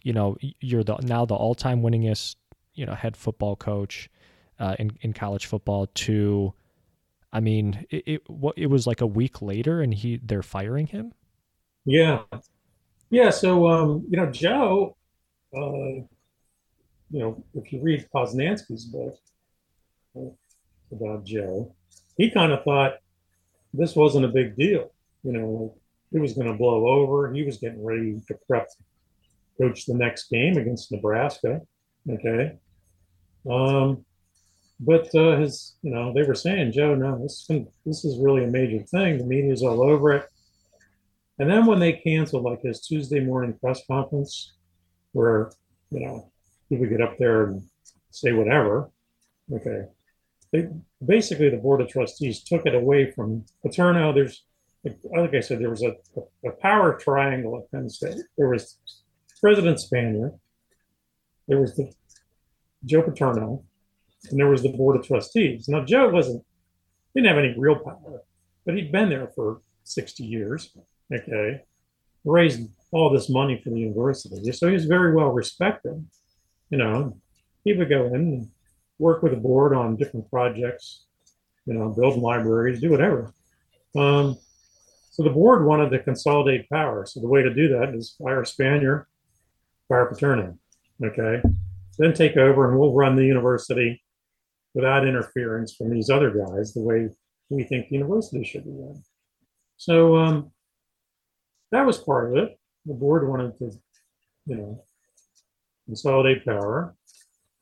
you 0.03 0.13
know, 0.13 0.37
you're 0.61 0.85
the 0.85 0.97
now 1.03 1.25
the 1.25 1.35
all-time 1.35 1.83
winningest, 1.83 2.37
you 2.75 2.85
know, 2.87 2.95
head 2.95 3.17
football 3.17 3.57
coach, 3.57 4.11
uh, 4.59 4.77
in 4.79 4.93
in 5.01 5.13
college 5.13 5.47
football 5.47 5.87
to, 5.87 6.53
I 7.33 7.41
mean, 7.41 7.87
it, 7.91 8.03
it 8.07 8.31
what 8.31 8.57
it 8.59 8.67
was 8.67 8.87
like 8.87 9.01
a 9.01 9.07
week 9.07 9.41
later 9.41 9.81
and 9.81 9.93
he 9.95 10.19
they're 10.23 10.43
firing 10.43 10.87
him. 10.87 11.13
Yeah. 11.85 12.23
Yeah. 13.11 13.31
So, 13.31 13.69
um, 13.69 14.07
you 14.09 14.17
know, 14.17 14.31
Joe, 14.31 14.97
uh, 15.55 16.03
you 17.11 17.19
know, 17.21 17.45
if 17.55 17.73
you 17.73 17.81
read 17.83 18.09
Posnanski's 18.15 18.87
book 18.87 19.19
uh, 20.17 20.31
about 20.91 21.25
Joe, 21.25 21.75
he 22.17 22.31
kind 22.31 22.53
of 22.53 22.65
thought 22.65 22.95
this 23.75 23.95
wasn't 23.95 24.25
a 24.25 24.29
big 24.29 24.57
deal. 24.57 24.93
You 25.23 25.33
know, 25.33 25.75
it 26.13 26.21
was 26.21 26.35
going 26.35 26.51
to 26.51 26.59
blow 26.59 26.87
over. 26.87 27.33
He 27.33 27.43
was 27.43 27.59
getting 27.59 27.85
ready 27.85 28.21
to 28.29 28.39
prep 28.47 28.69
coach 29.61 29.87
the 29.87 29.95
next 29.95 30.31
game 30.31 30.57
against 30.57 30.91
Nebraska. 30.93 31.61
Okay. 32.09 32.59
Um, 33.49 34.05
but 34.81 35.15
uh, 35.15 35.37
his, 35.37 35.77
you 35.83 35.93
know, 35.93 36.13
they 36.13 36.23
were 36.23 36.35
saying, 36.35 36.73
Joe, 36.73 36.95
no, 36.95 37.23
this 37.23 37.47
is, 37.49 37.67
this 37.87 38.05
is 38.05 38.19
really 38.19 38.45
a 38.45 38.49
major 38.49 38.83
thing. 38.85 39.19
The 39.19 39.25
media's 39.25 39.63
all 39.63 39.83
over 39.83 40.13
it. 40.13 40.29
And 41.39 41.51
then 41.51 41.67
when 41.67 41.79
they 41.79 41.93
canceled 41.93 42.45
like 42.45 42.63
his 42.63 42.81
Tuesday 42.87 43.21
morning 43.21 43.57
press 43.61 43.81
conference, 43.87 44.55
where 45.13 45.51
you 45.91 46.01
know 46.01 46.31
he 46.69 46.77
would 46.77 46.91
get 46.91 47.01
up 47.01 47.19
there 47.19 47.45
and 47.45 47.63
say 48.11 48.33
whatever, 48.33 48.91
okay, 49.53 49.85
they 50.53 50.69
basically 51.05 51.49
the 51.49 51.57
board 51.57 51.81
of 51.81 51.89
trustees 51.89 52.43
took 52.45 52.67
it 52.67 52.75
away 52.75 53.11
from 53.11 53.45
Paterno. 53.63 54.13
There's 54.13 54.45
like, 54.85 55.35
I 55.35 55.41
said, 55.41 55.61
there 55.61 55.71
was 55.71 55.83
a, 55.83 55.95
a, 56.17 56.49
a 56.49 56.53
power 56.53 56.99
triangle 56.99 57.57
at 57.57 57.71
Penn 57.71 57.89
State. 57.89 58.17
There 58.37 58.49
was 58.49 58.79
President 59.41 59.79
Spanier, 59.79 60.39
there 61.49 61.61
was 61.61 61.77
the 61.77 61.93
Joe 62.85 63.03
Paterno, 63.03 63.65
and 64.31 64.39
there 64.39 64.49
was 64.49 64.63
the 64.63 64.71
board 64.71 64.97
of 64.97 65.07
trustees. 65.07 65.69
Now 65.69 65.85
Joe 65.85 66.09
wasn't 66.11 66.45
didn't 67.15 67.29
have 67.29 67.39
any 67.39 67.55
real 67.59 67.77
power, 67.77 68.23
but 68.65 68.75
he'd 68.75 68.93
been 68.93 69.11
there 69.11 69.29
for 69.35 69.61
60 69.85 70.25
years. 70.25 70.75
Okay. 71.13 71.63
raised 72.25 72.69
all 72.93 73.11
this 73.11 73.29
money 73.29 73.61
for 73.63 73.71
the 73.71 73.81
university. 73.81 74.53
So 74.53 74.69
he 74.69 74.75
was 74.75 74.85
very 74.85 75.15
well 75.15 75.31
respected. 75.31 76.07
You 76.71 76.79
know, 76.79 77.17
he 77.65 77.73
would 77.73 77.89
go 77.89 78.07
in 78.07 78.15
and 78.15 78.49
work 78.99 79.23
with 79.23 79.33
the 79.33 79.39
board 79.39 79.75
on 79.75 79.97
different 79.97 80.31
projects, 80.31 81.05
you 81.67 81.75
know, 81.75 81.89
build 81.91 82.21
libraries, 82.21 82.81
do 82.81 82.91
whatever. 82.91 83.33
Um, 83.97 84.39
so 85.11 85.23
the 85.23 85.31
board 85.31 85.67
wanted 85.67 85.91
to 85.91 86.03
consolidate 86.03 86.71
power. 86.71 87.05
So 87.07 87.21
the 87.21 87.29
way 87.29 87.43
to 87.43 87.53
do 87.53 87.69
that 87.69 87.95
is 87.95 88.17
fire 88.23 88.43
Spanier, 88.45 89.05
fire 89.89 90.07
Paterno. 90.07 90.59
Okay. 91.05 91.43
Then 91.99 92.15
take 92.15 92.37
over 92.37 92.71
and 92.71 92.79
we'll 92.79 92.95
run 92.95 93.17
the 93.17 93.25
university 93.25 94.03
without 94.75 95.07
interference 95.07 95.75
from 95.75 95.91
these 95.91 96.09
other 96.09 96.31
guys 96.31 96.73
the 96.73 96.81
way 96.81 97.09
we 97.51 97.65
think 97.65 97.89
the 97.89 97.97
university 97.97 98.45
should 98.45 98.65
be 98.65 98.71
run. 98.71 99.03
So 99.77 100.17
um, 100.17 100.53
that 101.73 101.85
was 101.85 101.99
part 101.99 102.31
of 102.31 102.37
it. 102.37 102.59
The 102.87 102.95
board 102.95 103.29
wanted 103.29 103.59
to, 103.59 103.73
you 104.47 104.57
know, 104.57 104.85
consolidate 105.87 106.45
power. 106.45 106.95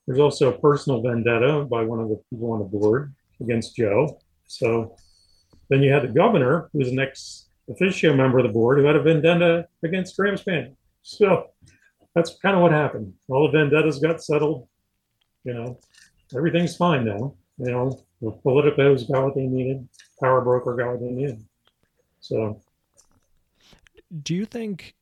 There's 0.05 0.19
also 0.19 0.53
a 0.53 0.59
personal 0.59 1.01
vendetta 1.01 1.65
by 1.69 1.83
one 1.83 1.99
of 1.99 2.09
the 2.09 2.21
people 2.29 2.51
on 2.51 2.59
the 2.59 2.65
board 2.65 3.13
against 3.39 3.75
Joe. 3.75 4.19
So 4.47 4.95
then 5.69 5.81
you 5.81 5.91
had 5.91 6.03
the 6.03 6.09
governor, 6.09 6.69
who's 6.73 6.89
an 6.89 6.99
ex 6.99 7.47
officio 7.69 8.13
member 8.13 8.39
of 8.39 8.45
the 8.45 8.51
board, 8.51 8.77
who 8.77 8.85
had 8.85 8.95
a 8.95 9.01
vendetta 9.01 9.67
against 9.83 10.17
Graham 10.17 10.35
Spanier. 10.35 10.75
So 11.01 11.47
that's 12.13 12.37
kind 12.41 12.55
of 12.55 12.61
what 12.61 12.71
happened. 12.71 13.13
All 13.29 13.49
the 13.49 13.57
vendettas 13.57 13.99
got 13.99 14.23
settled. 14.23 14.67
You 15.43 15.53
know, 15.53 15.79
everything's 16.35 16.75
fine 16.75 17.05
now. 17.05 17.35
You 17.57 17.71
know, 17.71 18.03
the 18.21 18.31
politicos 18.31 19.09
got 19.11 19.23
what 19.23 19.35
they 19.35 19.47
needed, 19.47 19.87
power 20.19 20.41
broker 20.41 20.75
got 20.75 20.91
what 20.91 21.01
they 21.01 21.11
needed. 21.11 21.43
So, 22.19 22.61
do 24.21 24.35
you 24.35 24.45
think, 24.45 24.95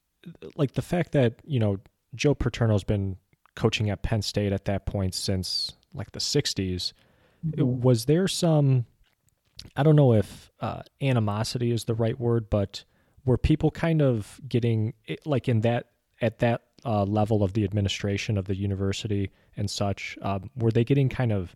like 0.55 0.74
the 0.74 0.82
fact 0.82 1.12
that 1.14 1.36
you 1.45 1.60
know 1.60 1.78
Joe 2.16 2.36
Paterno's 2.36 2.84
been 2.84 3.18
coaching 3.55 3.89
at 3.89 4.03
Penn 4.03 4.22
State 4.22 4.51
at 4.53 4.66
that 4.66 4.86
point 4.86 5.14
since 5.16 5.74
like 5.93 6.12
the 6.12 6.20
'60s, 6.20 6.93
mm-hmm. 7.45 7.82
was 7.82 8.05
there 8.05 8.28
some? 8.28 8.86
I 9.76 9.84
don't 9.84 9.95
know 9.95 10.14
if 10.14 10.51
uh, 10.62 10.84
animosity 11.01 11.72
is 11.72 11.84
the 11.84 11.95
right 11.95 12.18
word, 12.18 12.49
but 12.49 12.84
were 13.26 13.38
people 13.38 13.72
kind 13.72 14.01
of 14.01 14.39
getting 14.47 14.93
like 15.26 15.49
in 15.49 15.62
that 15.62 15.88
at 16.22 16.39
that 16.39 16.64
uh, 16.86 17.03
level 17.03 17.43
of 17.43 17.53
the 17.53 17.64
administration 17.64 18.38
of 18.38 18.45
the 18.45 18.55
university 18.55 19.32
and 19.57 19.70
such, 19.70 20.18
um, 20.22 20.49
were 20.55 20.72
they 20.72 20.84
getting 20.84 21.10
kind 21.10 21.32
of 21.32 21.55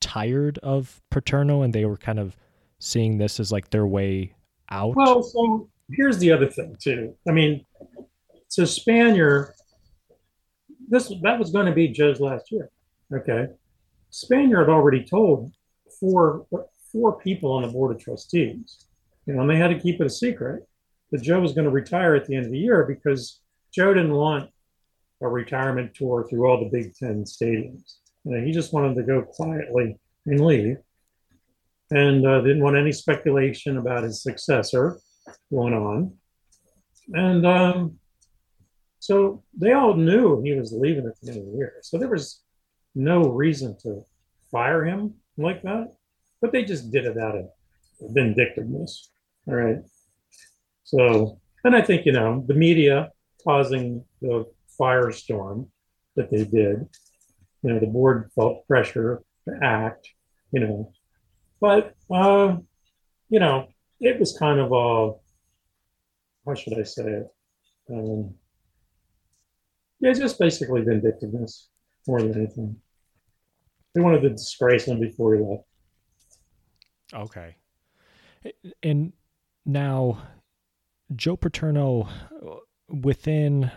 tired 0.00 0.58
of 0.58 1.00
Paterno 1.10 1.62
and 1.62 1.72
they 1.72 1.84
were 1.84 1.96
kind 1.96 2.18
of 2.18 2.36
seeing 2.78 3.18
this 3.18 3.38
as 3.38 3.52
like 3.52 3.70
their 3.70 3.86
way 3.86 4.34
out? 4.70 4.96
Well, 4.96 5.22
so 5.22 5.68
here's 5.92 6.18
the 6.18 6.32
other 6.32 6.48
thing 6.48 6.76
too. 6.80 7.16
I 7.28 7.32
mean, 7.32 7.64
so 8.48 8.64
Spanier, 8.64 9.52
this 10.88 11.12
that 11.22 11.38
was 11.38 11.50
going 11.50 11.66
to 11.66 11.72
be 11.72 11.88
Joe's 11.88 12.20
last 12.20 12.50
year. 12.50 12.70
Okay, 13.12 13.48
Spanier 14.12 14.60
had 14.60 14.68
already 14.68 15.04
told 15.04 15.52
four 15.98 16.46
four 16.92 17.18
people 17.20 17.52
on 17.52 17.62
the 17.62 17.68
board 17.68 17.94
of 17.94 18.02
trustees, 18.02 18.86
you 19.26 19.34
know, 19.34 19.42
and 19.42 19.50
they 19.50 19.56
had 19.56 19.68
to 19.68 19.78
keep 19.78 20.00
it 20.00 20.06
a 20.06 20.10
secret 20.10 20.66
that 21.12 21.22
Joe 21.22 21.40
was 21.40 21.52
going 21.52 21.64
to 21.64 21.70
retire 21.70 22.14
at 22.14 22.26
the 22.26 22.36
end 22.36 22.46
of 22.46 22.52
the 22.52 22.58
year 22.58 22.84
because 22.84 23.40
Joe 23.72 23.94
didn't 23.94 24.14
want 24.14 24.50
a 25.22 25.28
retirement 25.28 25.94
tour 25.94 26.26
through 26.28 26.46
all 26.46 26.58
the 26.58 26.70
Big 26.70 26.94
Ten 26.94 27.24
stadiums. 27.24 27.96
You 28.24 28.36
know, 28.36 28.44
he 28.44 28.52
just 28.52 28.72
wanted 28.72 28.96
to 28.96 29.02
go 29.02 29.22
quietly 29.22 29.98
and 30.26 30.44
leave, 30.44 30.76
and 31.90 32.26
uh, 32.26 32.40
didn't 32.40 32.62
want 32.62 32.76
any 32.76 32.92
speculation 32.92 33.78
about 33.78 34.04
his 34.04 34.22
successor 34.22 34.98
going 35.52 35.74
on. 35.74 36.16
And 37.12 37.46
um, 37.46 37.98
so 38.98 39.42
they 39.56 39.72
all 39.72 39.94
knew 39.94 40.42
he 40.42 40.54
was 40.54 40.72
leaving 40.72 41.06
at 41.06 41.20
the 41.20 41.30
end 41.30 41.40
of 41.40 41.46
the 41.46 41.58
year. 41.58 41.74
So 41.82 41.98
there 41.98 42.08
was 42.08 42.42
no 42.94 43.28
reason 43.28 43.76
to 43.82 44.04
fire 44.50 44.84
him 44.84 45.14
like 45.36 45.62
that, 45.62 45.92
but 46.40 46.52
they 46.52 46.64
just 46.64 46.90
did 46.90 47.06
it 47.06 47.18
out 47.18 47.36
of 47.36 47.46
vindictiveness. 48.00 49.10
All 49.46 49.54
right. 49.54 49.78
So, 50.84 51.40
and 51.64 51.74
I 51.74 51.82
think, 51.82 52.06
you 52.06 52.12
know, 52.12 52.44
the 52.46 52.54
media 52.54 53.10
causing 53.44 54.04
the 54.20 54.46
firestorm 54.78 55.68
that 56.16 56.30
they 56.30 56.44
did. 56.44 56.88
You 57.62 57.72
know, 57.72 57.78
the 57.78 57.86
board 57.86 58.30
felt 58.34 58.66
pressure 58.66 59.22
to 59.46 59.58
act, 59.62 60.08
you 60.52 60.60
know, 60.60 60.92
but, 61.60 61.94
uh, 62.10 62.56
you 63.28 63.38
know, 63.38 63.68
it 64.00 64.18
was 64.18 64.36
kind 64.36 64.58
of 64.60 64.72
a, 64.72 65.12
how 66.46 66.54
should 66.54 66.78
I 66.78 66.82
say 66.82 67.04
it? 67.04 67.26
Um, 67.90 68.34
yeah, 70.00 70.12
just 70.12 70.38
basically 70.38 70.82
vindictiveness 70.82 71.68
more 72.06 72.20
than 72.22 72.34
anything. 72.34 72.76
They 73.94 74.00
wanted 74.00 74.22
to 74.22 74.30
disgrace 74.30 74.84
him 74.84 75.00
before 75.00 75.34
he 75.34 75.42
left. 75.42 75.64
Okay. 77.12 77.56
And 78.82 79.12
now, 79.66 80.22
Joe 81.14 81.36
Paterno, 81.36 82.08
within 82.88 83.70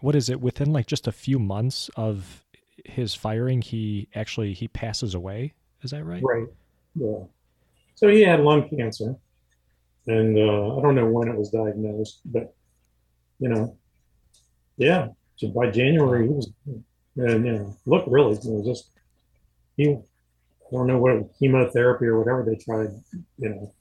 what 0.00 0.14
is 0.14 0.28
it 0.28 0.40
within 0.40 0.72
like 0.72 0.86
just 0.86 1.06
a 1.06 1.12
few 1.12 1.38
months 1.38 1.90
of 1.96 2.44
his 2.84 3.14
firing 3.14 3.60
he 3.62 4.08
actually 4.14 4.52
he 4.52 4.68
passes 4.68 5.14
away 5.14 5.52
is 5.82 5.90
that 5.90 6.04
right 6.04 6.22
right 6.22 6.46
yeah 6.94 7.18
so 7.94 8.08
he 8.08 8.20
had 8.20 8.40
lung 8.40 8.68
cancer 8.68 9.16
and 10.08 10.36
uh, 10.36 10.76
i 10.76 10.82
don't 10.82 10.94
know 10.94 11.06
when 11.06 11.28
it 11.28 11.36
was 11.36 11.50
diagnosed 11.50 12.20
but 12.24 12.54
you 13.38 13.48
know 13.48 13.76
yeah 14.76 15.08
so 15.36 15.48
by 15.48 15.70
january 15.70 16.26
he 16.26 16.32
was 16.32 16.50
and 17.16 17.46
you 17.46 17.52
know 17.52 17.76
look 17.86 18.04
really 18.08 18.34
it 18.34 18.44
was 18.44 18.66
just 18.66 18.90
he 19.76 19.96
I 20.70 20.76
don't 20.76 20.86
know 20.86 20.98
what 20.98 21.30
chemotherapy 21.38 22.04
or 22.06 22.18
whatever 22.18 22.44
they 22.44 22.56
tried 22.56 22.90
you 23.38 23.48
know 23.48 23.72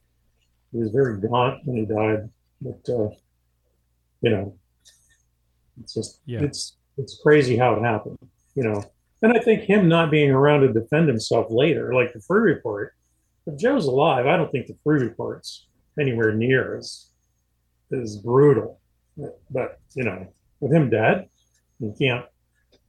he 0.71 0.79
was 0.79 0.91
very 0.91 1.19
gaunt 1.19 1.61
when 1.65 1.77
he 1.77 1.85
died 1.85 2.29
but 2.61 2.93
uh, 2.93 3.09
you 4.21 4.29
know 4.29 4.57
it's 5.81 5.93
just 5.93 6.21
yeah. 6.25 6.41
it's 6.41 6.77
it's 6.97 7.19
crazy 7.21 7.57
how 7.57 7.75
it 7.75 7.83
happened, 7.83 8.17
you 8.55 8.63
know. 8.63 8.83
And 9.21 9.33
I 9.33 9.39
think 9.39 9.63
him 9.63 9.87
not 9.87 10.11
being 10.11 10.31
around 10.31 10.61
to 10.61 10.73
defend 10.73 11.07
himself 11.07 11.47
later, 11.49 11.93
like 11.93 12.13
the 12.13 12.19
Freeh 12.19 12.43
report, 12.43 12.93
if 13.45 13.57
Joe's 13.57 13.85
alive, 13.85 14.27
I 14.27 14.37
don't 14.37 14.51
think 14.51 14.67
the 14.67 14.77
Freeh 14.85 15.01
report's 15.01 15.66
anywhere 15.99 16.33
near 16.33 16.77
is 16.77 17.09
is 17.91 18.17
brutal. 18.17 18.79
But 19.49 19.79
you 19.95 20.03
know, 20.03 20.27
with 20.59 20.73
him 20.73 20.89
dead, 20.89 21.29
he 21.79 21.91
can't 21.99 22.25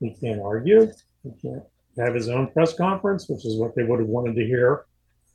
he 0.00 0.14
can't 0.20 0.40
argue. 0.40 0.90
He 1.22 1.30
can't 1.42 1.64
have 1.98 2.14
his 2.14 2.28
own 2.28 2.50
press 2.52 2.74
conference, 2.74 3.28
which 3.28 3.44
is 3.44 3.56
what 3.56 3.74
they 3.74 3.84
would 3.84 4.00
have 4.00 4.09
wanted 4.09 4.34
to 4.36 4.46
hear. 4.46 4.84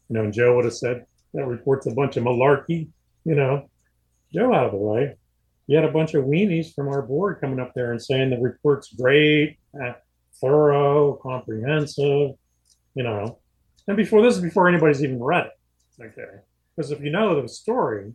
You 0.10 0.16
know, 0.16 0.24
and 0.24 0.34
Joe 0.34 0.56
would 0.56 0.66
have 0.66 0.76
said 0.76 1.06
that 1.34 1.46
report's 1.46 1.88
a 1.88 1.92
bunch 1.92 2.18
of 2.18 2.24
malarkey. 2.24 2.90
You 3.26 3.36
know, 3.36 3.70
Joe 4.34 4.54
out 4.54 4.66
of 4.66 4.72
the 4.72 4.78
way 4.78 5.16
you 5.68 5.78
had 5.78 5.86
a 5.86 5.92
bunch 5.92 6.14
of 6.14 6.26
weenies 6.26 6.74
from 6.74 6.90
our 6.90 7.02
board 7.02 7.40
coming 7.40 7.60
up 7.60 7.74
there 7.74 7.92
and 7.92 8.02
saying 8.02 8.30
the 8.30 8.38
report's 8.38 8.94
great, 8.94 9.58
uh, 9.82 9.94
thorough, 10.42 11.14
comprehensive, 11.22 12.32
you 12.96 13.04
know. 13.04 13.40
And 13.88 13.98
before 13.98 14.22
this 14.22 14.36
is 14.36 14.42
before 14.42 14.68
anybody's 14.68 15.04
even 15.04 15.22
read 15.22 15.48
it. 15.48 16.04
Okay. 16.04 16.40
Because 16.76 16.92
if 16.92 17.02
you 17.02 17.12
know 17.12 17.42
the 17.42 17.48
story, 17.48 18.08
it 18.08 18.14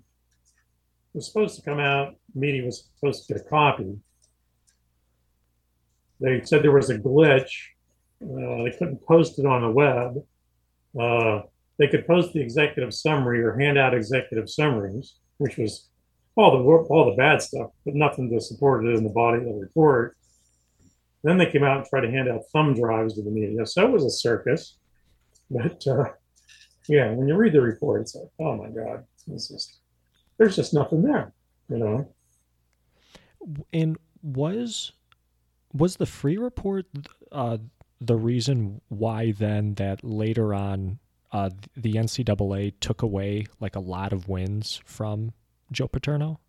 was 1.14 1.26
supposed 1.26 1.56
to 1.56 1.62
come 1.62 1.78
out, 1.78 2.16
media 2.34 2.64
was 2.64 2.88
supposed 2.96 3.26
to 3.26 3.34
get 3.34 3.46
a 3.46 3.48
copy. 3.48 3.96
They 6.20 6.42
said 6.42 6.62
there 6.62 6.72
was 6.72 6.90
a 6.90 6.98
glitch. 6.98 7.50
Uh, 8.22 8.64
they 8.64 8.74
couldn't 8.76 9.04
post 9.06 9.38
it 9.38 9.46
on 9.46 9.62
the 9.62 9.70
web. 9.70 10.16
Uh, 10.98 11.42
they 11.78 11.86
could 11.86 12.06
post 12.06 12.32
the 12.32 12.40
executive 12.40 12.92
summary 12.92 13.42
or 13.42 13.56
hand 13.56 13.78
out 13.78 13.94
executive 13.94 14.50
summaries, 14.50 15.14
which 15.36 15.56
was 15.56 15.88
all 16.34 16.50
the 16.58 16.64
all 16.64 17.10
the 17.10 17.16
bad 17.16 17.40
stuff, 17.40 17.70
but 17.84 17.94
nothing 17.94 18.30
to 18.30 18.40
support 18.40 18.84
it 18.84 18.94
in 18.96 19.04
the 19.04 19.10
body 19.10 19.38
of 19.38 19.44
the 19.44 19.52
report. 19.52 20.16
Then 21.22 21.38
they 21.38 21.50
came 21.50 21.64
out 21.64 21.78
and 21.78 21.86
tried 21.86 22.02
to 22.02 22.10
hand 22.10 22.28
out 22.28 22.42
thumb 22.52 22.74
drives 22.74 23.14
to 23.14 23.22
the 23.22 23.30
media. 23.30 23.66
So 23.66 23.86
it 23.86 23.92
was 23.92 24.04
a 24.04 24.10
circus. 24.10 24.76
But 25.50 25.84
uh, 25.86 26.04
yeah, 26.88 27.12
when 27.12 27.28
you 27.28 27.36
read 27.36 27.52
the 27.52 27.60
report, 27.60 28.00
it's 28.00 28.14
like, 28.14 28.30
oh 28.40 28.56
my 28.56 28.68
God, 28.68 29.04
it's 29.30 29.48
just 29.48 29.78
there's 30.38 30.56
just 30.56 30.72
nothing 30.72 31.02
there, 31.02 31.32
you 31.68 31.78
know. 31.78 32.08
And 33.72 33.98
was 34.22 34.92
was 35.72 35.96
the 35.96 36.06
Freeh 36.06 36.40
report 36.40 36.86
uh, 37.30 37.58
the 38.00 38.16
reason 38.16 38.80
why 38.88 39.32
then 39.32 39.74
that 39.74 40.02
later 40.02 40.54
on 40.54 40.98
uh, 41.32 41.50
the 41.76 41.92
NCAA 41.92 42.74
took 42.80 43.02
away 43.02 43.46
like 43.60 43.76
a 43.76 43.80
lot 43.80 44.12
of 44.12 44.28
wins 44.28 44.80
from 44.84 45.32
Joe 45.70 45.88
Paterno? 45.88 46.40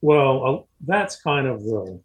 Well, 0.00 0.44
uh, 0.44 0.62
that's 0.86 1.20
kind 1.22 1.46
of 1.46 1.62
the 1.62 2.00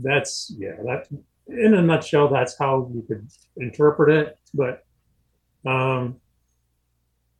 that's 0.00 0.52
yeah 0.56 0.76
that 0.84 1.08
in 1.48 1.74
a 1.74 1.82
nutshell 1.82 2.28
that's 2.28 2.56
how 2.56 2.88
you 2.94 3.02
could 3.02 3.28
interpret 3.56 4.10
it. 4.10 4.38
But 4.54 4.84
um, 5.68 6.16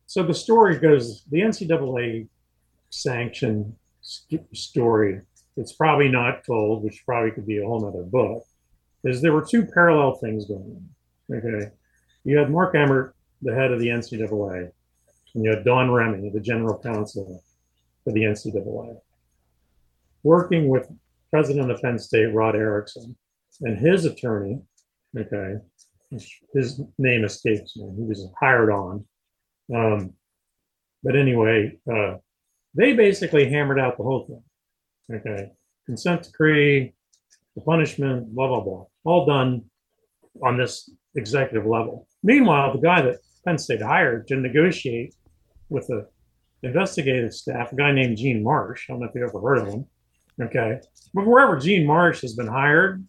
so 0.05 0.23
the 0.23 0.33
story 0.33 0.77
goes: 0.79 1.23
the 1.31 1.39
NCAA 1.39 2.27
sanction 2.89 3.75
st- 4.01 4.55
story. 4.55 5.21
It's 5.57 5.73
probably 5.73 6.09
not 6.09 6.45
told, 6.45 6.83
which 6.83 7.03
probably 7.05 7.31
could 7.31 7.45
be 7.45 7.57
a 7.57 7.65
whole 7.65 7.85
other 7.85 8.03
book, 8.03 8.43
is 9.03 9.21
there 9.21 9.33
were 9.33 9.45
two 9.45 9.65
parallel 9.65 10.15
things 10.15 10.45
going 10.45 10.83
on. 11.29 11.37
Okay. 11.37 11.71
You 12.23 12.37
had 12.37 12.51
Mark 12.51 12.75
Emmert, 12.75 13.15
the 13.41 13.53
head 13.53 13.71
of 13.71 13.79
the 13.79 13.87
NCAA, 13.87 14.71
and 15.33 15.43
you 15.43 15.49
had 15.49 15.63
Don 15.63 15.91
Remy, 15.91 16.29
the 16.29 16.39
general 16.39 16.79
counsel 16.79 17.43
for 18.03 18.13
the 18.13 18.21
NCAA, 18.21 18.97
working 20.23 20.69
with 20.69 20.89
president 21.29 21.71
of 21.71 21.81
Penn 21.81 21.99
State, 21.99 22.33
Rod 22.33 22.55
Erickson, 22.55 23.15
and 23.61 23.77
his 23.77 24.05
attorney, 24.05 24.61
okay, 25.17 25.55
his 26.11 26.81
name 26.97 27.23
escapes 27.23 27.77
me. 27.77 27.89
He 27.97 28.03
was 28.03 28.27
hired 28.39 28.71
on. 28.71 29.05
Um, 29.73 30.13
but 31.03 31.15
anyway, 31.15 31.77
uh, 31.91 32.15
they 32.73 32.93
basically 32.93 33.49
hammered 33.49 33.79
out 33.79 33.97
the 33.97 34.03
whole 34.03 34.25
thing. 34.25 35.17
Okay. 35.17 35.51
Consent 35.85 36.23
decree, 36.23 36.93
the 37.55 37.61
punishment, 37.61 38.33
blah, 38.33 38.47
blah, 38.47 38.61
blah. 38.61 38.85
All 39.05 39.25
done 39.25 39.63
on 40.43 40.57
this 40.57 40.89
executive 41.15 41.65
level. 41.65 42.07
Meanwhile, 42.23 42.73
the 42.73 42.81
guy 42.81 43.01
that 43.01 43.17
Penn 43.45 43.57
State 43.57 43.81
hired 43.81 44.27
to 44.27 44.35
negotiate 44.35 45.15
with 45.69 45.87
the 45.87 46.07
investigative 46.63 47.33
staff, 47.33 47.71
a 47.71 47.75
guy 47.75 47.91
named 47.91 48.17
Gene 48.17 48.43
Marsh, 48.43 48.89
I 48.89 48.93
don't 48.93 49.01
know 49.01 49.07
if 49.07 49.15
you 49.15 49.25
ever 49.25 49.39
heard 49.39 49.59
of 49.59 49.67
him. 49.67 49.85
Okay. 50.41 50.79
But 51.13 51.25
wherever 51.25 51.57
Gene 51.57 51.85
Marsh 51.85 52.21
has 52.21 52.33
been 52.33 52.47
hired, 52.47 53.05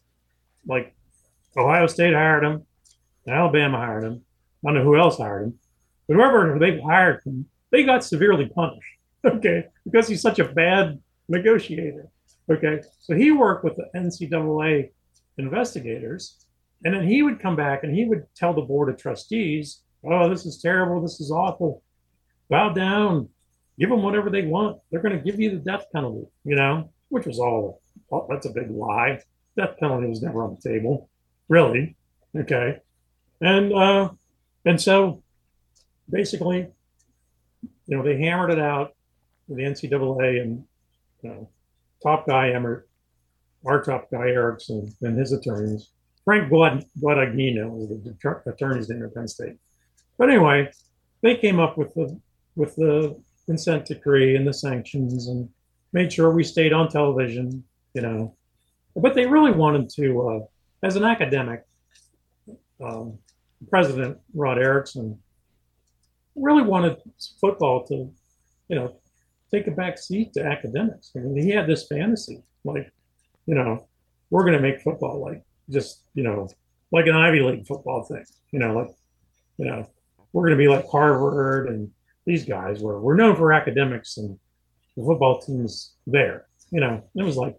like 0.67 0.95
Ohio 1.57 1.87
State 1.87 2.15
hired 2.15 2.45
him, 2.45 2.67
Alabama 3.29 3.79
hired 3.79 4.05
him, 4.05 4.23
I 4.65 4.69
don't 4.69 4.79
know 4.79 4.85
who 4.85 4.99
else 4.99 5.19
hired 5.19 5.45
him, 5.45 5.59
but 6.09 6.15
whoever 6.17 6.59
they 6.59 6.81
hired 6.81 7.23
him, 7.25 7.47
they 7.71 7.85
got 7.85 8.05
severely 8.05 8.49
punished. 8.49 8.87
Okay. 9.23 9.67
Because 9.85 10.09
he's 10.09 10.23
such 10.23 10.39
a 10.39 10.49
bad 10.49 10.99
negotiator. 11.29 12.09
Okay. 12.51 12.81
So 13.01 13.15
he 13.15 13.33
worked 13.33 13.65
with 13.65 13.77
the 13.77 13.87
NCAA 13.95 14.93
investigators, 15.37 16.47
and 16.85 16.95
then 16.95 17.07
he 17.07 17.23
would 17.23 17.39
come 17.39 17.55
back 17.55 17.85
and 17.85 17.95
he 17.95 18.07
would 18.07 18.25
tell 18.35 18.55
the 18.55 18.63
board 18.63 18.89
of 18.89 18.97
trustees, 18.97 19.83
oh, 20.05 20.29
this 20.29 20.47
is 20.47 20.63
terrible. 20.63 21.03
This 21.03 21.21
is 21.21 21.31
awful. 21.31 21.83
Bow 22.49 22.71
down. 22.71 23.29
Give 23.79 23.91
them 23.91 24.03
whatever 24.03 24.31
they 24.31 24.47
want. 24.47 24.79
They're 24.91 25.03
going 25.03 25.17
to 25.17 25.25
give 25.25 25.39
you 25.39 25.51
the 25.51 25.57
death 25.57 25.85
penalty, 25.93 26.27
you 26.45 26.57
know, 26.57 26.91
which 27.09 27.27
was 27.27 27.39
all, 27.39 27.81
oh, 28.11 28.27
that's 28.29 28.47
a 28.47 28.53
big 28.53 28.71
lie. 28.71 29.21
Death 29.57 29.77
penalty 29.79 30.07
was 30.07 30.23
never 30.23 30.45
on 30.45 30.57
the 30.57 30.71
table, 30.71 31.09
really. 31.49 31.97
Okay. 32.37 32.79
And, 33.41 33.73
uh, 33.73 34.11
and 34.65 34.81
so 34.81 35.23
basically, 36.11 36.69
you 37.87 37.97
know, 37.97 38.03
they 38.03 38.19
hammered 38.19 38.51
it 38.51 38.59
out 38.59 38.95
with 39.49 39.59
the 39.59 39.65
NCAA 39.65 40.43
and, 40.43 40.65
you 41.23 41.31
know, 41.31 41.49
top 42.03 42.27
guy 42.27 42.51
Emmert, 42.51 42.89
our 43.67 43.83
top 43.83 44.11
guy 44.11 44.29
Erickson, 44.29 44.95
and 45.03 45.19
his 45.19 45.33
attorneys. 45.33 45.91
Frank 46.25 46.51
Guadagnino 46.51 47.71
was 47.71 47.89
the 47.89 48.51
attorney's 48.51 48.89
name 48.89 49.03
at 49.03 49.15
Penn 49.15 49.27
State. 49.27 49.57
But 50.19 50.29
anyway, 50.29 50.71
they 51.23 51.37
came 51.37 51.59
up 51.59 51.77
with 51.79 51.95
the 51.95 52.19
with 52.57 52.77
the 52.77 53.19
consent 53.47 53.87
decree 53.87 54.37
and 54.37 54.47
the 54.47 54.53
sanctions 54.53 55.29
and 55.29 55.49
made 55.93 56.13
sure 56.13 56.31
we 56.31 56.45
stayed 56.45 56.73
on 56.73 56.89
television, 56.89 57.65
you 57.95 58.03
know. 58.03 58.37
But 58.95 59.15
they 59.15 59.27
really 59.27 59.53
wanted 59.53 59.89
to, 59.91 60.29
uh, 60.29 60.41
as 60.87 60.97
an 60.97 61.05
academic, 61.05 61.65
um, 62.85 63.19
President 63.69 64.19
Rod 64.35 64.59
Erickson 64.59 65.19
really 66.35 66.63
wanted 66.63 66.97
football 67.41 67.85
to, 67.87 68.11
you 68.69 68.77
know, 68.77 68.97
take 69.51 69.67
a 69.67 69.73
back 69.73 69.99
seat 69.99 70.33
to 70.35 70.45
academics. 70.45 71.13
I 71.15 71.21
mean, 71.21 71.43
he 71.43 71.51
had 71.51 71.67
this 71.67 71.87
fantasy, 71.87 72.43
like, 72.65 72.91
you 73.47 73.55
know, 73.55 73.87
we're 74.31 74.45
going 74.45 74.55
to 74.55 74.61
make 74.61 74.81
football 74.81 75.21
like 75.21 75.43
just, 75.69 76.05
you 76.15 76.23
know, 76.23 76.49
like 76.93 77.07
an 77.07 77.17
Ivy 77.17 77.41
League 77.41 77.67
football 77.67 78.05
thing, 78.05 78.25
you 78.53 78.61
know, 78.61 78.75
like, 78.75 78.91
you 79.59 79.67
know, 79.67 79.89
we're 80.33 80.43
going 80.43 80.57
to 80.57 80.63
be 80.63 80.69
like 80.69 80.89
Harvard 80.89 81.69
and 81.69 81.91
these 82.27 82.45
guys 82.45 82.81
were 82.81 83.01
we're 83.01 83.17
known 83.17 83.35
for 83.35 83.53
academics 83.53 84.17
and 84.17 84.39
the 84.97 85.05
football 85.05 85.41
team's 85.41 85.95
there. 86.07 86.47
You 86.71 86.81
know, 86.81 87.03
it 87.15 87.23
was 87.23 87.37
like, 87.37 87.59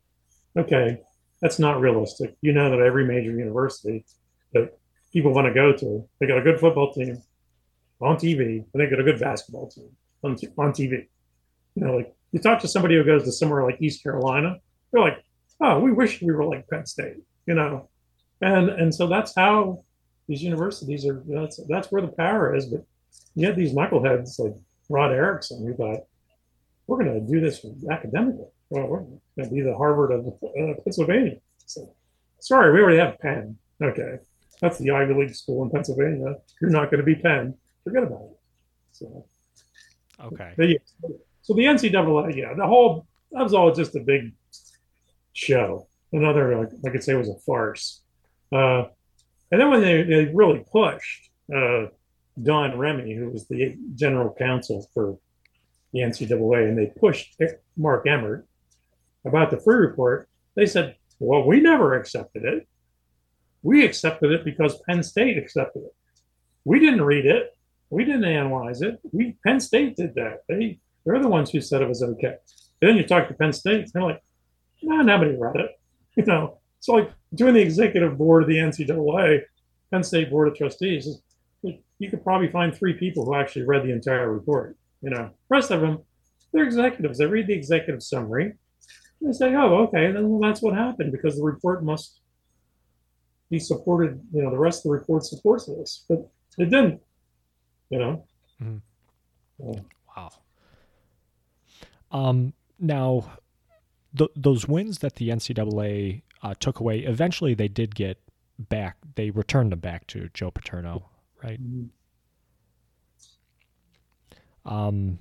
okay, 0.58 1.02
that's 1.42 1.60
not 1.60 1.82
realistic. 1.82 2.36
You 2.42 2.54
know 2.54 2.70
that 2.70 2.80
every 2.80 3.06
major 3.06 3.32
university 3.32 4.06
that 4.54 4.78
people 5.12 5.34
want 5.34 5.48
to 5.48 5.54
go 5.54 5.74
to, 5.74 6.08
they 6.20 6.28
got 6.28 6.38
a 6.38 6.42
good 6.42 6.60
football 6.60 6.94
team 6.94 7.22
on 8.02 8.16
TV, 8.18 8.60
and 8.60 8.66
they 8.74 8.88
got 8.88 9.00
a 9.00 9.04
good 9.04 9.20
basketball 9.20 9.70
team 9.70 9.90
on, 10.24 10.36
t- 10.36 10.48
on 10.58 10.72
TV. 10.72 11.08
You 11.76 11.86
know, 11.86 11.96
like 11.98 12.14
you 12.32 12.40
talk 12.40 12.60
to 12.62 12.68
somebody 12.68 12.96
who 12.96 13.04
goes 13.04 13.24
to 13.24 13.32
somewhere 13.32 13.64
like 13.64 13.82
East 13.82 14.04
Carolina, 14.04 14.58
they're 14.92 15.02
like, 15.02 15.24
oh, 15.60 15.80
we 15.80 15.92
wish 15.92 16.22
we 16.22 16.34
were 16.34 16.46
like 16.46 16.68
Penn 16.70 16.86
State, 16.86 17.18
you 17.46 17.54
know, 17.54 17.90
and 18.42 18.70
and 18.70 18.94
so 18.94 19.08
that's 19.08 19.36
how 19.36 19.84
these 20.28 20.44
universities 20.44 21.06
are. 21.06 21.24
That's 21.28 21.60
that's 21.68 21.92
where 21.92 22.02
the 22.02 22.10
power 22.10 22.56
is. 22.56 22.66
But 22.66 22.84
you 23.36 23.48
had 23.48 23.56
these 23.56 23.74
knuckleheads 23.74 24.40
like 24.40 24.56
Rod 24.90 25.12
Erickson 25.12 25.66
who 25.66 25.74
thought, 25.74 26.06
we're 26.88 27.04
going 27.04 27.26
to 27.26 27.32
do 27.32 27.40
this 27.40 27.66
academically. 27.90 28.48
Well, 28.70 28.88
we're 28.88 29.00
going 29.00 29.20
to 29.38 29.50
be 29.50 29.62
the 29.62 29.76
Harvard 29.76 30.12
of 30.12 30.28
uh, 30.28 30.82
Pennsylvania. 30.84 31.38
So, 31.66 31.94
sorry, 32.40 32.74
we 32.74 32.82
already 32.82 33.00
have 33.00 33.20
Penn. 33.20 33.58
Okay. 33.82 34.20
That's 34.62 34.78
the 34.78 34.92
Ivy 34.92 35.14
League 35.14 35.36
school 35.36 35.64
in 35.64 35.72
Pennsylvania. 35.72 36.36
You're 36.62 36.72
not 36.72 36.92
going 36.92 37.00
to 37.00 37.06
be 37.06 37.16
Penn. 37.16 37.56
Forget 37.84 38.04
about 38.04 38.22
it. 38.22 38.40
So, 38.92 39.26
okay. 40.24 40.54
Yeah, 40.58 40.78
so 41.42 41.54
the 41.56 41.64
NCAA, 41.64 42.36
yeah, 42.36 42.54
the 42.54 42.68
whole, 42.68 43.08
that 43.32 43.42
was 43.42 43.54
all 43.54 43.74
just 43.74 43.96
a 43.96 44.00
big 44.00 44.34
show. 45.34 45.88
Another, 46.14 46.60
like 46.60 46.70
I 46.86 46.90
could 46.90 47.04
say, 47.04 47.16
was 47.16 47.30
a 47.30 47.40
farce. 47.46 48.02
Uh, 48.52 48.86
and 49.52 49.60
then 49.60 49.70
when 49.70 49.82
they, 49.82 50.04
they 50.04 50.26
really 50.26 50.64
pushed, 50.72 51.30
uh, 51.54 51.86
Don 52.42 52.78
Remy, 52.78 53.14
who 53.16 53.30
was 53.30 53.48
the 53.48 53.78
general 53.96 54.34
counsel 54.38 54.88
for 54.94 55.18
the 55.94 56.00
NCAA, 56.00 56.70
and 56.70 56.78
they 56.78 56.92
pushed 57.00 57.36
Mark 57.76 58.08
Emmert 58.08 58.48
about 59.26 59.52
the 59.52 59.58
Freeh 59.58 59.82
report. 59.82 60.30
They 60.56 60.66
said, 60.66 60.96
Well, 61.20 61.46
we 61.46 61.60
never 61.60 61.96
accepted 61.96 62.46
it. 62.46 62.68
We 63.64 63.86
accepted 63.86 64.32
it 64.32 64.44
because 64.44 64.82
Penn 64.88 65.04
State 65.04 65.38
accepted 65.38 65.84
it. 65.84 65.96
We 66.66 66.80
didn't 66.80 67.04
read 67.04 67.26
it. 67.26 67.56
We 67.90 68.06
didn't 68.06 68.26
analyze 68.26 68.82
it. 68.82 69.00
We 69.12 69.38
Penn 69.46 69.60
State 69.60 69.96
did 69.96 70.16
that. 70.16 70.44
They 70.48 70.80
they're 71.06 71.22
the 71.22 71.28
ones 71.28 71.50
who 71.52 71.62
said 71.62 71.82
it 71.82 71.90
was 71.90 72.04
okay. 72.04 72.36
And 72.82 72.90
then 72.90 72.98
you 72.98 73.06
talk 73.06 73.28
to 73.28 73.34
Penn 73.34 73.54
State, 73.54 73.90
they're 73.94 74.04
like, 74.04 74.22
no, 74.82 75.02
nobody 75.02 75.36
read 75.38 75.58
it. 75.58 75.72
You 76.18 76.26
know, 76.26 76.58
so 76.82 76.96
like 76.96 77.10
doing 77.34 77.54
the 77.54 77.62
executive 77.62 78.18
board 78.18 78.44
of 78.44 78.50
the 78.50 78.58
NCAA, 78.58 79.44
Penn 79.92 80.04
State 80.04 80.30
Board 80.30 80.50
of 80.50 80.56
Trustees 80.56 81.22
you 82.02 82.10
could 82.10 82.24
probably 82.24 82.50
find 82.50 82.76
three 82.76 82.94
people 82.94 83.26
who 83.26 83.36
actually 83.36 83.62
read 83.62 83.84
the 83.84 83.92
entire 83.92 84.34
report. 84.34 84.76
You 85.04 85.12
know, 85.12 85.30
the 85.30 85.56
rest 85.56 85.70
of 85.70 85.82
them, 85.82 86.00
they're 86.52 86.64
executives. 86.64 87.20
They 87.20 87.28
read 87.28 87.46
the 87.46 87.54
executive 87.54 88.02
summary. 88.02 88.54
They 89.22 89.32
say, 89.34 89.54
"Oh, 89.54 89.84
okay, 89.84 90.12
then 90.12 90.28
well, 90.28 90.42
that's 90.42 90.64
what 90.64 90.74
happened 90.74 91.12
because 91.12 91.38
the 91.38 91.44
report 91.44 91.84
must 91.84 92.21
be 93.52 93.60
supported. 93.60 94.20
You 94.34 94.42
know, 94.42 94.50
the 94.50 94.58
rest 94.58 94.80
of 94.80 94.84
the 94.92 94.98
report 94.98 95.24
supports 95.24 95.68
this, 95.68 96.06
but 96.10 96.20
it 96.58 96.72
didn't. 96.72 97.02
You 97.90 98.00
know." 98.00 98.26
Mm-hmm. 98.62 99.72
Yeah. 99.72 99.80
Wow. 100.18 100.32
Um. 102.12 102.54
Now, 102.80 103.30
th- 104.18 104.32
those 104.36 104.68
wins 104.68 105.00
that 105.00 105.16
the 105.16 105.30
NCAA 105.30 106.24
uh, 106.42 106.56
took 106.60 106.80
away, 106.80 107.02
eventually 107.02 107.54
they 107.54 107.68
did 107.68 107.94
get 107.94 108.18
back. 108.58 108.98
They 109.14 109.30
returned 109.30 109.72
them 109.72 109.80
back 109.80 110.08
to 110.08 110.30
Joe 110.34 110.50
Paterno 110.50 111.12
right? 111.44 111.62
Mm-hmm. 111.62 111.88
Um, 114.74 115.20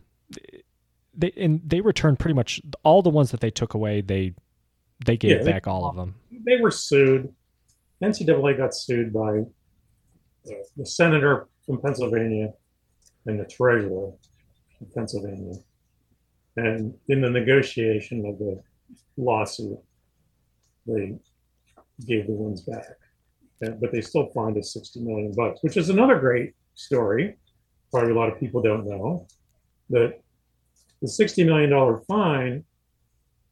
they 1.14 1.32
and 1.36 1.60
they 1.64 1.80
returned 1.80 2.18
pretty 2.18 2.34
much 2.34 2.60
all 2.82 3.02
the 3.02 3.10
ones 3.10 3.30
that 3.30 3.40
they 3.40 3.50
took 3.50 3.74
away. 3.74 4.00
They 4.00 4.34
they 5.04 5.16
gave 5.16 5.38
yeah, 5.38 5.44
back 5.44 5.64
they, 5.64 5.70
all 5.70 5.86
of 5.86 5.96
them. 5.96 6.16
They 6.30 6.58
were 6.60 6.70
sued. 6.70 7.34
NCAA 8.03 8.57
got 8.57 8.74
sued 8.74 9.12
by 9.12 9.44
the 10.76 10.86
senator 10.86 11.48
from 11.66 11.80
Pennsylvania 11.80 12.53
and 13.26 13.38
the 13.38 13.44
treasurer 13.44 14.12
from 14.78 14.86
Pennsylvania. 14.94 15.57
And 16.57 16.94
in 17.09 17.20
the 17.20 17.30
negotiation 17.30 18.24
of 18.26 18.38
the 18.38 18.62
lawsuit, 19.16 19.78
they 20.86 21.18
gave 22.07 22.26
the 22.26 22.32
ones 22.32 22.62
back 22.62 22.96
but 23.61 23.92
they 23.92 24.01
still 24.01 24.30
fined 24.34 24.57
us 24.57 24.72
60 24.72 25.01
million 25.01 25.32
bucks, 25.32 25.62
which 25.62 25.76
is 25.76 25.90
another 25.90 26.18
great 26.18 26.55
story. 26.74 27.36
Probably 27.90 28.12
a 28.12 28.14
lot 28.14 28.32
of 28.32 28.40
people 28.40 28.62
don't 28.62 28.86
know 28.86 29.26
that 29.90 30.20
the 31.03 31.09
$60 31.09 31.44
million 31.44 32.01
fine 32.09 32.64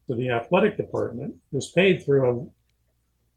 to 0.06 0.14
the 0.14 0.30
athletic 0.30 0.76
department 0.76 1.34
was 1.52 1.72
paid 1.72 2.04
through 2.04 2.30
a 2.30 2.46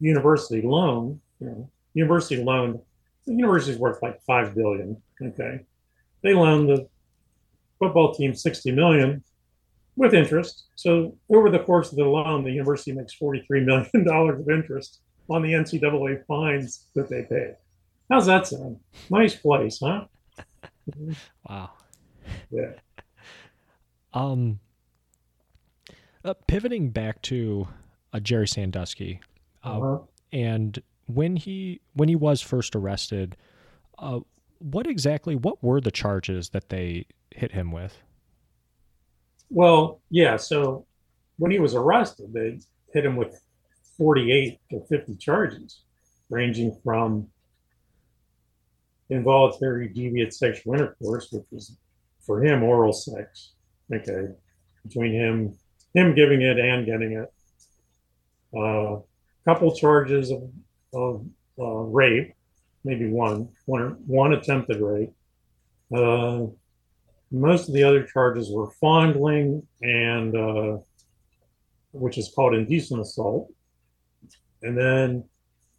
university 0.02 0.62
loan. 0.62 1.22
You 1.40 1.48
know, 1.48 1.70
university 1.94 2.44
loaned, 2.44 2.80
the 3.26 3.34
university's 3.34 3.78
worth 3.80 4.02
like 4.02 4.22
5 4.24 4.56
billion. 4.56 5.02
Okay. 5.22 5.62
They 6.24 6.34
loaned 6.34 6.70
the 6.70 6.88
football 7.80 8.14
team 8.14 8.36
60 8.36 8.72
million 8.72 9.24
with 9.96 10.14
interest. 10.14 10.66
So 10.76 11.16
over 11.30 11.50
the 11.50 11.60
course 11.60 11.92
of 11.92 11.98
the 11.98 12.06
loan, 12.06 12.44
the 12.44 12.52
university 12.52 12.92
makes 12.92 13.16
$43 13.16 13.66
million 13.66 13.90
of 14.40 14.50
interest 14.50 15.00
on 15.30 15.42
the 15.42 15.54
NCAA 15.54 16.26
fines 16.26 16.88
that 16.96 17.10
they 17.10 17.24
pay. 17.24 17.54
How's 18.10 18.26
that 18.26 18.48
sound? 18.48 18.78
Nice 19.10 19.36
place, 19.36 19.80
huh? 19.82 20.06
Wow. 21.48 21.72
Yeah. 22.50 22.72
Um, 24.14 24.60
uh, 26.26 26.34
pivoting 26.46 26.90
back 26.90 27.22
to 27.22 27.70
uh, 28.12 28.20
Jerry 28.20 28.46
Sandusky, 28.46 29.22
Uh-huh. 29.64 30.00
and 30.32 30.82
when 31.06 31.36
he 31.36 31.82
when 31.94 32.10
he 32.10 32.16
was 32.16 32.42
first 32.42 32.76
arrested, 32.76 33.36
uh, 34.00 34.20
what 34.60 34.88
exactly 34.88 35.36
what 35.36 35.64
were 35.64 35.82
the 35.82 35.92
charges 35.92 36.50
that 36.50 36.70
they 36.70 37.06
hit 37.32 37.52
him 37.52 37.72
with? 37.72 37.98
Well, 39.50 40.02
yeah. 40.10 40.38
So 40.38 40.86
when 41.38 41.52
he 41.52 41.60
was 41.60 41.76
arrested, 41.76 42.34
they 42.34 42.60
hit 42.94 43.06
him 43.06 43.16
with 43.16 43.40
48 43.98 44.60
to 44.72 44.82
50 44.88 45.16
charges, 45.18 45.82
ranging 46.30 46.78
from 46.84 47.28
involuntary 49.10 49.90
deviant 49.90 50.34
sexual 50.34 50.74
intercourse, 50.74 51.30
which 51.32 51.46
was 51.52 51.78
for 52.26 52.44
him 52.44 52.64
oral 52.64 52.94
sex. 52.94 53.54
Okay, 53.94 54.28
between 54.84 55.14
him 55.14 55.58
him 55.94 56.16
giving 56.16 56.42
it 56.42 56.58
and 56.58 56.86
getting 56.86 57.14
it. 57.14 57.34
Uh, 58.58 59.02
couple 59.46 59.76
charges 59.76 60.32
of, 60.32 60.50
of 60.94 61.26
uh, 61.60 61.64
rape, 61.66 62.34
maybe 62.84 63.10
one, 63.10 63.50
one, 63.66 63.98
one 64.06 64.34
attempted 64.34 64.82
rape. 64.82 65.14
Uh, 65.96 66.46
most 67.32 67.68
of 67.68 67.74
the 67.74 67.84
other 67.84 68.04
charges 68.04 68.52
were 68.52 68.70
fondling 68.72 69.66
and 69.82 70.36
uh, 70.36 70.78
which 71.94 72.18
is 72.18 72.32
called 72.34 72.54
indecent 72.54 73.02
assault 73.02 73.50
and 74.62 74.78
then 74.78 75.24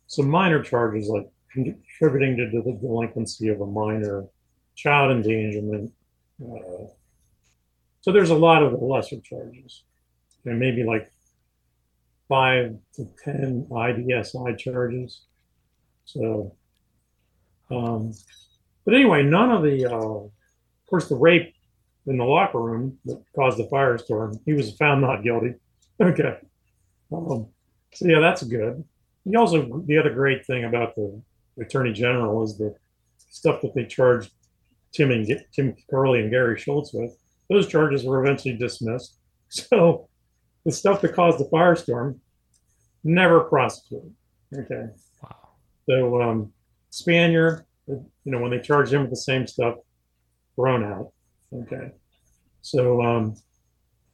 some 0.06 0.28
minor 0.28 0.62
charges 0.62 1.08
like 1.08 1.28
contributing 1.52 2.36
to 2.36 2.50
the 2.50 2.78
delinquency 2.80 3.48
of 3.48 3.60
a 3.60 3.66
minor 3.66 4.24
child 4.74 5.10
endangerment 5.12 5.92
uh, 6.42 6.84
so 8.00 8.10
there's 8.10 8.30
a 8.30 8.34
lot 8.34 8.62
of 8.62 8.80
lesser 8.80 9.20
charges 9.20 9.84
and 10.46 10.58
maybe 10.58 10.82
like 10.82 11.12
five 12.29 12.77
to 12.95 13.07
ten 13.25 13.66
idsi 13.70 14.59
charges 14.59 15.23
so 16.05 16.55
um, 17.70 18.12
but 18.85 18.95
anyway 18.95 19.23
none 19.23 19.51
of 19.51 19.62
the 19.62 19.87
uh, 19.87 20.29
of 20.83 20.91
course, 20.91 21.09
the 21.09 21.16
rape 21.16 21.55
in 22.07 22.18
the 22.18 22.25
locker 22.25 22.61
room 22.61 22.99
that 23.05 23.23
caused 23.35 23.59
the 23.59 23.68
firestorm, 23.68 24.39
he 24.45 24.53
was 24.53 24.77
found 24.77 25.01
not 25.01 25.23
guilty. 25.23 25.55
Okay. 26.01 26.37
Um, 27.12 27.47
so 27.93 28.09
yeah, 28.09 28.18
that's 28.18 28.43
good. 28.43 28.83
He 29.25 29.37
also 29.37 29.85
the 29.87 29.99
other 29.99 30.12
great 30.12 30.45
thing 30.47 30.64
about 30.64 30.97
the 30.97 31.23
attorney 31.61 31.93
general 31.93 32.43
is 32.43 32.59
the 32.59 32.75
stuff 33.29 33.61
that 33.61 33.73
they 33.75 33.85
charged 33.85 34.33
Tim 34.93 35.12
and 35.12 35.29
Tim 35.55 35.77
Curley 35.89 36.20
and 36.20 36.31
Gary 36.31 36.59
Schultz 36.59 36.93
with. 36.93 37.16
Those 37.49 37.68
charges 37.68 38.05
were 38.05 38.25
eventually 38.25 38.57
dismissed. 38.57 39.18
So 39.51 40.09
the 40.64 40.72
stuff 40.72 41.00
that 41.00 41.14
caused 41.14 41.38
the 41.38 41.44
firestorm 41.44 42.18
never 43.04 43.40
prosecuted. 43.40 44.14
Okay. 44.56 44.86
Wow. 45.22 45.48
So 45.88 46.22
um, 46.22 46.52
Spanier, 46.90 47.64
you 47.86 48.04
know, 48.24 48.38
when 48.38 48.50
they 48.50 48.60
charged 48.60 48.92
him 48.92 49.02
with 49.02 49.10
the 49.10 49.16
same 49.16 49.46
stuff, 49.46 49.76
thrown 50.54 50.84
out. 50.84 51.12
Okay. 51.52 51.92
So 52.60 53.02
um, 53.02 53.34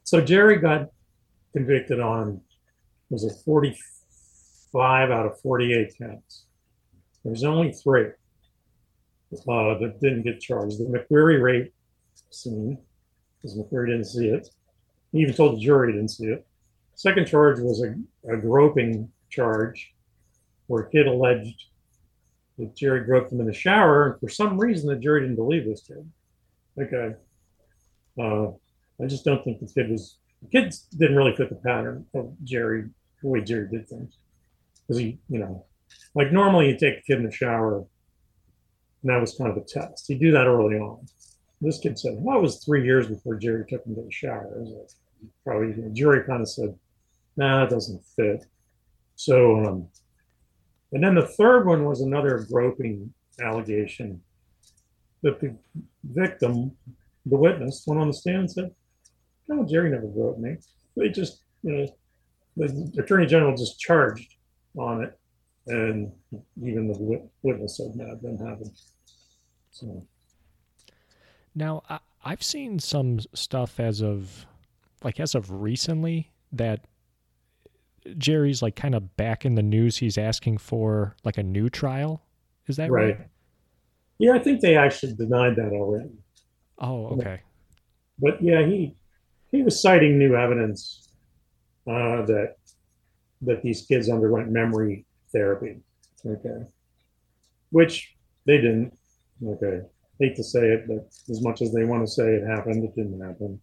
so 0.03 0.21
Jerry 0.21 0.57
got 0.57 0.89
convicted 1.53 1.99
on 1.99 2.41
was 3.09 3.23
it 3.23 3.33
45 3.43 5.11
out 5.11 5.25
of 5.25 5.39
48 5.41 5.93
counts. 5.97 6.45
There's 7.23 7.43
only 7.43 7.71
three 7.71 8.07
uh, 9.33 9.77
that 9.77 9.97
didn't 10.01 10.23
get 10.23 10.39
charged. 10.39 10.79
The 10.79 10.85
McQueary 10.85 11.41
rape 11.41 11.73
scene, 12.31 12.77
because 13.37 13.57
McQueary 13.57 13.87
didn't 13.87 14.05
see 14.05 14.29
it. 14.29 14.47
He 15.11 15.19
even 15.19 15.33
told 15.33 15.55
the 15.55 15.61
jury 15.61 15.91
he 15.91 15.97
didn't 15.97 16.11
see 16.11 16.27
it. 16.27 16.45
Second 16.95 17.27
charge 17.27 17.59
was 17.59 17.81
a, 17.81 17.95
a 18.31 18.37
groping 18.37 19.09
charge 19.29 19.93
where 20.67 20.83
a 20.83 20.89
kid 20.89 21.07
alleged 21.07 21.65
that 22.57 22.75
Jerry 22.75 23.05
groped 23.05 23.31
him 23.31 23.39
in 23.39 23.47
the 23.47 23.53
shower. 23.53 24.11
And 24.11 24.19
for 24.19 24.29
some 24.29 24.57
reason, 24.57 24.89
the 24.89 24.95
jury 24.95 25.21
didn't 25.21 25.37
believe 25.37 25.65
this 25.65 25.81
kid. 25.81 26.09
Okay. 26.79 27.15
Uh, 28.19 28.51
I 29.01 29.07
just 29.07 29.23
don't 29.25 29.43
think 29.43 29.59
the 29.59 29.67
kid 29.73 29.89
was. 29.89 30.17
The 30.41 30.49
kids 30.49 30.87
didn't 30.97 31.17
really 31.17 31.35
fit 31.35 31.49
the 31.49 31.55
pattern 31.55 32.05
of 32.13 32.33
Jerry, 32.43 32.89
the 33.21 33.27
way 33.27 33.41
Jerry 33.41 33.67
did 33.69 33.89
things. 33.89 34.17
Because 34.81 34.99
he, 34.99 35.19
you 35.27 35.39
know, 35.39 35.65
like 36.15 36.31
normally 36.31 36.67
you 36.67 36.77
take 36.77 36.99
a 36.99 37.01
kid 37.01 37.17
in 37.17 37.25
the 37.25 37.31
shower, 37.31 37.77
and 37.77 37.87
that 39.03 39.19
was 39.19 39.35
kind 39.35 39.51
of 39.51 39.57
a 39.57 39.65
test. 39.65 40.09
You 40.09 40.17
do 40.17 40.31
that 40.31 40.47
early 40.47 40.77
on. 40.77 41.05
This 41.61 41.79
kid 41.79 41.99
said, 41.99 42.15
well, 42.17 42.37
it 42.37 42.41
was 42.41 42.63
three 42.63 42.85
years 42.85 43.07
before 43.07 43.35
Jerry 43.35 43.65
took 43.67 43.85
him 43.85 43.95
to 43.95 44.01
the 44.01 44.11
shower. 44.11 44.47
Was 44.49 44.95
probably, 45.45 45.73
the 45.73 45.89
jury 45.89 46.23
kind 46.25 46.41
of 46.41 46.49
said, 46.49 46.73
nah, 47.35 47.65
it 47.65 47.69
doesn't 47.69 48.01
fit. 48.15 48.45
So, 49.15 49.65
um, 49.65 49.87
and 50.93 51.03
then 51.03 51.15
the 51.15 51.27
third 51.27 51.65
one 51.65 51.85
was 51.85 52.01
another 52.01 52.45
groping 52.49 53.13
allegation 53.41 54.21
that 55.21 55.39
the 55.39 55.55
victim, 56.03 56.71
the 57.25 57.37
witness, 57.37 57.83
went 57.85 58.01
on 58.01 58.07
the 58.07 58.13
stand 58.13 58.37
and 58.37 58.51
said, 58.51 58.75
"No, 59.47 59.65
Jerry 59.65 59.89
never 59.89 60.07
groped 60.07 60.39
me. 60.39 60.57
They 60.95 61.09
just, 61.09 61.43
you 61.63 61.71
know, 61.71 61.87
the 62.55 63.01
attorney 63.01 63.25
general 63.25 63.55
just 63.55 63.79
charged 63.79 64.35
on 64.77 65.03
it, 65.03 65.19
and 65.67 66.11
even 66.61 66.87
the 66.87 67.29
witness 67.41 67.77
said 67.77 67.95
no, 67.95 68.13
it 68.13 68.21
didn't 68.21 68.45
happen." 68.45 68.71
So 69.71 70.07
now 71.59 71.83
I, 71.89 71.99
I've 72.23 72.41
seen 72.41 72.79
some 72.79 73.19
stuff 73.33 73.79
as 73.79 74.01
of 74.01 74.47
like 75.03 75.19
as 75.19 75.35
of 75.35 75.51
recently 75.51 76.31
that 76.51 76.85
Jerry's 78.17 78.61
like 78.61 78.75
kind 78.75 78.95
of 78.95 79.15
back 79.17 79.45
in 79.45 79.55
the 79.55 79.61
news. 79.61 79.97
He's 79.97 80.17
asking 80.17 80.57
for 80.57 81.15
like 81.23 81.37
a 81.37 81.43
new 81.43 81.69
trial. 81.69 82.23
Is 82.67 82.77
that 82.77 82.89
right? 82.89 83.19
right? 83.19 83.27
Yeah, 84.17 84.33
I 84.33 84.39
think 84.39 84.61
they 84.61 84.75
actually 84.75 85.13
denied 85.13 85.55
that 85.57 85.71
already. 85.71 86.09
Oh, 86.79 87.07
okay. 87.07 87.41
But 88.17 88.41
yeah, 88.41 88.65
he 88.65 88.95
he 89.51 89.63
was 89.63 89.81
citing 89.81 90.17
new 90.17 90.35
evidence 90.35 91.07
uh, 91.87 92.25
that 92.25 92.55
that 93.41 93.61
these 93.61 93.85
kids 93.85 94.09
underwent 94.09 94.49
memory 94.49 95.05
therapy. 95.31 95.79
Okay, 96.25 96.65
which 97.71 98.15
they 98.45 98.57
didn't. 98.57 98.97
Okay, 99.45 99.81
hate 100.19 100.35
to 100.35 100.43
say 100.43 100.67
it, 100.67 100.87
but 100.87 101.07
as 101.29 101.41
much 101.41 101.61
as 101.61 101.73
they 101.73 101.83
want 101.83 102.05
to 102.05 102.11
say 102.11 102.33
it 102.33 102.47
happened, 102.47 102.83
it 102.83 102.95
didn't 102.95 103.21
happen. 103.21 103.59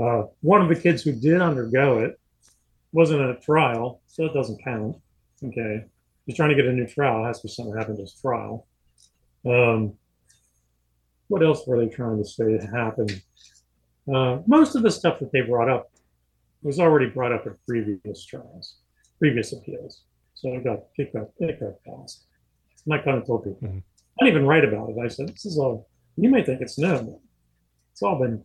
Uh, 0.00 0.24
one 0.40 0.62
of 0.62 0.68
the 0.68 0.76
kids 0.76 1.02
who 1.02 1.12
did 1.12 1.40
undergo 1.40 1.98
it 1.98 2.18
wasn't 2.92 3.20
at 3.20 3.30
a 3.30 3.40
trial, 3.40 4.00
so 4.06 4.24
it 4.24 4.34
doesn't 4.34 4.62
count. 4.62 4.96
Okay, 5.44 5.84
he's 6.26 6.36
trying 6.36 6.50
to 6.50 6.54
get 6.54 6.66
a 6.66 6.72
new 6.72 6.86
trial. 6.86 7.24
It 7.24 7.26
has 7.26 7.40
to 7.40 7.48
be 7.48 7.52
something 7.52 7.74
that 7.74 7.80
happened 7.80 7.98
at 7.98 8.02
his 8.02 8.20
trial. 8.20 8.66
Um, 9.44 9.94
what 11.28 11.42
else 11.42 11.66
were 11.66 11.84
they 11.84 11.92
trying 11.92 12.18
to 12.18 12.28
say 12.28 12.60
happened? 12.72 13.22
Uh, 14.12 14.38
most 14.46 14.74
of 14.74 14.82
the 14.82 14.90
stuff 14.90 15.18
that 15.20 15.32
they 15.32 15.40
brought 15.40 15.68
up 15.68 15.90
was 16.62 16.78
already 16.78 17.06
brought 17.06 17.32
up 17.32 17.46
at 17.46 17.52
previous 17.66 18.24
trials, 18.24 18.76
previous 19.18 19.52
appeals. 19.52 20.02
So 20.34 20.54
I 20.54 20.58
got 20.58 20.80
kicked 20.96 21.16
out, 21.16 21.32
kicked 21.38 21.62
out 21.62 21.78
past. 21.84 22.26
And 22.84 22.94
I 22.94 22.98
kind 22.98 23.18
of 23.18 23.26
told 23.26 23.44
people, 23.44 23.68
mm-hmm. 23.68 23.78
I 24.20 24.24
didn't 24.24 24.36
even 24.36 24.46
write 24.46 24.64
about 24.64 24.90
it. 24.90 24.96
I 25.02 25.08
said, 25.08 25.28
this 25.28 25.46
is 25.46 25.58
all, 25.58 25.88
you 26.16 26.28
may 26.28 26.42
think 26.42 26.60
it's 26.60 26.78
new, 26.78 26.96
but 26.98 27.20
it's 27.92 28.02
all 28.02 28.18
been 28.18 28.42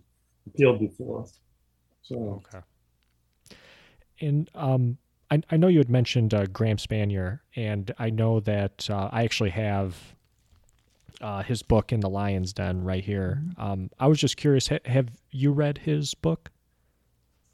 appealed 0.48 0.80
before. 0.80 1.26
So, 2.02 2.42
okay. 2.48 2.64
And 4.20 4.50
um, 4.56 4.98
I, 5.30 5.42
I 5.52 5.58
know 5.58 5.68
you 5.68 5.80
had 5.80 5.90
mentioned 5.90 6.34
uh, 6.34 6.46
Graham 6.46 6.78
Spanier, 6.78 7.40
and 7.56 7.94
I 8.00 8.10
know 8.10 8.40
that 8.42 8.90
uh, 8.90 9.10
I 9.12 9.24
actually 9.24 9.52
have 9.52 9.96
uh, 11.22 11.44
his 11.44 11.64
book 11.64 11.92
in 11.92 12.00
the 12.00 12.10
Lion's 12.10 12.54
Den 12.54 12.84
right 12.84 13.04
here. 13.04 13.42
Mm-hmm. 13.42 13.62
Um, 13.62 13.90
I 14.00 14.08
was 14.08 14.20
just 14.20 14.38
curious, 14.38 14.68
ha- 14.70 14.80
have 14.86 15.10
you 15.32 15.52
read 15.52 15.80
his 15.80 16.14
book? 16.14 16.52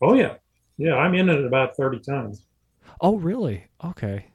Oh 0.01 0.13
yeah, 0.13 0.35
yeah. 0.77 0.95
I'm 0.95 1.13
in 1.15 1.29
it 1.29 1.45
about 1.45 1.77
thirty 1.77 1.99
times. 1.99 2.45
Oh 2.99 3.15
really? 3.15 3.67
Okay. 3.83 4.25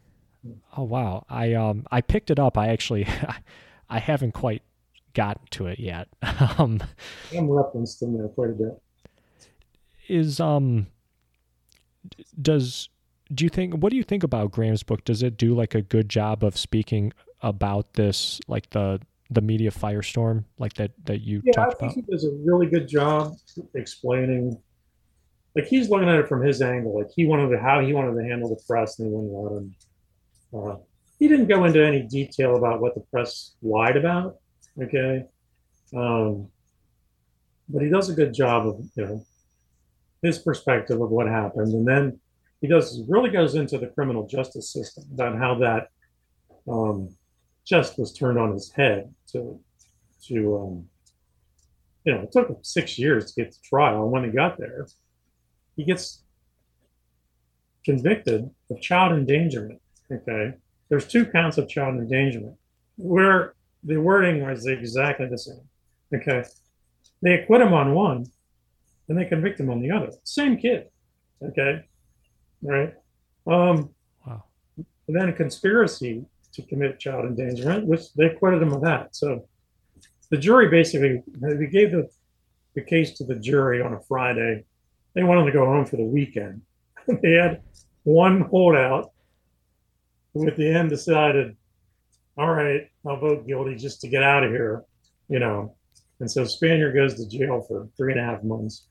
Oh 0.77 0.85
wow. 0.85 1.27
I 1.29 1.53
um 1.53 1.87
I 1.91 2.01
picked 2.01 2.31
it 2.31 2.39
up. 2.39 2.57
I 2.57 2.69
actually 2.69 3.07
I 3.89 3.99
haven't 3.99 4.33
quite 4.33 4.63
gotten 5.15 5.47
to 5.51 5.67
it 5.67 5.79
yet. 5.79 6.09
um, 6.59 6.81
I'm 7.37 7.51
referenced 7.51 8.03
in 8.03 8.17
there 8.17 8.29
quite 8.29 8.51
a 8.51 8.55
bit. 8.55 8.83
Is 10.09 10.41
um 10.41 10.87
does 12.41 12.89
do 13.35 13.45
you 13.45 13.51
think 13.51 13.75
what 13.75 13.91
do 13.91 13.97
you 13.97 14.03
think 14.03 14.23
about 14.23 14.53
Graham's 14.53 14.83
book? 14.83 15.05
Does 15.05 15.23
it 15.23 15.37
do 15.37 15.55
like 15.55 15.75
a 15.75 15.83
good 15.83 16.09
job 16.09 16.43
of 16.43 16.57
speaking 16.57 17.13
about 17.43 17.93
this 17.95 18.41
like 18.49 18.71
the 18.71 19.01
the 19.31 19.43
media 19.43 19.71
firestorm 19.71 20.45
like 20.59 20.73
that 20.75 20.93
that 21.05 21.21
you 21.21 21.43
yeah, 21.45 21.53
talked 21.53 21.75
I 21.83 21.89
think 21.89 21.93
about? 21.93 22.05
he 22.07 22.13
does 22.13 22.25
a 22.25 22.33
really 22.45 22.67
good 22.67 22.89
job 22.89 23.35
explaining 23.75 24.59
like 25.55 25.67
he's 25.67 25.89
looking 25.91 26.09
at 26.09 26.21
it 26.21 26.29
from 26.29 26.43
his 26.43 26.63
angle. 26.63 26.97
Like 26.97 27.11
he 27.15 27.27
wanted 27.27 27.51
to 27.51 27.59
how 27.59 27.81
he 27.81 27.93
wanted 27.93 28.15
to 28.21 28.29
handle 28.29 28.49
the 28.49 28.63
press, 28.67 28.99
and 28.99 29.09
they 29.09 29.15
wouldn't 29.15 29.33
let 29.33 29.53
him. 29.53 29.75
Uh, 30.55 30.77
he 31.19 31.29
didn't 31.29 31.49
go 31.49 31.65
into 31.65 31.85
any 31.85 32.03
detail 32.03 32.57
about 32.57 32.81
what 32.81 32.95
the 32.95 33.01
press 33.01 33.55
lied 33.63 33.97
about. 33.97 34.37
Okay, 34.81 35.25
um, 35.97 36.49
but 37.69 37.83
he 37.83 37.89
does 37.89 38.09
a 38.09 38.15
good 38.15 38.33
job 38.33 38.67
of 38.67 38.81
you 38.95 39.05
know 39.05 39.27
his 40.23 40.39
perspective 40.39 41.01
of 41.01 41.11
what 41.11 41.27
happened, 41.27 41.73
and 41.75 41.87
then 41.87 42.21
he 42.61 42.69
does 42.69 43.03
really 43.09 43.31
goes 43.31 43.55
into 43.55 43.79
the 43.79 43.89
criminal 43.89 44.27
justice 44.27 44.73
system 44.73 45.05
about 45.13 45.37
how 45.37 45.55
that 45.57 45.89
um, 46.69 47.17
just 47.65 47.99
was 47.99 48.13
turned 48.13 48.39
on 48.39 48.53
his 48.53 48.71
head 48.71 49.13
to 49.33 49.61
to 50.27 50.57
um, 50.57 50.89
you 52.05 52.15
know 52.15 52.21
it 52.23 52.33
took 52.33 52.49
him 52.49 52.57
six 52.63 52.99
years 52.99 53.33
to 53.33 53.45
get 53.45 53.53
to 53.53 53.61
trial, 53.63 54.05
and 54.05 54.13
when 54.13 54.25
he 54.25 54.31
got 54.31 54.57
there, 54.59 54.87
he 55.77 55.85
gets 55.85 56.23
convicted 57.85 58.49
of 58.71 58.81
child 58.81 59.13
endangerment. 59.13 59.81
Okay, 60.11 60.55
there's 60.89 61.07
two 61.07 61.27
counts 61.27 61.59
of 61.59 61.69
child 61.69 61.97
endangerment 61.97 62.57
where 62.97 63.55
the 63.85 63.97
wording 63.97 64.43
is 64.43 64.67
exactly 64.67 65.27
the 65.27 65.39
same. 65.39 65.61
Okay, 66.15 66.45
they 67.23 67.35
acquit 67.35 67.61
him 67.61 67.73
on 67.73 67.95
one, 67.95 68.27
and 69.09 69.19
they 69.19 69.25
convict 69.25 69.61
him 69.61 69.71
on 69.71 69.81
the 69.81 69.91
other. 69.91 70.11
Same 70.25 70.57
kid. 70.57 70.89
Okay, 71.43 71.85
right. 72.63 72.95
Um, 73.47 73.91
wow. 74.27 74.45
Then 75.07 75.29
a 75.29 75.33
conspiracy 75.33 76.25
to 76.53 76.63
commit 76.63 76.99
child 76.99 77.27
endangerment, 77.27 77.87
which 77.87 78.13
they 78.15 78.27
acquitted 78.27 78.63
him 78.63 78.73
of 78.73 78.83
that. 78.83 79.15
So 79.15 79.47
the 80.31 80.39
jury 80.39 80.69
basically 80.69 81.23
they 81.41 81.67
gave 81.67 81.93
the 81.93 82.09
the 82.75 82.83
case 82.83 83.13
to 83.19 83.25
the 83.25 83.35
jury 83.35 83.83
on 83.83 83.95
a 83.95 84.01
Friday 84.01 84.65
they 85.15 85.25
wanted 85.25 85.47
to 85.47 85.53
go 85.53 85.65
home 85.65 85.85
for 85.85 85.97
the 85.97 86.05
weekend. 86.05 86.63
they 87.23 87.33
had 87.33 87.63
one 88.05 88.43
holdout 88.43 89.11
who 90.39 90.49
at 90.49 90.57
the 90.57 90.69
end 90.69 90.91
decided, 90.91 91.57
all 92.37 92.53
right, 92.53 92.89
I'll 93.07 93.19
vote 93.19 93.47
guilty 93.47 93.75
just 93.75 94.01
to 94.03 94.09
get 94.09 94.23
out 94.23 94.45
of 94.45 94.51
here, 94.51 94.85
you 95.29 95.39
know. 95.39 95.75
And 96.21 96.31
so 96.31 96.43
Spanier 96.43 96.95
goes 96.95 97.15
to 97.15 97.29
jail 97.29 97.65
for 97.67 97.89
three 97.97 98.13
and 98.13 98.21
a 98.21 98.25
half 98.25 98.43
months, 98.43 98.87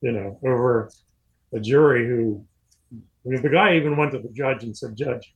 you 0.00 0.12
know, 0.12 0.38
over 0.44 0.90
a 1.54 1.60
jury 1.60 2.06
who, 2.06 2.44
the 3.24 3.48
guy 3.48 3.76
even 3.76 3.96
went 3.96 4.12
to 4.12 4.18
the 4.18 4.28
judge 4.28 4.62
and 4.62 4.76
said, 4.76 4.96
Judge, 4.96 5.34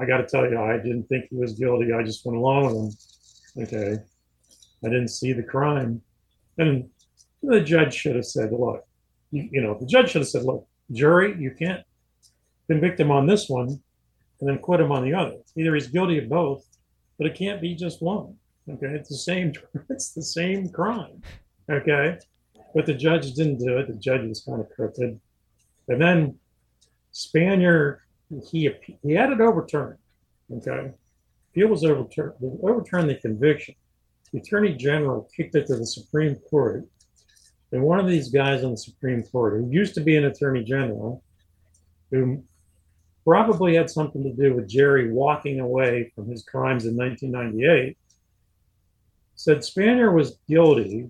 I 0.00 0.06
got 0.06 0.18
to 0.18 0.26
tell 0.26 0.48
you, 0.48 0.58
I 0.58 0.78
didn't 0.78 1.04
think 1.04 1.26
he 1.28 1.36
was 1.36 1.52
guilty. 1.52 1.92
I 1.92 2.02
just 2.02 2.24
went 2.24 2.38
along 2.38 2.64
with 3.54 3.68
him. 3.68 3.78
Okay. 3.78 4.02
I 4.82 4.88
didn't 4.88 5.08
see 5.08 5.34
the 5.34 5.42
crime. 5.42 6.00
And 6.56 6.88
the 7.42 7.60
judge 7.60 7.94
should 7.94 8.16
have 8.16 8.24
said, 8.24 8.50
Look, 8.52 8.86
you, 9.30 9.48
you 9.50 9.60
know, 9.60 9.76
the 9.78 9.84
judge 9.84 10.10
should 10.10 10.22
have 10.22 10.28
said, 10.28 10.44
look, 10.44 10.66
jury, 10.92 11.36
you 11.38 11.50
can't 11.50 11.84
convict 12.68 13.00
him 13.00 13.10
on 13.10 13.26
this 13.26 13.48
one 13.48 13.82
and 14.42 14.50
then 14.50 14.58
quit 14.58 14.80
him 14.80 14.90
on 14.90 15.04
the 15.04 15.14
other. 15.14 15.36
Either 15.56 15.72
he's 15.72 15.86
guilty 15.86 16.18
of 16.18 16.28
both, 16.28 16.66
but 17.16 17.28
it 17.28 17.36
can't 17.36 17.60
be 17.60 17.76
just 17.76 18.02
one. 18.02 18.34
Okay, 18.68 18.88
it's 18.88 19.08
the 19.08 19.16
same. 19.16 19.52
It's 19.88 20.12
the 20.14 20.22
same 20.22 20.68
crime. 20.68 21.22
Okay, 21.70 22.18
but 22.74 22.86
the 22.86 22.94
judge 22.94 23.34
didn't 23.34 23.58
do 23.58 23.78
it. 23.78 23.86
The 23.86 23.94
judge 23.94 24.28
was 24.28 24.42
kind 24.42 24.60
of 24.60 24.68
crooked, 24.70 25.20
and 25.86 26.02
then 26.02 26.36
Spanier 27.14 27.98
he 28.50 28.68
he 29.04 29.12
had 29.12 29.30
it 29.30 29.40
overturned. 29.40 29.98
Okay, 30.50 30.90
appeal 31.52 31.68
was 31.68 31.84
overturned. 31.84 32.34
Overturned 32.64 33.10
the 33.10 33.14
conviction. 33.14 33.76
The 34.32 34.40
attorney 34.40 34.74
general 34.74 35.28
kicked 35.36 35.54
it 35.54 35.68
to 35.68 35.76
the 35.76 35.86
Supreme 35.86 36.34
Court, 36.50 36.84
and 37.70 37.80
one 37.84 38.00
of 38.00 38.08
these 38.08 38.28
guys 38.28 38.64
on 38.64 38.72
the 38.72 38.76
Supreme 38.76 39.22
Court, 39.22 39.60
who 39.60 39.70
used 39.70 39.94
to 39.94 40.00
be 40.00 40.16
an 40.16 40.24
attorney 40.24 40.64
general, 40.64 41.22
who 42.10 42.42
probably 43.24 43.74
had 43.74 43.90
something 43.90 44.22
to 44.22 44.32
do 44.32 44.54
with 44.54 44.68
Jerry 44.68 45.12
walking 45.12 45.60
away 45.60 46.12
from 46.14 46.28
his 46.28 46.42
crimes 46.42 46.86
in 46.86 46.96
1998, 46.96 47.96
said 49.34 49.58
Spanier 49.58 50.14
was 50.14 50.38
guilty 50.48 51.08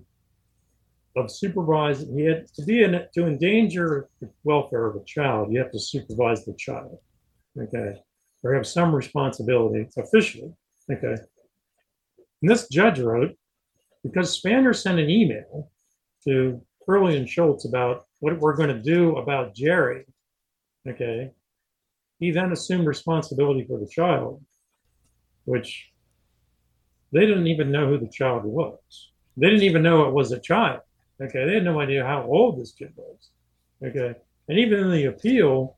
of 1.15 1.31
supervising. 1.31 2.17
He 2.17 2.25
had 2.25 2.47
to 2.53 2.63
be 2.63 2.83
in 2.83 3.05
to 3.13 3.27
endanger 3.27 4.09
the 4.19 4.29
welfare 4.43 4.87
of 4.87 4.95
a 4.95 5.05
child. 5.05 5.51
You 5.51 5.59
have 5.59 5.71
to 5.71 5.79
supervise 5.79 6.45
the 6.45 6.53
child, 6.53 6.97
okay, 7.59 8.01
or 8.43 8.53
have 8.53 8.67
some 8.67 8.93
responsibility 8.93 9.87
officially, 9.97 10.53
okay. 10.91 11.15
And 12.41 12.51
this 12.51 12.67
judge 12.67 12.99
wrote 12.99 13.35
because 14.03 14.39
Spanier 14.39 14.75
sent 14.75 14.99
an 14.99 15.09
email 15.09 15.71
to 16.25 16.61
Curley 16.85 17.17
and 17.17 17.29
Schultz 17.29 17.65
about 17.65 18.05
what 18.19 18.39
we're 18.39 18.55
going 18.55 18.69
to 18.69 18.81
do 18.81 19.15
about 19.17 19.55
Jerry, 19.55 20.05
okay, 20.87 21.31
he 22.23 22.31
then 22.31 22.53
assumed 22.53 22.87
responsibility 22.87 23.65
for 23.67 23.77
the 23.77 23.85
child, 23.85 24.41
which 25.43 25.91
they 27.11 27.25
didn't 27.25 27.47
even 27.47 27.69
know 27.69 27.85
who 27.85 27.97
the 27.97 28.07
child 28.07 28.45
was. 28.45 28.79
They 29.35 29.47
didn't 29.49 29.65
even 29.65 29.83
know 29.83 30.07
it 30.07 30.13
was 30.13 30.31
a 30.31 30.39
child. 30.39 30.79
Okay, 31.21 31.45
they 31.45 31.55
had 31.55 31.65
no 31.65 31.81
idea 31.81 32.05
how 32.05 32.23
old 32.23 32.61
this 32.61 32.71
kid 32.71 32.93
was. 32.95 33.29
Okay, 33.85 34.15
and 34.47 34.57
even 34.57 34.79
in 34.79 34.91
the 34.91 35.05
appeal, 35.05 35.75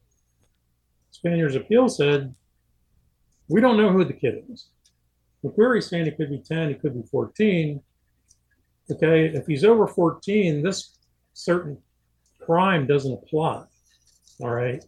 Spanier's 1.12 1.56
appeal 1.56 1.90
said, 1.90 2.36
we 3.50 3.60
don't 3.60 3.78
know 3.78 3.92
who 3.92 4.06
the 4.06 4.14
kid 4.14 4.44
is. 4.48 4.68
McQueary's 5.44 5.90
saying 5.90 6.06
it 6.06 6.16
could 6.16 6.30
be 6.30 6.44
10, 6.46 6.70
it 6.70 6.80
could 6.80 6.94
be 6.94 7.08
14. 7.10 7.82
Okay, 8.92 9.26
if 9.26 9.48
he's 9.48 9.64
over 9.64 9.88
14, 9.88 10.62
this 10.62 11.00
certain 11.34 11.80
crime 12.40 12.86
doesn't 12.86 13.14
apply. 13.14 13.64
All 14.42 14.52
right. 14.52 14.84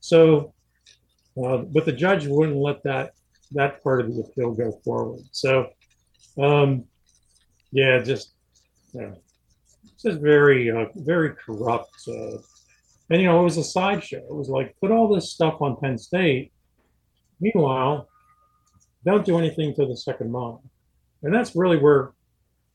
So, 0.00 0.54
uh, 1.44 1.58
but 1.58 1.84
the 1.84 1.92
judge 1.92 2.26
wouldn't 2.26 2.56
let 2.56 2.82
that 2.84 3.12
that 3.52 3.82
part 3.82 4.00
of 4.00 4.14
the 4.14 4.20
appeal 4.20 4.52
go 4.52 4.72
forward. 4.84 5.20
So, 5.32 5.70
um, 6.38 6.84
yeah, 7.70 7.98
just 7.98 8.32
yeah, 8.92 9.12
just 10.02 10.20
very 10.20 10.70
uh, 10.70 10.86
very 10.96 11.34
corrupt. 11.34 11.90
Uh, 12.08 12.38
and 13.10 13.22
you 13.22 13.28
know, 13.28 13.40
it 13.40 13.44
was 13.44 13.56
a 13.56 13.64
sideshow. 13.64 14.18
It 14.18 14.34
was 14.34 14.48
like 14.48 14.76
put 14.80 14.90
all 14.90 15.12
this 15.12 15.32
stuff 15.32 15.60
on 15.60 15.76
Penn 15.76 15.98
State. 15.98 16.52
Meanwhile, 17.40 18.08
don't 19.04 19.24
do 19.24 19.38
anything 19.38 19.74
to 19.76 19.86
the 19.86 19.96
second 19.96 20.32
mile, 20.32 20.62
and 21.22 21.34
that's 21.34 21.54
really 21.54 21.78
where 21.78 22.12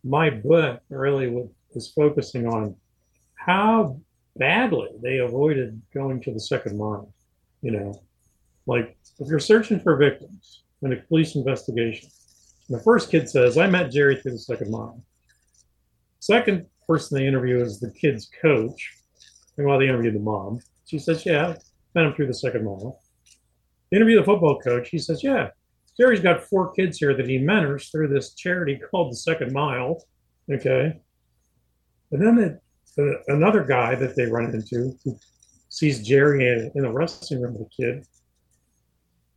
my 0.03 0.29
book 0.29 0.81
really 0.89 1.47
was 1.73 1.91
focusing 1.91 2.47
on 2.47 2.75
how 3.35 3.99
badly 4.35 4.89
they 5.01 5.17
avoided 5.19 5.81
going 5.93 6.21
to 6.21 6.33
the 6.33 6.39
second 6.39 6.77
mile. 6.77 7.13
You 7.61 7.71
know, 7.71 8.01
like 8.65 8.97
if 9.19 9.27
you're 9.27 9.39
searching 9.39 9.79
for 9.79 9.97
victims 9.97 10.63
in 10.81 10.93
a 10.93 10.97
police 10.97 11.35
investigation, 11.35 12.09
the 12.69 12.79
first 12.79 13.11
kid 13.11 13.29
says, 13.29 13.57
I 13.57 13.67
met 13.67 13.91
Jerry 13.91 14.15
through 14.15 14.31
the 14.33 14.39
second 14.39 14.71
mile. 14.71 15.03
Second 16.19 16.65
person 16.87 17.17
they 17.17 17.27
interview 17.27 17.61
is 17.61 17.79
the 17.79 17.91
kid's 17.91 18.29
coach. 18.41 18.93
And 19.57 19.67
while 19.67 19.79
they 19.79 19.87
interview 19.87 20.11
the 20.11 20.19
mom, 20.19 20.59
she 20.85 20.97
says, 20.97 21.25
Yeah, 21.25 21.55
met 21.93 22.05
him 22.05 22.13
through 22.13 22.27
the 22.27 22.33
second 22.33 22.65
mile. 22.65 23.01
They 23.91 23.97
interview 23.97 24.17
the 24.17 24.25
football 24.25 24.59
coach. 24.59 24.89
He 24.89 24.97
says, 24.97 25.23
Yeah, 25.23 25.49
Jerry's 25.99 26.21
got 26.21 26.43
four 26.43 26.71
kids 26.71 26.97
here 26.97 27.13
that 27.15 27.27
he 27.27 27.37
mentors 27.37 27.89
through 27.89 28.07
this 28.07 28.33
charity 28.33 28.79
called 28.89 29.11
the 29.11 29.17
Second 29.17 29.53
Mile. 29.53 30.03
Okay. 30.51 30.99
And 32.11 32.21
then 32.21 32.59
the, 32.95 33.21
another 33.27 33.63
guy 33.63 33.95
that 33.95 34.15
they 34.15 34.25
run 34.25 34.45
into 34.45 34.97
who 35.03 35.17
sees 35.69 36.05
Jerry 36.05 36.47
in, 36.47 36.71
in 36.75 36.83
the 36.83 36.91
wrestling 36.91 37.41
room 37.41 37.53
with 37.53 37.67
a 37.67 37.69
kid 37.69 38.05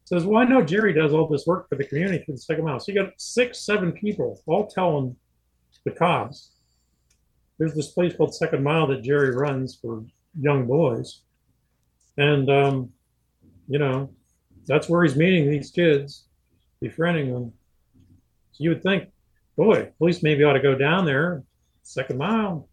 says, 0.07 0.25
Well, 0.25 0.41
I 0.41 0.45
know 0.45 0.63
Jerry 0.63 0.93
does 0.93 1.13
all 1.13 1.29
this 1.29 1.47
work 1.47 1.69
for 1.69 1.77
the 1.77 1.85
community 1.85 2.25
for 2.25 2.33
the 2.33 2.39
Second 2.39 2.65
Mile. 2.65 2.81
So 2.81 2.93
you 2.93 3.03
got 3.03 3.13
six, 3.19 3.61
seven 3.61 3.93
people 3.93 4.41
all 4.47 4.67
telling 4.67 5.15
the 5.85 5.91
cops 5.93 6.53
there's 7.59 7.75
this 7.75 7.89
place 7.89 8.15
called 8.15 8.35
Second 8.35 8.63
Mile 8.63 8.87
that 8.89 9.03
Jerry 9.03 9.35
runs 9.35 9.77
for 9.77 10.05
young 10.39 10.67
boys. 10.67 11.23
And, 12.19 12.51
um, 12.51 12.91
you 13.69 13.79
know, 13.79 14.11
that's 14.67 14.89
where 14.89 15.03
he's 15.03 15.17
meeting 15.17 15.51
these 15.51 15.71
kids 15.71 16.25
befriending 16.81 17.33
them. 17.33 17.53
So 18.53 18.65
you 18.65 18.71
would 18.71 18.83
think, 18.83 19.09
boy, 19.57 19.93
police 19.99 20.23
maybe 20.23 20.45
ought 20.45 20.55
to 20.55 20.61
go 20.61 20.75
down 20.75 21.05
there, 21.05 21.43
second 21.83 22.19
mile, 22.19 22.69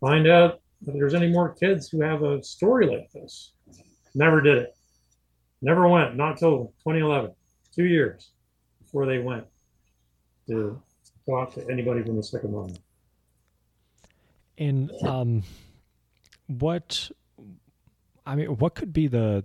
find 0.00 0.26
out 0.26 0.60
if 0.86 0.94
there's 0.94 1.14
any 1.14 1.28
more 1.28 1.54
kids 1.54 1.88
who 1.88 2.02
have 2.02 2.22
a 2.22 2.42
story 2.42 2.86
like 2.86 3.10
this. 3.12 3.52
Never 4.14 4.40
did 4.40 4.58
it. 4.58 4.76
Never 5.62 5.88
went, 5.88 6.16
not 6.16 6.32
until 6.32 6.72
2011, 6.84 7.32
two 7.74 7.84
years 7.84 8.32
before 8.82 9.06
they 9.06 9.20
went 9.20 9.44
to 10.48 10.80
talk 11.24 11.54
to 11.54 11.66
anybody 11.70 12.02
from 12.02 12.16
the 12.16 12.22
second 12.22 12.52
mile. 12.52 12.76
And 14.58 14.90
um, 15.04 15.44
what, 16.48 17.10
I 18.26 18.34
mean, 18.34 18.48
what 18.48 18.74
could 18.74 18.92
be 18.92 19.06
the, 19.06 19.44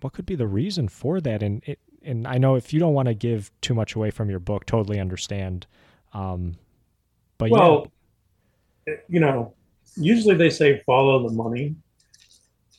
what 0.00 0.14
could 0.14 0.26
be 0.26 0.34
the 0.34 0.46
reason 0.46 0.88
for 0.88 1.20
that? 1.20 1.42
And 1.42 1.62
it, 1.66 1.78
and 2.02 2.26
I 2.26 2.38
know 2.38 2.54
if 2.54 2.72
you 2.72 2.80
don't 2.80 2.94
want 2.94 3.08
to 3.08 3.14
give 3.14 3.50
too 3.60 3.74
much 3.74 3.94
away 3.94 4.10
from 4.10 4.30
your 4.30 4.38
book, 4.38 4.66
totally 4.66 4.98
understand. 4.98 5.66
Um, 6.12 6.56
but 7.38 7.50
well, 7.50 7.92
yeah. 8.86 8.94
you 9.08 9.20
know, 9.20 9.54
usually 9.96 10.36
they 10.36 10.50
say 10.50 10.82
follow 10.86 11.28
the 11.28 11.34
money 11.34 11.74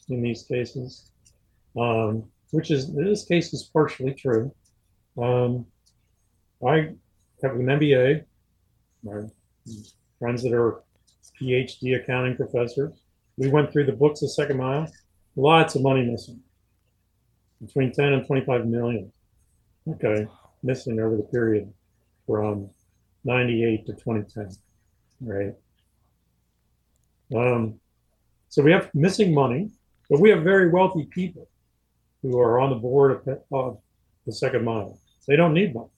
in 0.09 0.21
these 0.21 0.43
cases, 0.43 1.09
um, 1.75 2.23
which 2.51 2.71
is 2.71 2.89
in 2.89 3.03
this 3.05 3.25
case 3.25 3.53
is 3.53 3.63
partially 3.63 4.13
true. 4.13 4.53
Um, 5.21 5.65
I 6.65 6.93
have 7.41 7.55
an 7.55 7.65
MBA. 7.65 8.23
My 9.03 9.21
friends 10.19 10.43
that 10.43 10.53
are 10.53 10.83
PhD 11.39 12.01
accounting 12.01 12.35
professors. 12.35 12.93
We 13.37 13.49
went 13.49 13.71
through 13.71 13.85
the 13.85 13.91
books 13.91 14.21
of 14.21 14.31
Second 14.31 14.57
Mile. 14.57 14.91
Lots 15.35 15.75
of 15.75 15.81
money 15.81 16.03
missing, 16.03 16.39
between 17.61 17.91
10 17.91 18.13
and 18.13 18.25
25 18.25 18.65
million. 18.67 19.11
Okay, 19.87 20.27
missing 20.63 20.99
over 20.99 21.17
the 21.17 21.23
period 21.23 21.71
from 22.25 22.69
98 23.25 23.85
to 23.85 23.93
2010, 23.93 24.49
right? 25.21 25.53
Um, 27.35 27.79
so 28.47 28.63
we 28.63 28.71
have 28.71 28.89
missing 28.93 29.33
money, 29.33 29.69
but 30.09 30.21
we 30.21 30.29
have 30.29 30.43
very 30.43 30.69
wealthy 30.69 31.05
people 31.11 31.49
who 32.25 32.39
are 32.39 32.59
on 32.59 32.69
the 32.71 32.75
board 32.75 33.11
of, 33.11 33.39
of 33.51 33.77
the 34.25 34.31
second 34.31 34.65
mile. 34.65 34.99
They 35.27 35.35
don't 35.35 35.53
need 35.53 35.73
money. 35.73 35.89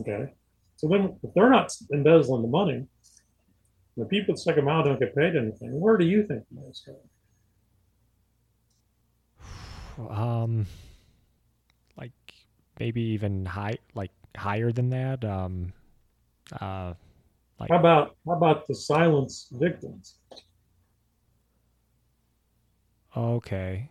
Okay. 0.00 0.32
So 0.76 0.88
then 0.88 1.16
if 1.22 1.32
they're 1.34 1.50
not 1.50 1.72
embezzling 1.92 2.42
the 2.42 2.48
money, 2.48 2.86
the 3.96 4.04
people 4.06 4.32
at 4.32 4.38
second 4.38 4.64
mile 4.64 4.82
don't 4.82 4.98
get 4.98 5.14
paid 5.14 5.36
anything. 5.36 5.78
Where 5.78 5.96
do 5.96 6.04
you 6.04 6.26
think 6.26 6.44
the 6.48 6.60
money's 6.60 6.82
going? 6.84 6.98
Um 10.10 10.66
like 11.96 12.12
maybe 12.80 13.02
even 13.02 13.44
high 13.44 13.76
like 13.94 14.10
higher 14.36 14.72
than 14.72 14.90
that. 14.90 15.24
Um 15.24 15.72
uh 16.60 16.94
like 17.60 17.70
how 17.70 17.78
about 17.78 18.16
how 18.26 18.32
about 18.32 18.66
the 18.66 18.74
silence 18.74 19.48
victims? 19.52 20.16
Okay. 23.16 23.90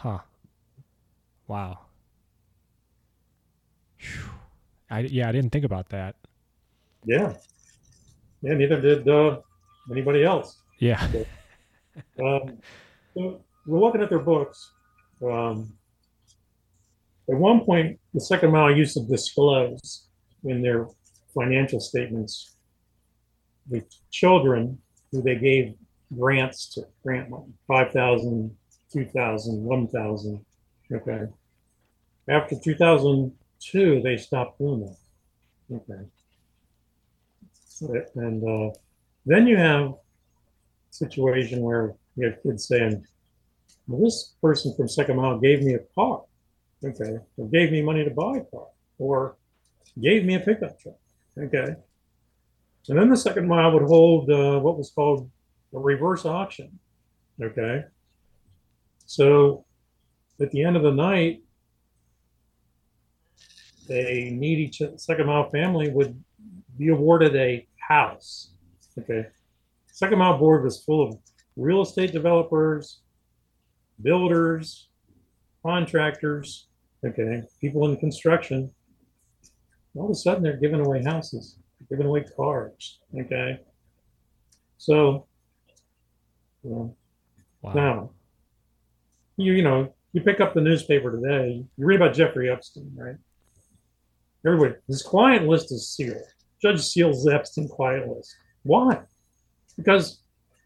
Huh. 0.00 0.18
Wow. 1.46 1.80
I 4.90 5.00
yeah, 5.00 5.28
I 5.28 5.32
didn't 5.32 5.50
think 5.50 5.66
about 5.66 5.90
that. 5.90 6.16
Yeah. 7.04 7.34
Yeah, 8.40 8.54
neither 8.54 8.80
did 8.80 9.06
uh, 9.06 9.40
anybody 9.90 10.24
else. 10.24 10.56
Yeah. 10.78 11.06
um, 12.18 12.58
so 13.12 13.42
we're 13.66 13.78
looking 13.78 14.00
at 14.00 14.08
their 14.08 14.20
books. 14.20 14.70
Um, 15.22 15.74
at 17.28 17.36
one 17.36 17.60
point, 17.66 18.00
the 18.14 18.22
second 18.22 18.52
mile 18.52 18.74
used 18.74 18.94
to 18.94 19.02
disclose 19.02 20.06
in 20.44 20.62
their 20.62 20.86
financial 21.34 21.78
statements 21.78 22.56
the 23.68 23.84
children 24.10 24.78
who 25.12 25.20
they 25.20 25.36
gave 25.36 25.74
grants 26.16 26.72
to 26.74 26.86
grant 27.04 27.28
money 27.28 27.52
5000 27.68 28.56
2000 28.92 29.62
1000 29.62 30.44
okay. 30.92 31.26
After 32.28 32.56
2002 32.58 34.00
they 34.02 34.16
stopped 34.16 34.58
doing 34.58 34.94
that. 35.70 35.76
Okay. 35.76 36.06
And 38.16 38.44
uh, 38.44 38.74
then 39.24 39.46
you 39.46 39.56
have 39.56 39.94
situation 40.90 41.60
where 41.60 41.94
you 42.16 42.26
have 42.26 42.42
kids 42.42 42.66
saying 42.66 43.04
well, 43.86 44.02
this 44.02 44.34
person 44.40 44.74
from 44.76 44.88
second 44.88 45.16
mile 45.16 45.38
gave 45.38 45.62
me 45.62 45.74
a 45.74 45.80
car. 45.94 46.22
Okay. 46.84 47.18
Or 47.36 47.48
gave 47.48 47.72
me 47.72 47.82
money 47.82 48.04
to 48.04 48.10
buy 48.10 48.38
a 48.38 48.44
car. 48.44 48.68
Or 48.98 49.36
gave 50.00 50.24
me 50.24 50.34
a 50.34 50.40
pickup 50.40 50.78
truck. 50.80 50.98
Okay. 51.38 51.74
And 52.88 52.98
then 52.98 53.10
the 53.10 53.16
second 53.16 53.46
mile 53.48 53.72
would 53.72 53.82
hold 53.82 54.30
uh, 54.30 54.58
what 54.60 54.78
was 54.78 54.90
called 54.90 55.30
a 55.74 55.78
reverse 55.78 56.24
auction. 56.24 56.78
Okay. 57.42 57.84
So 59.10 59.64
at 60.40 60.52
the 60.52 60.62
end 60.62 60.76
of 60.76 60.84
the 60.84 60.92
night, 60.92 61.42
a 63.90 64.30
needy 64.30 64.70
second 64.98 65.26
mile 65.26 65.50
family 65.50 65.90
would 65.90 66.22
be 66.78 66.90
awarded 66.90 67.34
a 67.34 67.66
house. 67.80 68.52
Okay. 68.96 69.26
Second 69.90 70.20
mile 70.20 70.38
board 70.38 70.62
was 70.62 70.84
full 70.84 71.08
of 71.08 71.18
real 71.56 71.82
estate 71.82 72.12
developers, 72.12 73.00
builders, 74.00 74.90
contractors, 75.66 76.68
okay, 77.04 77.42
people 77.60 77.90
in 77.90 77.96
construction. 77.96 78.70
All 79.96 80.04
of 80.04 80.10
a 80.12 80.14
sudden 80.14 80.44
they're 80.44 80.56
giving 80.56 80.86
away 80.86 81.02
houses, 81.02 81.56
giving 81.88 82.06
away 82.06 82.26
cars. 82.36 83.00
Okay. 83.18 83.58
So 84.78 85.26
Wow. 86.62 86.94
Now, 87.74 88.10
you 89.40 89.52
you 89.52 89.62
know, 89.62 89.94
you 90.12 90.20
pick 90.20 90.40
up 90.40 90.54
the 90.54 90.60
newspaper 90.60 91.10
today, 91.12 91.64
you 91.76 91.86
read 91.86 92.00
about 92.00 92.14
Jeffrey 92.14 92.50
Epstein, 92.50 92.90
right? 92.96 93.16
Everybody, 94.46 94.74
his 94.86 95.02
client 95.02 95.46
list 95.46 95.70
is 95.72 95.88
sealed. 95.88 96.22
Judge 96.60 96.80
seals 96.80 97.28
Epstein 97.28 97.68
client 97.68 98.08
list. 98.08 98.34
Why? 98.62 99.00
Because 99.76 100.20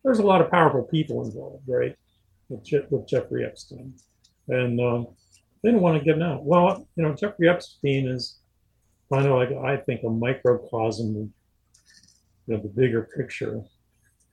there's 0.05 0.19
a 0.19 0.27
lot 0.27 0.41
of 0.41 0.51
powerful 0.51 0.83
people 0.83 1.25
involved, 1.25 1.65
right? 1.67 1.97
With, 2.49 2.65
Je- 2.65 2.87
with 2.91 3.09
Jeffrey 3.09 3.45
Epstein, 3.45 3.95
and 4.49 4.81
um, 4.81 5.09
they 5.63 5.71
didn't 5.71 5.83
want 5.83 5.99
to 5.99 6.05
get 6.05 6.23
out. 6.23 6.45
Well, 6.45 6.87
you 6.97 7.03
know, 7.03 7.15
Jeffrey 7.15 7.49
Epstein 7.49 8.09
is 8.09 8.39
kind 9.13 9.27
of 9.27 9.33
like 9.33 9.51
I 9.53 9.77
think 9.79 10.03
a 10.05 10.11
microcosm 10.11 11.09
of 11.17 11.29
you 12.47 12.57
know, 12.57 12.59
the 12.59 12.69
bigger 12.69 13.09
picture 13.17 13.65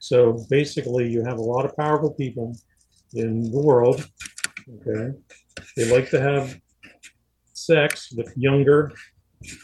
so 0.01 0.43
basically, 0.49 1.07
you 1.07 1.23
have 1.23 1.37
a 1.37 1.43
lot 1.43 1.63
of 1.63 1.77
powerful 1.77 2.09
people 2.09 2.57
in 3.13 3.51
the 3.51 3.59
world. 3.59 4.09
Okay. 4.69 5.17
They 5.75 5.91
like 5.91 6.09
to 6.11 6.21
have 6.21 6.59
sex 7.53 8.11
with 8.15 8.31
younger, 8.35 8.91
you 9.41 9.57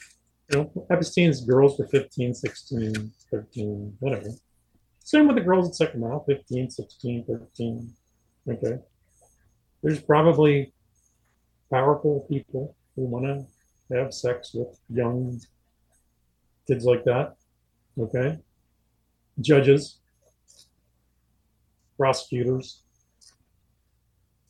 know, 0.52 0.88
Epstein's 0.90 1.42
girls 1.42 1.78
were 1.78 1.88
15, 1.88 2.34
16, 2.34 3.12
13, 3.32 3.98
whatever. 4.00 4.30
Same 5.04 5.28
with 5.28 5.36
the 5.38 5.42
girls 5.42 5.68
at 5.68 5.76
Second 5.76 6.02
Mile, 6.02 6.24
15, 6.28 6.70
16, 6.70 7.26
13. 7.26 7.94
Okay. 8.50 8.78
There's 9.84 10.02
probably 10.02 10.74
powerful 11.72 12.26
people 12.30 12.76
who 12.96 13.04
want 13.04 13.26
to 13.26 13.96
have 13.96 14.14
sex 14.14 14.54
with 14.54 14.80
young 14.90 15.40
kids 16.68 16.86
like 16.86 17.04
that. 17.06 17.36
Okay. 17.98 18.40
Judges, 19.40 20.00
prosecutors, 21.98 22.84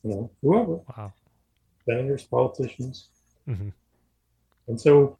you 0.02 0.10
know, 0.10 0.30
whoever. 0.42 0.80
Wow. 0.96 1.12
Senators, 1.84 2.24
politicians. 2.24 3.08
Mm-hmm. 3.48 3.68
And 4.68 4.80
so 4.80 5.18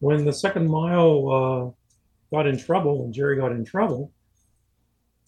when 0.00 0.24
the 0.24 0.32
second 0.32 0.68
mile 0.68 1.74
uh, 2.32 2.36
got 2.36 2.46
in 2.46 2.58
trouble, 2.58 3.02
when 3.02 3.12
Jerry 3.12 3.36
got 3.36 3.52
in 3.52 3.64
trouble 3.64 4.12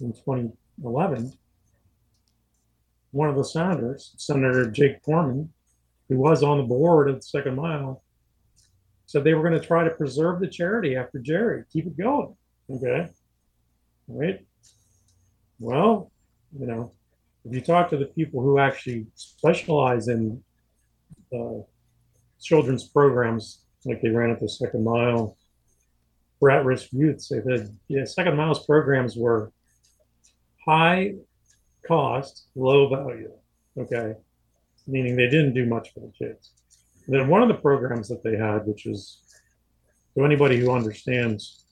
in 0.01 0.12
2011, 0.12 1.33
one 3.11 3.28
of 3.28 3.37
the 3.37 3.45
senators, 3.45 4.14
Senator 4.16 4.70
Jake 4.70 5.03
Corman, 5.03 5.53
who 6.09 6.16
was 6.16 6.43
on 6.43 6.59
the 6.59 6.64
board 6.64 7.09
of 7.09 7.16
the 7.16 7.22
second 7.22 7.57
mile, 7.57 8.03
said 9.07 9.24
they 9.24 9.35
were 9.35 9.49
going 9.49 9.61
to 9.61 9.66
try 9.66 9.83
to 9.83 9.91
preserve 9.91 10.39
the 10.39 10.47
charity 10.47 10.95
after 10.95 11.18
Jerry, 11.18 11.64
keep 11.72 11.87
it 11.87 11.97
going. 11.97 12.37
Okay. 12.70 13.09
All 14.09 14.20
right. 14.20 14.41
Well, 15.59 16.12
you 16.57 16.66
know, 16.66 16.93
if 17.51 17.57
you 17.57 17.61
talk 17.61 17.90
to 17.90 17.96
the 17.96 18.07
people 18.07 18.40
who 18.40 18.61
actually 18.61 19.09
specialize 19.16 20.07
in 20.07 20.40
uh, 21.34 21.59
children's 22.40 22.84
programs, 22.84 23.64
like 23.84 24.01
they 24.01 24.09
ran 24.09 24.30
at 24.30 24.38
the 24.38 24.48
Second 24.48 24.84
Mile 24.84 25.36
for 26.38 26.48
at-risk 26.48 26.92
youth, 26.92 27.20
say 27.20 27.40
that 27.40 27.68
yeah, 27.88 28.05
Second 28.05 28.36
Mile's 28.36 28.64
programs 28.64 29.16
were 29.16 29.51
high 30.64 31.14
cost, 31.84 32.46
low 32.55 32.88
value. 32.88 33.32
Okay, 33.76 34.14
meaning 34.86 35.16
they 35.16 35.28
didn't 35.28 35.53
do 35.53 35.66
much 35.66 35.92
for 35.92 36.01
the 36.01 36.12
kids. 36.16 36.53
And 37.07 37.16
then 37.16 37.26
one 37.26 37.42
of 37.42 37.48
the 37.48 37.55
programs 37.55 38.09
that 38.11 38.22
they 38.22 38.36
had, 38.36 38.64
which 38.64 38.86
is 38.86 39.22
to 40.16 40.24
anybody 40.24 40.61
who 40.61 40.70
understands, 40.70 41.64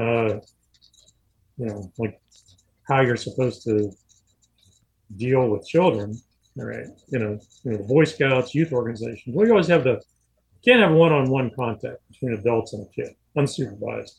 uh, 0.00 0.40
you 1.58 1.66
know, 1.66 1.92
like 1.96 2.20
how 2.88 3.02
you're 3.02 3.16
supposed 3.16 3.62
to 3.64 3.92
deal 5.14 5.48
with 5.48 5.66
children, 5.66 6.16
right? 6.56 6.86
You 7.08 7.18
know, 7.18 7.38
you 7.64 7.72
know, 7.72 7.78
Boy 7.84 8.04
Scouts, 8.04 8.54
youth 8.54 8.72
organizations. 8.72 9.34
We 9.36 9.50
always 9.50 9.68
have 9.68 9.84
the 9.84 10.02
can't 10.64 10.80
have 10.80 10.92
one-on-one 10.92 11.52
contact 11.54 11.98
between 12.10 12.32
adults 12.34 12.72
and 12.72 12.86
a 12.86 12.90
kid, 12.90 13.14
unsupervised. 13.36 14.10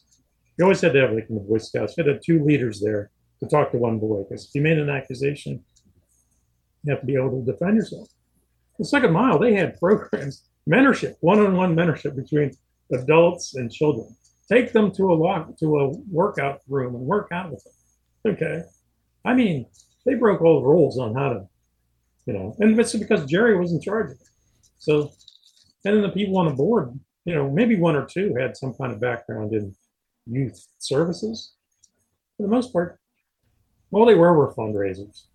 You 0.57 0.63
always 0.63 0.79
had 0.79 0.93
to 0.93 1.01
have, 1.01 1.11
like 1.11 1.29
in 1.29 1.35
the 1.35 1.41
Boy 1.41 1.57
Scouts, 1.57 1.95
you 1.97 2.03
had 2.03 2.09
to 2.09 2.13
have 2.13 2.23
two 2.23 2.43
leaders 2.43 2.79
there 2.79 3.11
to 3.41 3.47
talk 3.47 3.71
to 3.71 3.77
one 3.77 3.99
boy 3.99 4.23
because 4.23 4.45
if 4.45 4.55
you 4.55 4.61
made 4.61 4.79
an 4.79 4.89
accusation, 4.89 5.63
you 6.83 6.91
have 6.91 7.01
to 7.01 7.05
be 7.05 7.15
able 7.15 7.43
to 7.43 7.51
defend 7.51 7.75
yourself. 7.75 8.07
The 8.79 8.85
second 8.85 9.11
mile, 9.11 9.38
they 9.39 9.53
had 9.53 9.79
programs, 9.79 10.47
mentorship, 10.69 11.15
one-on-one 11.19 11.75
mentorship 11.75 12.15
between 12.15 12.51
adults 12.93 13.55
and 13.55 13.71
children. 13.71 14.15
Take 14.49 14.71
them 14.71 14.91
to 14.93 15.11
a 15.11 15.15
walk 15.15 15.57
to 15.59 15.79
a 15.79 15.89
workout 16.09 16.61
room 16.69 16.95
and 16.95 17.03
work 17.03 17.27
out 17.31 17.51
with 17.51 17.63
them 17.63 17.73
Okay. 18.27 18.63
I 19.25 19.33
mean, 19.33 19.65
they 20.08 20.16
broke 20.16 20.41
all 20.41 20.62
the 20.62 20.68
rules 20.68 20.97
on 20.97 21.14
how 21.14 21.30
to, 21.34 21.47
you 22.26 22.34
know, 22.34 22.55
and 22.60 22.80
it's 22.80 22.95
because 22.95 23.26
Jerry 23.26 23.58
was 23.60 23.74
in 23.74 23.82
charge 23.82 24.12
of 24.12 24.18
it. 24.20 24.28
So, 24.80 25.12
and 25.86 25.95
then 25.95 26.01
the 26.01 26.10
people 26.10 26.38
on 26.38 26.47
the 26.47 26.53
board, 26.55 26.97
you 27.26 27.36
know, 27.36 27.51
maybe 27.51 27.76
one 27.76 27.95
or 27.95 28.05
two 28.05 28.34
had 28.39 28.55
some 28.58 28.74
kind 28.74 28.91
of 28.93 28.99
background 29.01 29.53
in 29.53 29.76
youth 30.26 30.66
services. 30.80 31.53
For 32.38 32.43
the 32.43 32.49
most 32.49 32.72
part, 32.72 32.99
all 33.91 34.05
they 34.05 34.16
were 34.16 34.34
were 34.38 34.53
fundraisers, 34.55 35.26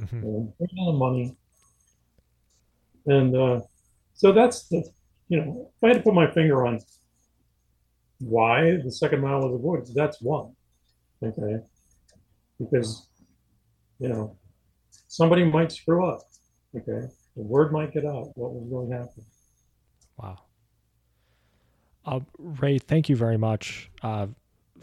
Mhm. 0.00 0.22
you 0.58 0.66
know, 0.72 0.92
the 0.92 0.98
money. 0.98 1.36
And 3.06 3.36
uh, 3.36 3.60
so 4.14 4.32
that's 4.32 4.68
the, 4.68 4.82
you 5.28 5.40
know, 5.40 5.70
if 5.76 5.84
I 5.84 5.88
had 5.88 5.98
to 5.98 6.02
put 6.02 6.14
my 6.14 6.30
finger 6.30 6.66
on 6.66 6.80
why 8.18 8.76
the 8.82 8.90
second 8.90 9.20
mile 9.20 9.40
was 9.40 9.54
avoided, 9.54 9.94
that's 9.94 10.20
one. 10.22 10.56
Okay. 11.22 11.62
Because, 12.58 13.08
you 13.98 14.08
know, 14.08 14.36
somebody 15.08 15.44
might 15.44 15.72
screw 15.72 16.06
up. 16.06 16.20
Okay. 16.74 17.06
The 17.36 17.42
word 17.42 17.72
might 17.72 17.92
get 17.92 18.04
out 18.04 18.30
what 18.34 18.52
was 18.52 18.66
really 18.70 18.90
happening. 18.90 19.26
Wow. 20.18 20.38
Uh, 22.04 22.20
Ray, 22.38 22.78
thank 22.78 23.08
you 23.08 23.16
very 23.16 23.36
much 23.36 23.90
uh, 24.02 24.28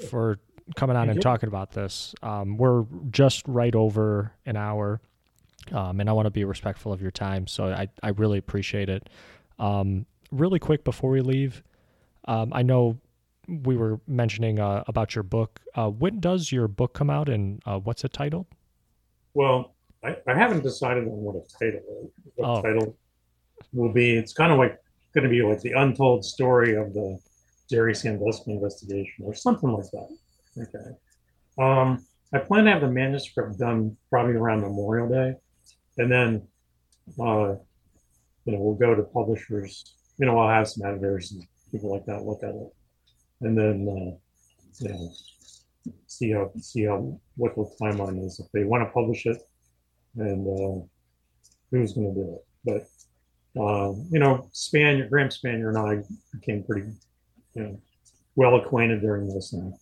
for 0.09 0.39
coming 0.75 0.95
on 0.95 1.09
and 1.09 1.21
talking 1.21 1.47
about 1.47 1.71
this. 1.71 2.13
Um, 2.21 2.57
we're 2.57 2.85
just 3.09 3.47
right 3.47 3.73
over 3.73 4.33
an 4.45 4.57
hour, 4.57 5.01
um, 5.71 5.99
and 5.99 6.09
I 6.09 6.13
want 6.13 6.25
to 6.25 6.31
be 6.31 6.43
respectful 6.43 6.91
of 6.91 7.01
your 7.01 7.11
time, 7.11 7.47
so 7.47 7.65
I, 7.65 7.87
I 8.01 8.09
really 8.09 8.37
appreciate 8.37 8.89
it. 8.89 9.09
Um, 9.57 10.05
really 10.31 10.59
quick 10.59 10.83
before 10.83 11.09
we 11.11 11.21
leave, 11.21 11.63
um, 12.25 12.51
I 12.53 12.61
know 12.61 12.97
we 13.47 13.75
were 13.75 13.99
mentioning 14.07 14.59
uh, 14.59 14.83
about 14.87 15.15
your 15.15 15.23
book. 15.23 15.61
Uh, 15.75 15.89
when 15.89 16.19
does 16.19 16.51
your 16.51 16.67
book 16.67 16.93
come 16.93 17.09
out, 17.09 17.29
and 17.29 17.61
uh, 17.65 17.79
what's 17.79 18.03
it 18.03 18.13
titled? 18.13 18.47
Well, 19.33 19.75
I, 20.03 20.17
I 20.27 20.33
haven't 20.35 20.63
decided 20.63 21.03
on 21.05 21.09
what 21.11 21.35
a 21.35 21.43
title 21.57 22.11
what 22.35 22.47
Oh. 22.59 22.61
title 22.61 22.97
will 23.71 23.91
be. 23.93 24.11
It's 24.15 24.33
kind 24.33 24.51
of 24.51 24.57
like 24.57 24.77
going 25.13 25.23
to 25.23 25.29
be 25.29 25.41
like 25.41 25.61
the 25.61 25.71
untold 25.73 26.25
story 26.25 26.75
of 26.75 26.93
the 26.93 27.19
Jerry 27.69 27.95
Sandusky 27.95 28.51
investigation 28.51 29.25
or 29.25 29.33
something 29.33 29.71
like 29.71 29.89
that. 29.91 30.17
Okay. 30.61 30.89
Um, 31.57 32.05
I 32.33 32.39
plan 32.39 32.65
to 32.65 32.71
have 32.71 32.81
the 32.81 32.89
manuscript 32.91 33.57
done 33.59 33.95
probably 34.09 34.33
around 34.33 34.61
Memorial 34.61 35.07
Day, 35.07 35.35
and 35.97 36.11
then, 36.11 36.47
uh, 37.19 37.55
you 38.45 38.53
know, 38.53 38.59
we'll 38.59 38.75
go 38.75 38.95
to 38.95 39.03
publishers. 39.03 39.95
You 40.17 40.25
know, 40.25 40.37
I'll 40.39 40.49
have 40.49 40.67
some 40.67 40.85
editors 40.85 41.31
and 41.31 41.43
people 41.71 41.91
like 41.91 42.05
that 42.05 42.23
look 42.23 42.43
at 42.43 42.49
it, 42.55 42.73
and 43.41 43.57
then, 43.57 43.87
uh, 43.87 44.17
you 44.79 44.89
know, 44.89 45.11
see 46.07 46.31
how 46.31 46.51
see 46.59 46.83
how 46.85 47.19
what 47.35 47.55
the 47.55 47.69
timeline 47.81 48.25
is 48.25 48.39
if 48.39 48.51
they 48.51 48.63
want 48.63 48.87
to 48.87 48.93
publish 48.93 49.25
it, 49.25 49.41
and 50.17 50.47
uh, 50.47 50.85
who's 51.71 51.93
going 51.93 52.13
to 52.13 52.21
do 52.21 52.35
it. 52.35 52.45
But 52.65 53.61
um, 53.61 54.07
you 54.11 54.19
know, 54.19 54.49
Spanier, 54.53 55.09
Graham 55.09 55.29
Spanier, 55.29 55.69
and 55.69 55.77
I 55.77 56.03
became 56.31 56.63
pretty, 56.63 56.91
you 57.53 57.63
know, 57.63 57.81
well 58.35 58.55
acquainted 58.55 59.01
during 59.01 59.27
this. 59.27 59.53
And 59.53 59.73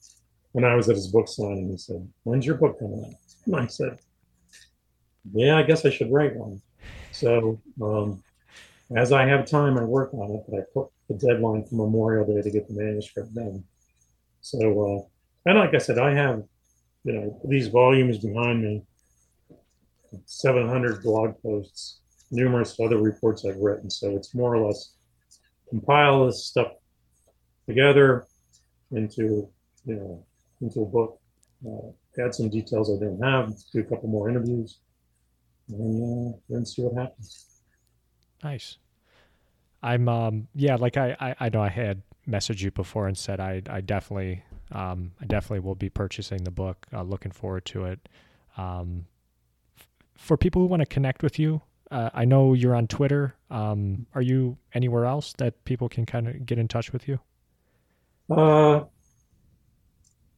when 0.51 0.65
I 0.65 0.75
was 0.75 0.89
at 0.89 0.95
his 0.95 1.07
book 1.07 1.27
signing, 1.27 1.69
he 1.69 1.77
said, 1.77 2.07
"When's 2.23 2.45
your 2.45 2.55
book 2.55 2.79
coming 2.79 3.05
out?" 3.05 3.13
And 3.45 3.55
I 3.55 3.67
said, 3.67 3.99
"Yeah, 5.33 5.57
I 5.57 5.63
guess 5.63 5.85
I 5.85 5.89
should 5.89 6.11
write 6.11 6.35
one." 6.35 6.61
So 7.11 7.61
um, 7.81 8.23
as 8.95 9.11
I 9.11 9.25
have 9.25 9.45
time, 9.45 9.77
I 9.77 9.83
work 9.83 10.13
on 10.13 10.31
it, 10.31 10.43
but 10.47 10.59
I 10.59 10.63
put 10.73 10.87
the 11.07 11.15
deadline 11.15 11.63
for 11.63 11.75
Memorial 11.75 12.25
Day 12.25 12.41
to 12.41 12.51
get 12.51 12.67
the 12.67 12.73
manuscript 12.73 13.33
done. 13.33 13.63
So, 14.41 14.59
uh, 14.59 15.07
and 15.45 15.57
like 15.57 15.73
I 15.73 15.79
said, 15.79 15.97
I 15.97 16.13
have, 16.13 16.43
you 17.03 17.13
know, 17.13 17.41
these 17.47 17.67
volumes 17.67 18.19
behind 18.19 18.63
me, 18.63 18.83
700 20.25 21.01
blog 21.03 21.41
posts, 21.41 22.01
numerous 22.31 22.77
other 22.79 22.97
reports 22.97 23.45
I've 23.45 23.57
written. 23.57 23.89
So 23.89 24.15
it's 24.15 24.35
more 24.35 24.55
or 24.55 24.67
less 24.67 24.95
compile 25.69 26.25
this 26.25 26.45
stuff 26.45 26.71
together 27.67 28.25
into, 28.91 29.49
you 29.85 29.95
know, 29.95 30.25
into 30.61 30.81
a 30.81 30.85
book. 30.85 31.19
Uh, 31.65 31.91
add 32.23 32.35
some 32.35 32.49
details 32.49 32.89
I 32.89 32.99
didn't 32.99 33.21
have, 33.21 33.53
do 33.71 33.79
a 33.79 33.83
couple 33.83 34.09
more 34.09 34.29
interviews, 34.29 34.79
and 35.69 36.33
uh, 36.33 36.37
then 36.49 36.65
see 36.65 36.81
what 36.81 37.01
happens. 37.01 37.45
Nice. 38.43 38.77
I'm 39.83 40.07
um 40.09 40.47
yeah, 40.53 40.75
like 40.75 40.97
I, 40.97 41.15
I 41.19 41.35
I 41.39 41.49
know 41.49 41.61
I 41.61 41.69
had 41.69 42.01
messaged 42.27 42.61
you 42.61 42.71
before 42.71 43.07
and 43.07 43.17
said 43.17 43.39
I 43.39 43.61
I 43.67 43.81
definitely 43.81 44.43
um 44.71 45.11
I 45.21 45.25
definitely 45.25 45.59
will 45.59 45.75
be 45.75 45.89
purchasing 45.89 46.43
the 46.43 46.51
book. 46.51 46.87
Uh, 46.93 47.03
looking 47.03 47.31
forward 47.31 47.65
to 47.65 47.85
it. 47.85 48.09
Um, 48.57 49.05
f- 49.77 49.87
for 50.15 50.37
people 50.37 50.61
who 50.61 50.67
want 50.67 50.81
to 50.81 50.85
connect 50.85 51.23
with 51.23 51.39
you, 51.39 51.61
uh, 51.89 52.09
I 52.13 52.25
know 52.25 52.53
you're 52.53 52.75
on 52.75 52.87
Twitter. 52.87 53.35
Um, 53.49 54.05
are 54.15 54.21
you 54.21 54.57
anywhere 54.73 55.05
else 55.05 55.33
that 55.37 55.63
people 55.65 55.89
can 55.89 56.05
kind 56.05 56.27
of 56.27 56.45
get 56.45 56.57
in 56.57 56.67
touch 56.67 56.91
with 56.93 57.07
you? 57.07 57.19
Uh, 58.29 58.85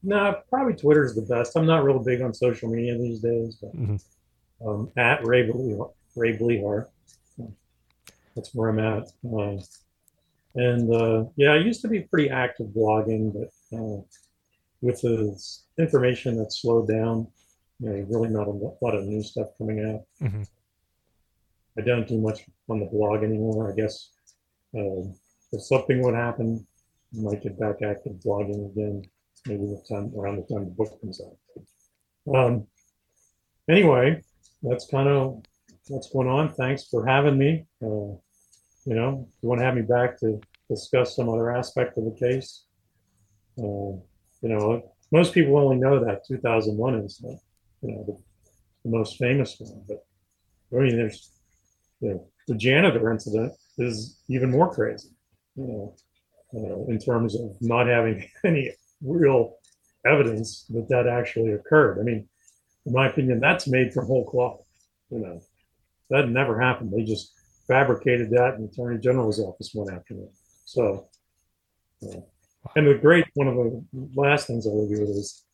no, 0.04 0.42
probably 0.50 0.74
Twitter 0.74 1.06
is 1.06 1.16
the 1.16 1.22
best. 1.22 1.56
I'm 1.56 1.66
not 1.66 1.84
real 1.84 2.00
big 2.00 2.22
on 2.22 2.34
social 2.34 2.70
media 2.70 2.98
these 2.98 3.20
days, 3.20 3.56
but 3.62 3.76
Mhm. 3.76 4.04
um, 4.66 4.92
at 4.98 5.26
Ray 5.26 5.48
Blehar, 5.48 5.92
Ray 6.16 6.38
Blehar. 6.38 6.88
That's 8.36 8.54
where 8.56 8.70
I'm 8.70 8.80
at. 8.80 9.08
Uh, 9.24 9.62
and 10.56 10.94
uh, 10.94 11.26
yeah, 11.36 11.52
I 11.54 11.58
used 11.58 11.82
to 11.82 11.88
be 11.88 12.02
pretty 12.02 12.30
active 12.30 12.68
blogging, 12.68 13.32
but 13.32 13.78
uh, 13.78 14.02
with 14.84 15.00
the 15.02 15.18
information 15.80 16.38
that's 16.38 16.62
slowed 16.62 16.90
down, 16.90 17.26
you 17.80 17.90
know, 17.90 18.06
really 18.10 18.30
not 18.30 18.48
a 18.48 18.52
lot 18.52 18.96
of 18.96 19.06
new 19.06 19.24
stuff 19.24 19.48
coming 19.58 19.80
out. 19.90 20.02
Mhm. 20.22 20.46
I 21.78 21.82
don't 21.82 22.08
do 22.08 22.20
much 22.20 22.46
on 22.70 22.80
the 22.82 22.86
blog 22.86 23.24
anymore. 23.24 23.72
I 23.72 23.76
guess 23.76 24.12
uh, 24.78 25.02
if 25.54 25.62
something 25.62 26.02
would 26.04 26.16
happen, 26.16 26.68
I 27.18 27.22
might 27.22 27.42
get 27.42 27.58
back 27.58 27.82
active 27.82 28.14
blogging 28.26 28.72
again, 28.72 29.04
maybe 29.48 29.66
the 29.66 29.82
time 29.90 30.14
around 30.18 30.36
the 30.38 30.54
time 30.54 30.66
the 30.66 30.72
book 30.72 31.00
comes 31.00 31.22
out. 31.26 32.36
Um, 32.36 32.68
anyway, 33.70 34.22
that's 34.64 34.86
kind 34.88 35.08
of 35.08 35.44
what's 35.88 36.10
going 36.12 36.28
on. 36.28 36.54
Thanks 36.54 36.84
for 36.90 37.06
having 37.06 37.38
me. 37.38 37.66
Uh, 37.82 38.18
you 38.86 38.96
know, 38.96 39.28
if 39.30 39.36
you 39.42 39.50
want 39.50 39.60
to 39.60 39.66
have 39.66 39.76
me 39.76 39.82
back 39.84 40.20
to 40.20 40.42
discuss 40.70 41.16
some 41.16 41.30
other 41.30 41.52
aspect 41.56 41.98
of 41.98 42.04
the 42.04 42.18
case, 42.20 42.66
uh, 43.58 43.94
you 44.44 44.50
know, 44.50 44.94
most 45.12 45.34
people 45.34 45.58
only 45.58 45.78
know 45.78 46.04
that 46.04 46.26
2001 46.28 46.96
incident, 46.96 47.40
you 47.82 47.92
know, 47.92 48.04
the, 48.06 48.18
the 48.84 48.96
most 48.96 49.18
famous 49.18 49.56
one. 49.58 49.84
But 49.88 50.06
I 50.78 50.82
mean, 50.82 50.98
there's 50.98 51.32
you 52.02 52.10
know, 52.10 52.28
the 52.48 52.56
janitor 52.56 53.12
incident 53.12 53.54
is 53.78 54.20
even 54.28 54.52
more 54.52 54.72
crazy, 54.74 55.10
you 55.56 55.94
know, 56.54 56.86
in 56.90 57.00
terms 57.00 57.36
of 57.36 57.56
not 57.62 57.88
having 57.88 58.30
any 58.44 58.72
real 59.02 59.56
evidence 60.06 60.66
that 60.70 60.90
that 60.90 61.08
actually 61.08 61.54
occurred. 61.54 62.00
I 62.00 62.04
mean, 62.04 62.28
in 62.86 62.92
my 62.92 63.08
opinion, 63.08 63.40
that's 63.40 63.68
made 63.68 63.94
from 63.94 64.06
whole 64.06 64.26
cloth. 64.26 64.66
You 65.10 65.20
know, 65.20 65.42
that 66.10 66.28
never 66.28 66.60
happened. 66.60 66.92
They 66.92 67.04
just 67.04 67.34
fabricated 67.68 68.30
that 68.32 68.56
in 68.56 68.64
the 68.64 68.68
Attorney 68.68 69.00
General's 69.00 69.40
office 69.40 69.72
one 69.74 69.94
afternoon. 69.94 70.30
So, 70.66 71.08
uh, 72.04 72.20
and 72.76 72.88
the 72.88 72.96
great 72.96 73.26
one 73.34 73.48
of 73.48 73.56
the 73.56 73.84
last 74.16 74.48
things 74.48 74.66
I'll 74.66 74.82
review 74.82 75.04
is 75.04 75.46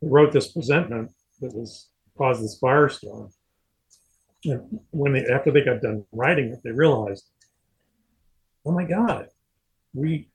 he 0.00 0.08
wrote 0.08 0.32
this 0.32 0.52
presentment 0.52 1.10
that 1.40 1.54
was 1.54 1.88
caused 2.16 2.42
this 2.42 2.58
firestorm. 2.60 3.32
And 4.44 4.80
when 4.90 5.12
they 5.12 5.24
after 5.26 5.50
they 5.50 5.64
got 5.64 5.80
done 5.80 6.04
writing 6.12 6.50
it, 6.50 6.60
they 6.62 6.70
realized, 6.70 7.24
oh 8.66 8.72
my 8.72 8.84
God, 8.84 9.28
we 9.94 10.28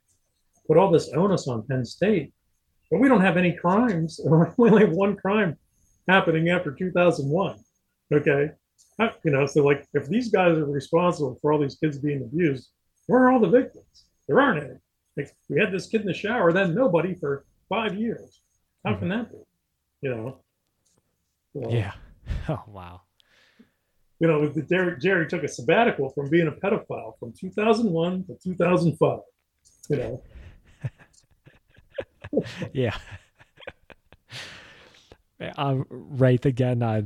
put 0.68 0.78
all 0.78 0.92
this 0.92 1.10
onus 1.14 1.48
on 1.48 1.66
Penn 1.68 1.86
State, 1.86 2.34
but 2.90 3.00
we 3.00 3.08
don't 3.08 3.22
have 3.22 3.38
any 3.38 3.54
crimes. 3.54 4.20
We 4.24 4.32
only 4.70 4.82
have 4.86 4.92
one 4.92 5.16
crime 5.16 5.58
happening 6.08 6.50
after 6.50 6.72
2001. 6.72 7.58
Okay. 8.12 8.52
Uh, 9.00 9.10
You 9.24 9.32
know, 9.32 9.46
so 9.46 9.64
like 9.64 9.88
if 9.94 10.08
these 10.08 10.30
guys 10.30 10.58
are 10.58 10.66
responsible 10.66 11.38
for 11.42 11.54
all 11.54 11.60
these 11.60 11.76
kids 11.76 11.98
being 12.00 12.22
abused, 12.22 12.70
where 13.08 13.24
are 13.24 13.32
all 13.32 13.40
the 13.40 13.50
victims? 13.50 14.06
There 14.28 14.40
aren't 14.40 14.64
any. 14.64 14.80
Like, 15.18 15.36
we 15.50 15.60
had 15.60 15.72
this 15.72 15.88
kid 15.88 16.02
in 16.02 16.08
the 16.08 16.14
shower, 16.14 16.54
then 16.54 16.74
nobody 16.74 17.14
for 17.14 17.46
five 17.68 17.96
years. 17.96 18.42
How 18.86 18.96
can 18.96 19.10
that 19.10 19.32
be? 19.32 19.38
You 20.02 20.16
know? 20.16 20.40
So, 21.54 21.70
Yeah. 21.70 21.94
Oh 22.48 22.64
wow. 22.68 23.02
You 24.20 24.28
know, 24.28 24.48
the 24.48 24.62
Jerry, 24.62 25.00
Jerry 25.00 25.28
took 25.28 25.44
a 25.44 25.48
sabbatical 25.48 26.10
from 26.10 26.30
being 26.30 26.48
a 26.48 26.52
pedophile 26.52 27.18
from 27.20 27.34
2001 27.34 28.26
to 28.26 28.38
2005. 28.44 29.20
You 29.90 29.96
know, 29.96 30.24
yeah. 32.74 32.98
uh, 35.58 35.78
right 35.90 36.46
again. 36.46 36.84
I 36.84 37.06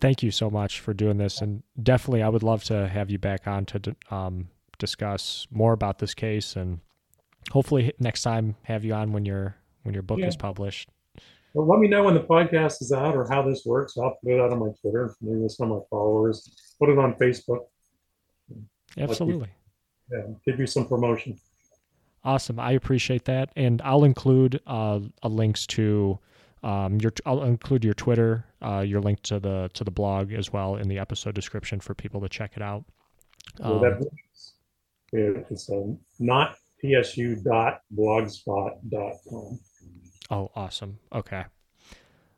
thank 0.00 0.22
you 0.22 0.30
so 0.30 0.50
much 0.50 0.80
for 0.80 0.92
doing 0.94 1.18
this, 1.18 1.40
and 1.40 1.62
definitely, 1.82 2.22
I 2.22 2.28
would 2.28 2.42
love 2.42 2.62
to 2.64 2.88
have 2.88 3.10
you 3.10 3.18
back 3.18 3.46
on 3.46 3.64
to 3.66 3.96
um, 4.10 4.48
discuss 4.78 5.46
more 5.50 5.72
about 5.72 5.98
this 5.98 6.14
case, 6.14 6.56
and 6.56 6.80
hopefully 7.50 7.92
next 7.98 8.22
time 8.22 8.56
have 8.62 8.84
you 8.84 8.94
on 8.94 9.12
when 9.12 9.24
your 9.24 9.56
when 9.82 9.94
your 9.94 10.02
book 10.02 10.18
Yeah. 10.18 10.26
is 10.26 10.36
published. 10.36 10.88
Well, 11.54 11.66
let 11.66 11.80
me 11.80 11.88
know 11.88 12.04
when 12.04 12.14
the 12.14 12.20
podcast 12.20 12.80
is 12.80 12.92
out 12.92 13.16
or 13.16 13.26
how 13.28 13.42
this 13.42 13.64
works. 13.64 13.96
I'll 13.98 14.16
put 14.22 14.32
it 14.32 14.40
out 14.40 14.52
on 14.52 14.60
my 14.60 14.70
Twitter, 14.80 15.14
maybe 15.20 15.38
with 15.38 15.52
some 15.52 15.72
of 15.72 15.78
my 15.78 15.84
followers. 15.90 16.74
Put 16.78 16.90
it 16.90 16.98
on 16.98 17.14
Facebook. 17.14 17.66
Absolutely. 18.96 19.48
Yeah, 20.12 20.22
give 20.46 20.60
you 20.60 20.66
some 20.66 20.86
promotion. 20.86 21.38
Awesome. 22.22 22.60
I 22.60 22.72
appreciate 22.72 23.24
that. 23.24 23.50
And 23.56 23.80
I'll 23.82 24.04
include 24.04 24.60
uh, 24.66 25.00
links 25.24 25.66
to 25.68 26.18
um, 26.62 27.00
your 27.00 27.12
I'll 27.24 27.42
include 27.44 27.84
your 27.84 27.94
Twitter, 27.94 28.44
uh, 28.60 28.80
your 28.80 29.00
link 29.00 29.22
to 29.22 29.40
the 29.40 29.70
to 29.74 29.84
the 29.84 29.90
blog 29.90 30.32
as 30.32 30.52
well 30.52 30.76
in 30.76 30.88
the 30.88 30.98
episode 30.98 31.34
description 31.34 31.80
for 31.80 31.94
people 31.94 32.20
to 32.20 32.28
check 32.28 32.52
it 32.56 32.62
out. 32.62 32.84
Um, 33.60 33.80
that, 33.80 34.06
it's 35.12 35.70
um, 35.70 35.98
not 36.18 36.56
psu.blogspot.com. 36.84 39.58
Oh, 40.30 40.50
awesome. 40.54 40.98
Okay. 41.12 41.44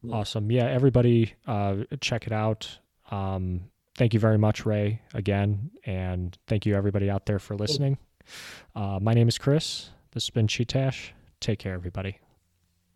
Yeah. 0.03 0.15
Awesome. 0.15 0.51
Yeah, 0.51 0.65
everybody 0.65 1.35
uh, 1.47 1.77
check 2.01 2.27
it 2.27 2.33
out. 2.33 2.79
Um, 3.11 3.65
thank 3.97 4.15
you 4.15 4.21
very 4.21 4.39
much, 4.39 4.67
Ray, 4.67 5.03
again. 5.15 5.71
And 5.85 6.37
thank 6.47 6.67
you, 6.67 6.75
everybody 6.75 7.11
out 7.11 7.27
there, 7.27 7.39
for 7.39 7.55
listening. 7.55 7.99
Uh, 8.75 8.99
my 9.01 9.15
name 9.15 9.29
is 9.29 9.39
Chris. 9.39 9.91
This 10.13 10.25
has 10.25 10.31
been 10.31 10.49
Cheat 10.49 10.75
Take 11.41 11.59
care, 11.59 11.75
everybody. 11.75 12.19